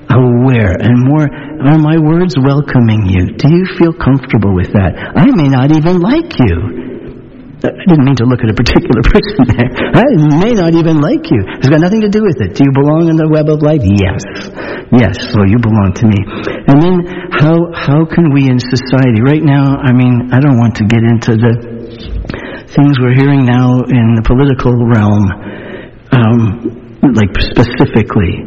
aware 0.10 0.74
and 0.74 1.06
more, 1.06 1.30
are 1.30 1.78
my 1.78 2.01
words 2.01 2.34
welcoming 2.34 3.06
you? 3.06 3.38
Do 3.38 3.47
you 3.54 3.66
feel 3.78 3.93
comfortable 3.93 4.58
with 4.58 4.74
that? 4.74 4.97
I 4.97 5.30
may 5.38 5.49
not 5.49 5.70
even 5.70 6.01
like 6.01 6.34
you. 6.41 6.93
I 7.64 7.72
didn't 7.88 8.03
mean 8.03 8.20
to 8.20 8.28
look 8.28 8.43
at 8.43 8.51
a 8.51 8.57
particular 8.57 8.99
person 9.16 9.47
there. 9.55 9.72
I 9.72 10.03
may 10.43 10.51
not 10.51 10.76
even 10.76 10.99
like 10.99 11.32
you. 11.32 11.39
It's 11.64 11.72
got 11.72 11.80
nothing 11.80 12.03
to 12.03 12.11
do 12.11 12.20
with 12.20 12.43
it. 12.43 12.59
Do 12.59 12.68
you 12.68 12.74
belong 12.76 13.07
in 13.07 13.16
the 13.16 13.32
web 13.32 13.47
of 13.47 13.64
life? 13.64 13.80
Yes. 13.80 14.20
Yes, 14.91 15.16
so 15.32 15.47
you 15.47 15.57
belong 15.64 15.95
to 15.95 16.05
me. 16.05 16.20
And 16.68 16.78
then 16.84 16.95
how, 17.32 17.72
how 17.72 18.03
can 18.03 18.36
we 18.36 18.51
in 18.51 18.59
society, 18.59 19.24
right 19.24 19.41
now, 19.41 19.80
I 19.80 19.95
mean, 19.95 20.36
I 20.36 20.43
don't 20.43 20.59
want 20.59 20.76
to 20.84 20.86
get 20.86 21.07
into 21.07 21.39
the 21.39 21.53
things 22.68 22.99
we're 22.99 23.16
hearing 23.16 23.47
now 23.47 23.80
in 23.88 24.20
the 24.20 24.26
political 24.28 24.76
realm, 24.76 25.24
um, 26.11 26.43
like 27.16 27.32
specifically, 27.39 28.43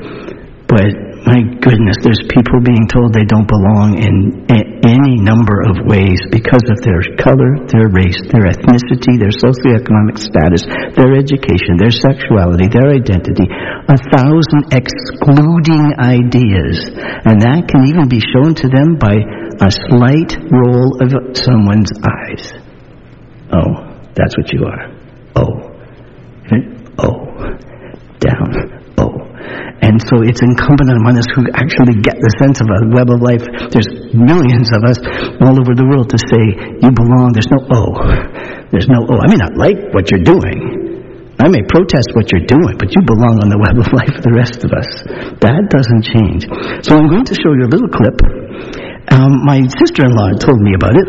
but 0.68 1.15
my 1.26 1.42
goodness, 1.42 1.98
there's 2.06 2.22
people 2.30 2.62
being 2.62 2.86
told 2.86 3.10
they 3.10 3.26
don't 3.26 3.50
belong 3.50 3.98
in 3.98 4.46
any 4.46 5.18
number 5.18 5.58
of 5.66 5.82
ways 5.82 6.22
because 6.30 6.62
of 6.70 6.78
their 6.86 7.02
color, 7.18 7.66
their 7.66 7.90
race, 7.90 8.14
their 8.30 8.46
ethnicity, 8.46 9.18
their 9.18 9.34
socioeconomic 9.34 10.22
status, 10.22 10.62
their 10.94 11.18
education, 11.18 11.82
their 11.82 11.90
sexuality, 11.90 12.70
their 12.70 12.94
identity. 12.94 13.42
A 13.42 13.98
thousand 14.14 14.70
excluding 14.70 15.98
ideas. 15.98 16.94
And 16.94 17.42
that 17.42 17.66
can 17.66 17.90
even 17.90 18.06
be 18.06 18.22
shown 18.22 18.54
to 18.62 18.70
them 18.70 18.94
by 18.94 19.18
a 19.18 19.70
slight 19.90 20.30
roll 20.46 21.02
of 21.02 21.10
someone's 21.34 21.90
eyes. 22.06 22.54
Oh, 23.50 23.98
that's 24.14 24.38
what 24.38 24.52
you 24.54 24.62
are. 24.62 24.94
Oh. 25.34 25.74
Oh. 27.02 27.26
Down. 28.22 28.75
And 29.82 30.00
so 30.02 30.24
it's 30.24 30.42
incumbent 30.42 30.88
on 30.90 31.14
us 31.14 31.28
who 31.36 31.46
actually 31.52 32.00
get 32.00 32.16
the 32.18 32.32
sense 32.40 32.58
of 32.64 32.68
a 32.68 32.80
web 32.90 33.12
of 33.12 33.20
life. 33.20 33.44
There's 33.70 33.88
millions 34.16 34.72
of 34.72 34.82
us 34.82 34.98
all 35.44 35.56
over 35.56 35.76
the 35.76 35.86
world 35.86 36.10
to 36.10 36.18
say, 36.18 36.42
you 36.80 36.90
belong. 36.90 37.36
There's 37.36 37.50
no 37.52 37.60
oh. 37.70 37.92
There's 38.72 38.88
no 38.88 39.04
oh. 39.04 39.18
I 39.20 39.28
may 39.30 39.38
not 39.38 39.54
like 39.54 39.92
what 39.92 40.10
you're 40.10 40.24
doing. 40.24 40.86
I 41.36 41.52
may 41.52 41.60
protest 41.68 42.16
what 42.16 42.32
you're 42.32 42.48
doing, 42.48 42.80
but 42.80 42.96
you 42.96 43.04
belong 43.04 43.44
on 43.44 43.52
the 43.52 43.60
web 43.60 43.76
of 43.76 43.84
life 43.92 44.08
for 44.08 44.24
the 44.24 44.32
rest 44.32 44.64
of 44.64 44.72
us. 44.72 44.88
That 45.44 45.68
doesn't 45.68 46.02
change. 46.08 46.48
So 46.80 46.96
I'm 46.96 47.12
going 47.12 47.28
to 47.28 47.36
show 47.36 47.52
you 47.52 47.68
a 47.68 47.72
little 47.72 47.92
clip. 47.92 48.16
Um, 49.12 49.44
my 49.44 49.60
sister-in-law 49.68 50.40
told 50.40 50.64
me 50.64 50.72
about 50.72 50.96
it. 50.96 51.08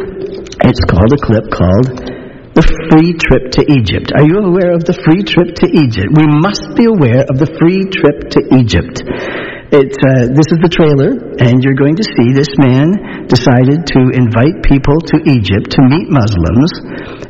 It's 0.67 0.83
called 0.83 1.15
a 1.15 1.21
clip 1.23 1.47
called 1.47 2.26
the 2.57 2.65
free 2.89 3.13
trip 3.13 3.53
to 3.53 3.61
Egypt. 3.69 4.09
Are 4.17 4.25
you 4.25 4.41
aware 4.41 4.73
of 4.73 4.81
the 4.81 4.97
free 5.05 5.21
trip 5.21 5.53
to 5.61 5.69
Egypt? 5.69 6.09
We 6.09 6.25
must 6.25 6.73
be 6.73 6.89
aware 6.89 7.21
of 7.21 7.37
the 7.37 7.45
free 7.61 7.85
trip 7.85 8.33
to 8.33 8.39
Egypt. 8.57 9.05
It's, 9.69 9.99
uh, 10.01 10.33
this 10.33 10.49
is 10.49 10.57
the 10.65 10.73
trailer, 10.73 11.37
and 11.37 11.61
you're 11.61 11.77
going 11.77 12.01
to 12.01 12.07
see 12.17 12.33
this 12.33 12.49
man 12.57 13.29
decided 13.29 13.85
to 13.93 14.09
invite 14.09 14.65
people 14.65 14.97
to 14.97 15.21
Egypt 15.29 15.69
to 15.77 15.85
meet 15.85 16.09
Muslims, 16.09 16.71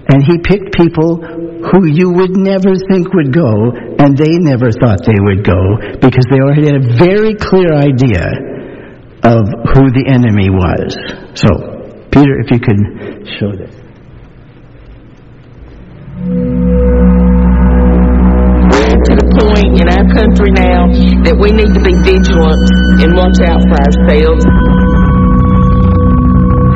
and 0.08 0.24
he 0.24 0.40
picked 0.40 0.72
people 0.80 1.20
who 1.20 1.92
you 1.92 2.08
would 2.08 2.40
never 2.40 2.72
think 2.88 3.12
would 3.12 3.36
go, 3.36 3.76
and 4.00 4.16
they 4.16 4.40
never 4.40 4.72
thought 4.72 5.04
they 5.04 5.20
would 5.20 5.44
go, 5.44 5.60
because 6.00 6.24
they 6.32 6.40
already 6.40 6.72
had 6.72 6.80
a 6.80 6.88
very 6.96 7.36
clear 7.36 7.76
idea 7.76 8.24
of 9.28 9.44
who 9.76 9.92
the 9.92 10.08
enemy 10.08 10.48
was. 10.48 10.96
So, 11.36 11.52
Peter, 12.16 12.40
if 12.40 12.48
you 12.48 12.64
could 12.64 13.28
show 13.36 13.52
this. 13.52 13.87
We're 16.28 16.36
to 19.00 19.14
the 19.16 19.28
point 19.40 19.80
in 19.80 19.88
our 19.88 20.04
country 20.12 20.52
now 20.52 20.92
that 21.24 21.40
we 21.40 21.56
need 21.56 21.72
to 21.72 21.80
be 21.80 21.96
vigilant 22.04 22.68
and 23.00 23.16
watch 23.16 23.40
out 23.48 23.64
for 23.64 23.80
ourselves. 23.80 24.44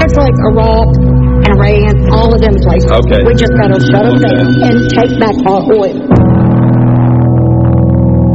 It's 0.07 0.15
like 0.15 0.31
Iraq 0.55 0.87
and 1.43 1.51
Iran, 1.51 1.99
all 2.15 2.31
of 2.31 2.39
them 2.39 2.55
places. 2.63 2.91
Okay. 2.91 3.27
We 3.27 3.35
just 3.35 3.51
got 3.59 3.75
to 3.75 3.79
shut 3.91 4.07
them 4.07 4.23
down 4.23 4.47
and 4.71 4.87
take 4.95 5.19
back 5.19 5.35
our 5.43 5.67
oil. 5.67 5.99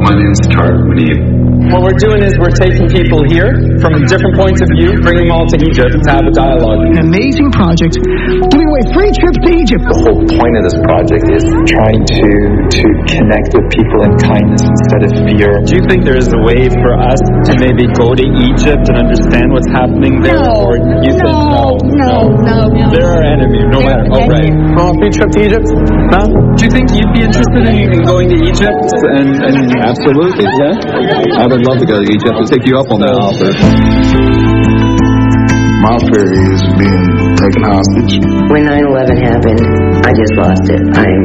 My 0.05 0.13
name's 0.21 0.45
Tarek 0.53 0.85
Mounib. 0.85 1.36
What 1.73 1.83
we're 1.83 1.99
doing 1.99 2.23
is 2.23 2.39
we're 2.39 2.55
taking 2.55 2.87
people 2.87 3.27
here 3.27 3.51
from 3.83 3.99
different 4.07 4.39
points 4.39 4.63
of 4.63 4.71
view, 4.71 5.03
bringing 5.03 5.27
them 5.29 5.35
all 5.35 5.47
to 5.51 5.59
Egypt 5.59 5.99
to 5.99 6.11
have 6.15 6.23
a 6.23 6.31
dialogue. 6.31 6.87
An 6.95 7.03
amazing 7.03 7.51
project, 7.51 7.99
giving 7.99 8.69
away 8.71 8.83
free 8.95 9.11
trips 9.11 9.41
to 9.43 9.51
Egypt. 9.51 9.83
The 9.83 9.99
whole 10.07 10.23
point 10.23 10.55
of 10.57 10.63
this 10.63 10.79
project 10.87 11.27
is 11.27 11.43
trying 11.67 12.03
to 12.07 12.23
to 12.71 12.85
connect 13.11 13.51
with 13.51 13.67
people 13.75 13.99
in 14.07 14.13
kindness 14.23 14.63
instead 14.63 15.03
of 15.07 15.11
fear. 15.27 15.59
Do 15.67 15.73
you 15.75 15.85
think 15.91 16.07
there 16.07 16.19
is 16.19 16.31
a 16.31 16.41
way 16.47 16.71
for 16.71 16.95
us 17.03 17.19
to 17.51 17.53
maybe 17.59 17.91
go 17.99 18.15
to 18.15 18.27
Egypt 18.47 18.87
and 18.87 18.97
understand 19.03 19.51
what's 19.51 19.69
happening 19.75 20.23
there? 20.23 20.39
No, 20.39 20.71
or 20.71 20.79
you 20.79 21.19
no, 21.19 21.19
think 21.19 21.35
no, 21.35 21.67
no, 21.99 22.15
no, 22.47 22.59
no. 22.71 22.87
They're 22.95 23.11
our 23.11 23.27
enemy, 23.27 23.67
no 23.67 23.83
They're 23.83 23.91
matter. 23.91 24.07
Oh, 24.15 24.23
right. 24.31 24.55
enemy. 24.55 24.71
For 24.79 24.87
a 24.87 24.95
free 25.03 25.13
trip 25.13 25.31
to 25.35 25.41
Egypt? 25.43 25.67
No? 26.15 26.23
Do 26.55 26.61
you 26.63 26.71
think 26.71 26.95
you'd 26.95 27.11
be 27.11 27.27
interested 27.27 27.63
in, 27.67 27.91
in 27.91 28.01
going 28.07 28.31
to 28.31 28.39
Egypt? 28.39 28.87
And, 29.19 29.35
and 29.43 29.57
Absolutely, 29.83 30.47
yeah. 30.63 30.73
I 31.57 31.59
would 31.59 31.73
love 31.73 31.81
to 31.81 31.89
go 31.89 31.97
to 31.97 32.05
Egypt 32.05 32.37
to 32.37 32.45
take 32.53 32.69
you 32.69 32.77
up 32.77 32.93
on 32.93 33.01
that 33.01 33.17
offer. 33.17 33.49
My 35.81 35.97
fear 36.05 36.29
is 36.53 36.61
being 36.77 37.09
taken 37.33 37.65
hostage. 37.65 38.21
When 38.53 38.69
9-11 38.69 39.17
happened, 39.25 39.65
I 40.05 40.13
just 40.13 40.37
lost 40.37 40.69
it. 40.69 40.85
I'm 40.85 41.25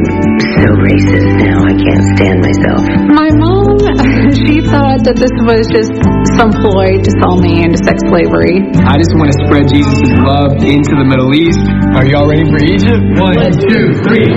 so 0.56 0.72
racist 0.80 1.28
now, 1.36 1.68
I 1.68 1.76
can't 1.76 2.04
stand 2.16 2.40
myself. 2.40 2.80
My 3.12 3.28
mom, 3.36 3.76
she 4.48 4.64
thought 4.64 5.04
that 5.04 5.20
this 5.20 5.36
was 5.44 5.68
just 5.68 5.92
some 6.40 6.48
ploy 6.64 6.96
to 6.96 7.10
sell 7.20 7.36
me 7.36 7.68
into 7.68 7.76
sex 7.84 8.00
slavery. 8.08 8.64
I 8.88 8.96
just 8.96 9.12
want 9.12 9.36
to 9.36 9.38
spread 9.44 9.68
Jesus' 9.68 10.16
love 10.16 10.56
into 10.64 10.96
the 10.96 11.04
Middle 11.04 11.28
East. 11.36 11.60
Are 11.92 12.08
y'all 12.08 12.24
ready 12.24 12.48
for 12.48 12.56
Egypt? 12.56 13.04
One, 13.20 13.52
two, 13.68 14.00
three, 14.00 14.32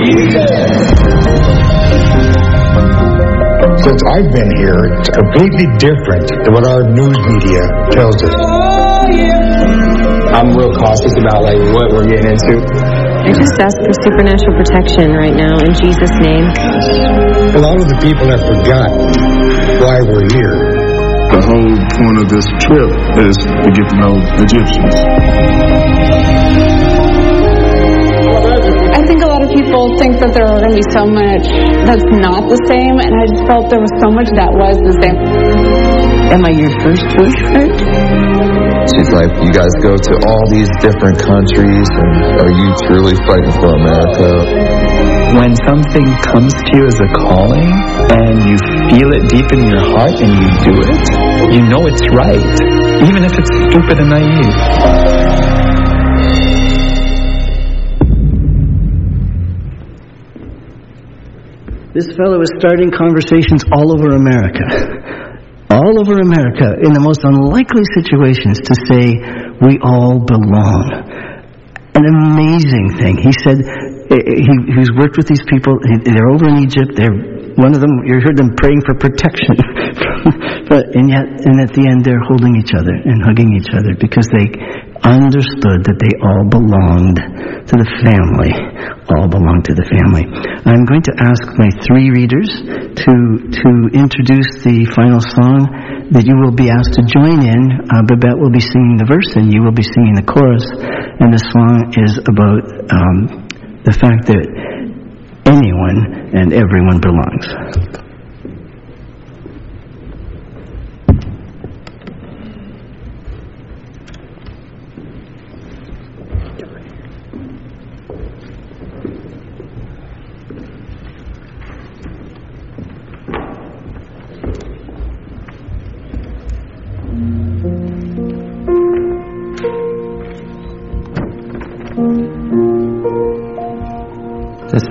Since 3.86 4.02
I've 4.18 4.34
been 4.34 4.50
here, 4.58 4.82
it's 4.98 5.14
completely 5.14 5.70
different 5.78 6.26
than 6.42 6.58
what 6.58 6.66
our 6.66 6.82
news 6.90 7.20
media 7.22 7.62
tells 7.94 8.18
us. 8.18 8.34
I'm 10.34 10.58
real 10.58 10.74
cautious 10.74 11.14
about 11.22 11.46
like 11.46 11.62
what 11.70 11.94
we're 11.94 12.10
getting 12.10 12.34
into. 12.34 12.66
I 12.66 13.30
just 13.30 13.54
ask 13.62 13.78
for 13.78 13.94
supernatural 14.02 14.58
protection 14.58 15.14
right 15.14 15.38
now 15.38 15.62
in 15.62 15.78
Jesus' 15.78 16.18
name. 16.18 16.50
A 17.54 17.62
lot 17.62 17.78
of 17.78 17.86
the 17.86 17.98
people 18.02 18.26
have 18.26 18.42
forgot 18.42 18.90
why 19.86 20.02
we're 20.02 20.26
here. 20.34 20.58
The 21.30 21.46
whole 21.46 21.78
point 21.94 22.18
of 22.18 22.28
this 22.34 22.48
trip 22.66 22.90
is 23.22 23.38
to 23.38 23.70
get 23.70 23.86
to 23.86 23.98
know 24.02 24.18
Egyptians. 24.42 24.98
I 29.46 29.48
think 29.48 29.62
a 29.62 29.78
lot 29.78 29.94
of 29.94 29.94
people 29.94 29.94
think 30.02 30.14
that 30.26 30.32
there 30.34 30.48
are 30.50 30.58
going 30.58 30.74
to 30.74 30.80
be 30.82 30.90
so 30.90 31.06
much 31.06 31.46
that's 31.86 32.10
not 32.18 32.50
the 32.50 32.58
same, 32.66 32.98
and 32.98 33.14
I 33.14 33.30
just 33.30 33.46
felt 33.46 33.70
there 33.70 33.78
was 33.78 33.94
so 34.02 34.10
much 34.10 34.26
that 34.34 34.50
was 34.50 34.74
the 34.82 34.96
same. 35.06 35.22
Am 36.34 36.42
I 36.42 36.50
your 36.50 36.74
first 36.82 37.06
bush 37.14 37.38
friend? 37.54 37.78
She's 38.90 39.12
like, 39.14 39.30
you 39.46 39.54
guys 39.54 39.70
go 39.86 39.94
to 39.94 40.14
all 40.26 40.46
these 40.50 40.66
different 40.82 41.22
countries, 41.22 41.86
and 41.94 42.42
are 42.42 42.54
you 42.58 42.74
truly 42.90 43.14
fighting 43.30 43.54
for 43.62 43.70
America? 43.70 44.50
When 45.38 45.54
something 45.62 46.08
comes 46.26 46.50
to 46.50 46.70
you 46.74 46.90
as 46.90 46.98
a 47.06 47.10
calling, 47.30 47.70
and 48.18 48.50
you 48.50 48.58
feel 48.90 49.14
it 49.14 49.30
deep 49.30 49.46
in 49.54 49.62
your 49.70 49.86
heart, 49.94 50.18
and 50.26 50.34
you 50.42 50.50
do 50.66 50.74
it, 50.90 51.06
you 51.54 51.62
know 51.70 51.86
it's 51.86 52.02
right, 52.18 52.56
even 52.98 53.22
if 53.22 53.34
it's 53.38 53.54
stupid 53.70 54.02
and 54.02 54.10
naive. 54.10 55.45
This 61.96 62.12
fellow 62.20 62.44
is 62.44 62.52
starting 62.60 62.92
conversations 62.92 63.64
all 63.72 63.96
over 63.96 64.20
America. 64.20 64.68
All 65.72 65.96
over 65.96 66.20
America, 66.20 66.76
in 66.84 66.92
the 66.92 67.00
most 67.00 67.24
unlikely 67.24 67.88
situations, 67.96 68.60
to 68.68 68.76
say, 68.84 69.16
we 69.64 69.80
all 69.80 70.20
belong. 70.20 70.92
An 71.96 72.04
amazing 72.04 73.00
thing. 73.00 73.16
He 73.16 73.32
said, 73.32 73.64
eh, 74.12 74.20
eh, 74.20 74.44
he, 74.44 74.54
he's 74.76 74.92
worked 74.92 75.16
with 75.16 75.32
these 75.32 75.48
people, 75.48 75.80
they're 76.04 76.28
over 76.36 76.52
in 76.52 76.68
Egypt, 76.68 77.00
they're 77.00 77.16
one 77.56 77.72
of 77.72 77.80
them, 77.80 78.04
you 78.04 78.20
heard 78.20 78.36
them 78.36 78.52
praying 78.60 78.84
for 78.84 79.00
protection. 79.00 79.56
but, 80.68 80.92
and 81.00 81.08
yet, 81.08 81.24
and 81.48 81.64
at 81.64 81.72
the 81.72 81.88
end, 81.88 82.04
they're 82.04 82.20
holding 82.28 82.60
each 82.60 82.76
other 82.76 82.92
and 82.92 83.24
hugging 83.24 83.56
each 83.56 83.72
other 83.72 83.96
because 83.96 84.28
they 84.28 84.52
understood 85.06 85.86
that 85.86 85.98
they 86.02 86.14
all 86.18 86.46
belonged 86.50 87.22
to 87.22 87.76
the 87.78 87.90
family. 88.02 88.54
All 89.14 89.30
belonged 89.30 89.70
to 89.70 89.78
the 89.78 89.86
family. 89.86 90.26
I'm 90.66 90.86
going 90.86 91.06
to 91.06 91.14
ask 91.22 91.46
my 91.62 91.70
three 91.86 92.10
readers 92.10 92.50
to, 92.50 93.14
to 93.54 93.70
introduce 93.94 94.66
the 94.66 94.90
final 94.98 95.22
song 95.22 96.10
that 96.10 96.26
you 96.26 96.34
will 96.42 96.54
be 96.54 96.70
asked 96.74 96.98
to 96.98 97.04
join 97.06 97.42
in. 97.42 97.62
Uh, 97.86 98.02
Babette 98.06 98.38
will 98.38 98.54
be 98.54 98.62
singing 98.62 98.98
the 98.98 99.06
verse 99.06 99.30
and 99.38 99.54
you 99.54 99.62
will 99.62 99.74
be 99.74 99.86
singing 99.86 100.18
the 100.18 100.26
chorus. 100.26 100.66
And 101.22 101.30
the 101.34 101.42
song 101.54 101.94
is 101.98 102.18
about 102.26 102.66
um, 102.90 103.46
the 103.86 103.94
fact 103.94 104.26
that 104.30 104.46
anyone 105.46 106.34
and 106.34 106.54
everyone 106.54 106.98
belongs. 107.02 108.05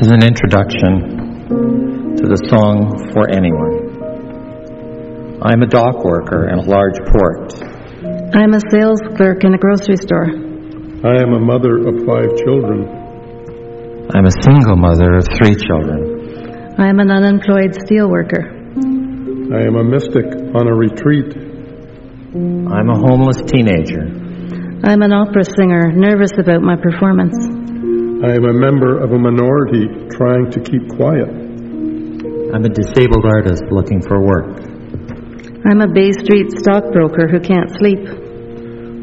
Is 0.04 0.12
an 0.12 0.22
introduction 0.22 1.48
to 2.20 2.28
the 2.28 2.36
song 2.52 2.92
For 3.16 3.24
Anyone. 3.32 3.96
I'm 5.40 5.64
a 5.64 5.66
dock 5.66 6.04
worker 6.04 6.52
in 6.52 6.60
a 6.60 6.66
large 6.68 7.00
port. 7.08 7.56
I'm 8.36 8.52
a 8.52 8.60
sales 8.68 9.00
clerk 9.16 9.48
in 9.48 9.56
a 9.56 9.58
grocery 9.58 9.96
store. 9.96 10.28
I 11.08 11.24
am 11.24 11.32
a 11.32 11.40
mother 11.40 11.80
of 11.88 12.04
five 12.04 12.36
children. 12.44 12.84
I'm 14.12 14.28
a 14.28 14.34
single 14.44 14.76
mother 14.76 15.16
of 15.16 15.24
three 15.40 15.56
children. 15.56 16.76
I'm 16.76 17.00
an 17.00 17.08
unemployed 17.08 17.72
steel 17.72 18.10
worker. 18.10 18.44
I 18.44 19.64
am 19.64 19.80
a 19.80 19.84
mystic 19.88 20.28
on 20.52 20.68
a 20.68 20.74
retreat. 20.76 21.32
I'm 21.32 22.92
a 22.92 22.98
homeless 23.00 23.40
teenager. 23.48 24.04
I'm 24.84 25.00
an 25.00 25.16
opera 25.16 25.48
singer, 25.48 25.96
nervous 25.96 26.36
about 26.36 26.60
my 26.60 26.76
performance. 26.76 27.63
I 28.24 28.32
am 28.32 28.48
a 28.48 28.54
member 28.54 29.04
of 29.04 29.12
a 29.12 29.18
minority 29.18 29.84
trying 30.16 30.48
to 30.56 30.58
keep 30.64 30.88
quiet. 30.96 31.28
I'm 31.28 32.64
a 32.64 32.72
disabled 32.72 33.26
artist 33.28 33.64
looking 33.68 34.00
for 34.00 34.16
work. 34.24 34.64
I'm 35.68 35.84
a 35.84 35.92
Bay 35.92 36.10
Street 36.12 36.48
stockbroker 36.56 37.28
who 37.28 37.38
can't 37.44 37.68
sleep. 37.76 38.00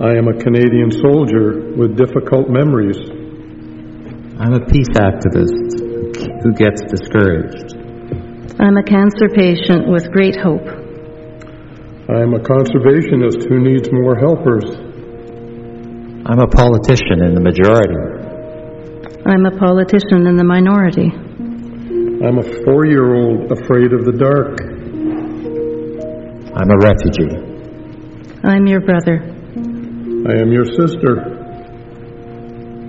I 0.02 0.18
am 0.18 0.26
a 0.26 0.34
Canadian 0.42 0.90
soldier 0.90 1.70
with 1.78 1.96
difficult 1.96 2.50
memories. 2.50 2.98
I'm 4.42 4.58
a 4.58 4.66
peace 4.66 4.90
activist 4.98 5.70
who 6.42 6.58
gets 6.58 6.82
discouraged. 6.90 7.78
I'm 8.58 8.78
a 8.78 8.84
cancer 8.84 9.30
patient 9.30 9.86
with 9.86 10.10
great 10.10 10.36
hope. 10.36 10.66
I 12.10 12.26
am 12.26 12.34
a 12.34 12.42
conservationist 12.42 13.46
who 13.48 13.62
needs 13.62 13.88
more 13.94 14.18
helpers. 14.18 14.66
I'm 16.26 16.40
a 16.42 16.48
politician 16.48 17.22
in 17.22 17.36
the 17.36 17.42
majority. 17.42 18.11
I'm 19.24 19.46
a 19.46 19.52
politician 19.52 20.26
in 20.26 20.36
the 20.36 20.44
minority. 20.44 21.12
I'm 22.26 22.40
a 22.40 22.64
four 22.66 22.86
year 22.88 23.14
old 23.14 23.52
afraid 23.52 23.94
of 23.94 24.04
the 24.04 24.14
dark. 24.18 24.60
I'm 26.58 26.72
a 26.72 26.78
refugee. 26.78 27.30
I'm 28.44 28.66
your 28.66 28.82
brother. 28.82 29.22
I 30.28 30.42
am 30.42 30.52
your 30.52 30.66
sister. 30.66 31.38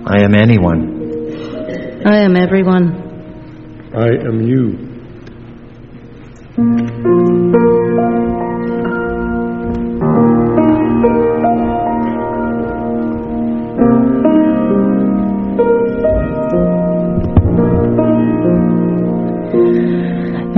I 0.07 0.23
am 0.23 0.33
anyone. 0.33 2.03
I 2.05 2.23
am 2.23 2.35
everyone. 2.35 3.91
I 3.95 4.09
am 4.09 4.41
you. 4.41 4.93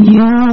Your 0.06 0.45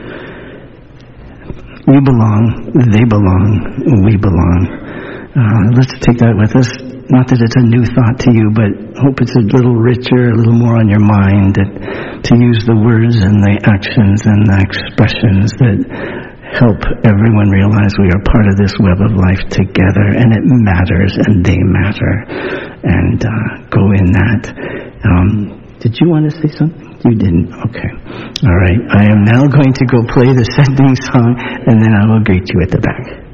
You 1.86 2.02
belong, 2.02 2.74
they 2.74 3.06
belong, 3.06 3.62
we 4.10 4.18
belong. 4.18 4.58
Uh, 5.38 5.70
let's 5.78 5.94
take 6.02 6.18
that 6.18 6.34
with 6.34 6.58
us. 6.58 6.66
Not 7.14 7.30
that 7.30 7.38
it's 7.38 7.54
a 7.54 7.62
new 7.62 7.86
thought 7.86 8.18
to 8.26 8.34
you, 8.34 8.50
but 8.50 8.74
hope 8.98 9.22
it's 9.22 9.38
a 9.38 9.46
little 9.46 9.78
richer, 9.78 10.34
a 10.34 10.36
little 10.36 10.58
more 10.58 10.82
on 10.82 10.90
your 10.90 11.06
mind. 11.06 11.54
That 11.62 11.70
to 12.26 12.34
use 12.42 12.66
the 12.66 12.74
words 12.74 13.22
and 13.22 13.38
the 13.38 13.62
actions 13.70 14.26
and 14.26 14.50
the 14.50 14.58
expressions 14.66 15.54
that 15.62 15.78
help 16.58 16.82
everyone 17.06 17.54
realize 17.54 17.94
we 18.02 18.10
are 18.10 18.24
part 18.34 18.50
of 18.50 18.58
this 18.58 18.74
web 18.82 18.98
of 19.06 19.14
life 19.14 19.46
together, 19.54 20.10
and 20.10 20.34
it 20.34 20.42
matters, 20.42 21.14
and 21.22 21.46
they 21.46 21.62
matter, 21.62 22.14
and 22.82 23.22
uh, 23.22 23.62
go 23.70 23.94
in 23.94 24.10
that. 24.10 24.42
Um, 25.06 25.65
did 25.80 25.98
you 26.00 26.10
want 26.10 26.30
to 26.30 26.34
say 26.36 26.50
something? 26.56 26.96
You 27.04 27.16
didn't. 27.18 27.52
Okay. 27.70 27.90
All 28.48 28.58
right. 28.58 28.80
I 28.94 29.04
am 29.12 29.26
now 29.26 29.46
going 29.48 29.74
to 29.74 29.86
go 29.86 30.00
play 30.08 30.32
the 30.32 30.46
sending 30.56 30.96
song, 30.96 31.36
and 31.68 31.82
then 31.82 31.94
I 31.94 32.06
will 32.08 32.24
greet 32.24 32.48
you 32.54 32.62
at 32.64 32.72
the 32.72 32.80
back. 32.80 33.25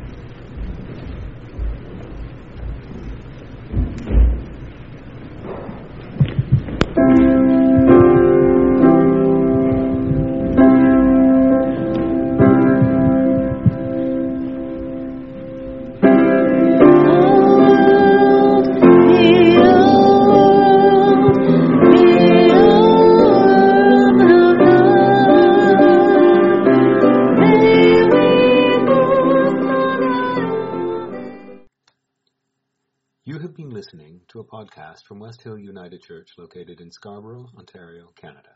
Located 36.72 36.86
in 36.86 36.92
Scarborough, 36.92 37.50
Ontario, 37.58 38.14
Canada. 38.16 38.56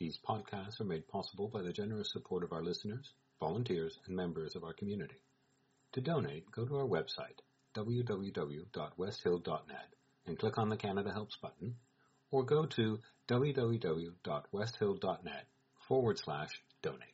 These 0.00 0.18
podcasts 0.28 0.80
are 0.80 0.84
made 0.84 1.06
possible 1.06 1.46
by 1.46 1.62
the 1.62 1.72
generous 1.72 2.10
support 2.10 2.42
of 2.42 2.52
our 2.52 2.64
listeners, 2.64 3.12
volunteers, 3.38 3.96
and 4.06 4.16
members 4.16 4.56
of 4.56 4.64
our 4.64 4.72
community. 4.72 5.22
To 5.92 6.00
donate, 6.00 6.50
go 6.50 6.64
to 6.64 6.76
our 6.76 6.84
website, 6.84 7.38
www.westhill.net, 7.76 9.94
and 10.26 10.36
click 10.36 10.58
on 10.58 10.68
the 10.68 10.76
Canada 10.76 11.12
Helps 11.12 11.36
button, 11.36 11.76
or 12.32 12.42
go 12.42 12.66
to 12.66 12.98
www.westhill.net 13.28 15.46
forward 15.86 16.18
slash 16.18 16.60
donate. 16.82 17.13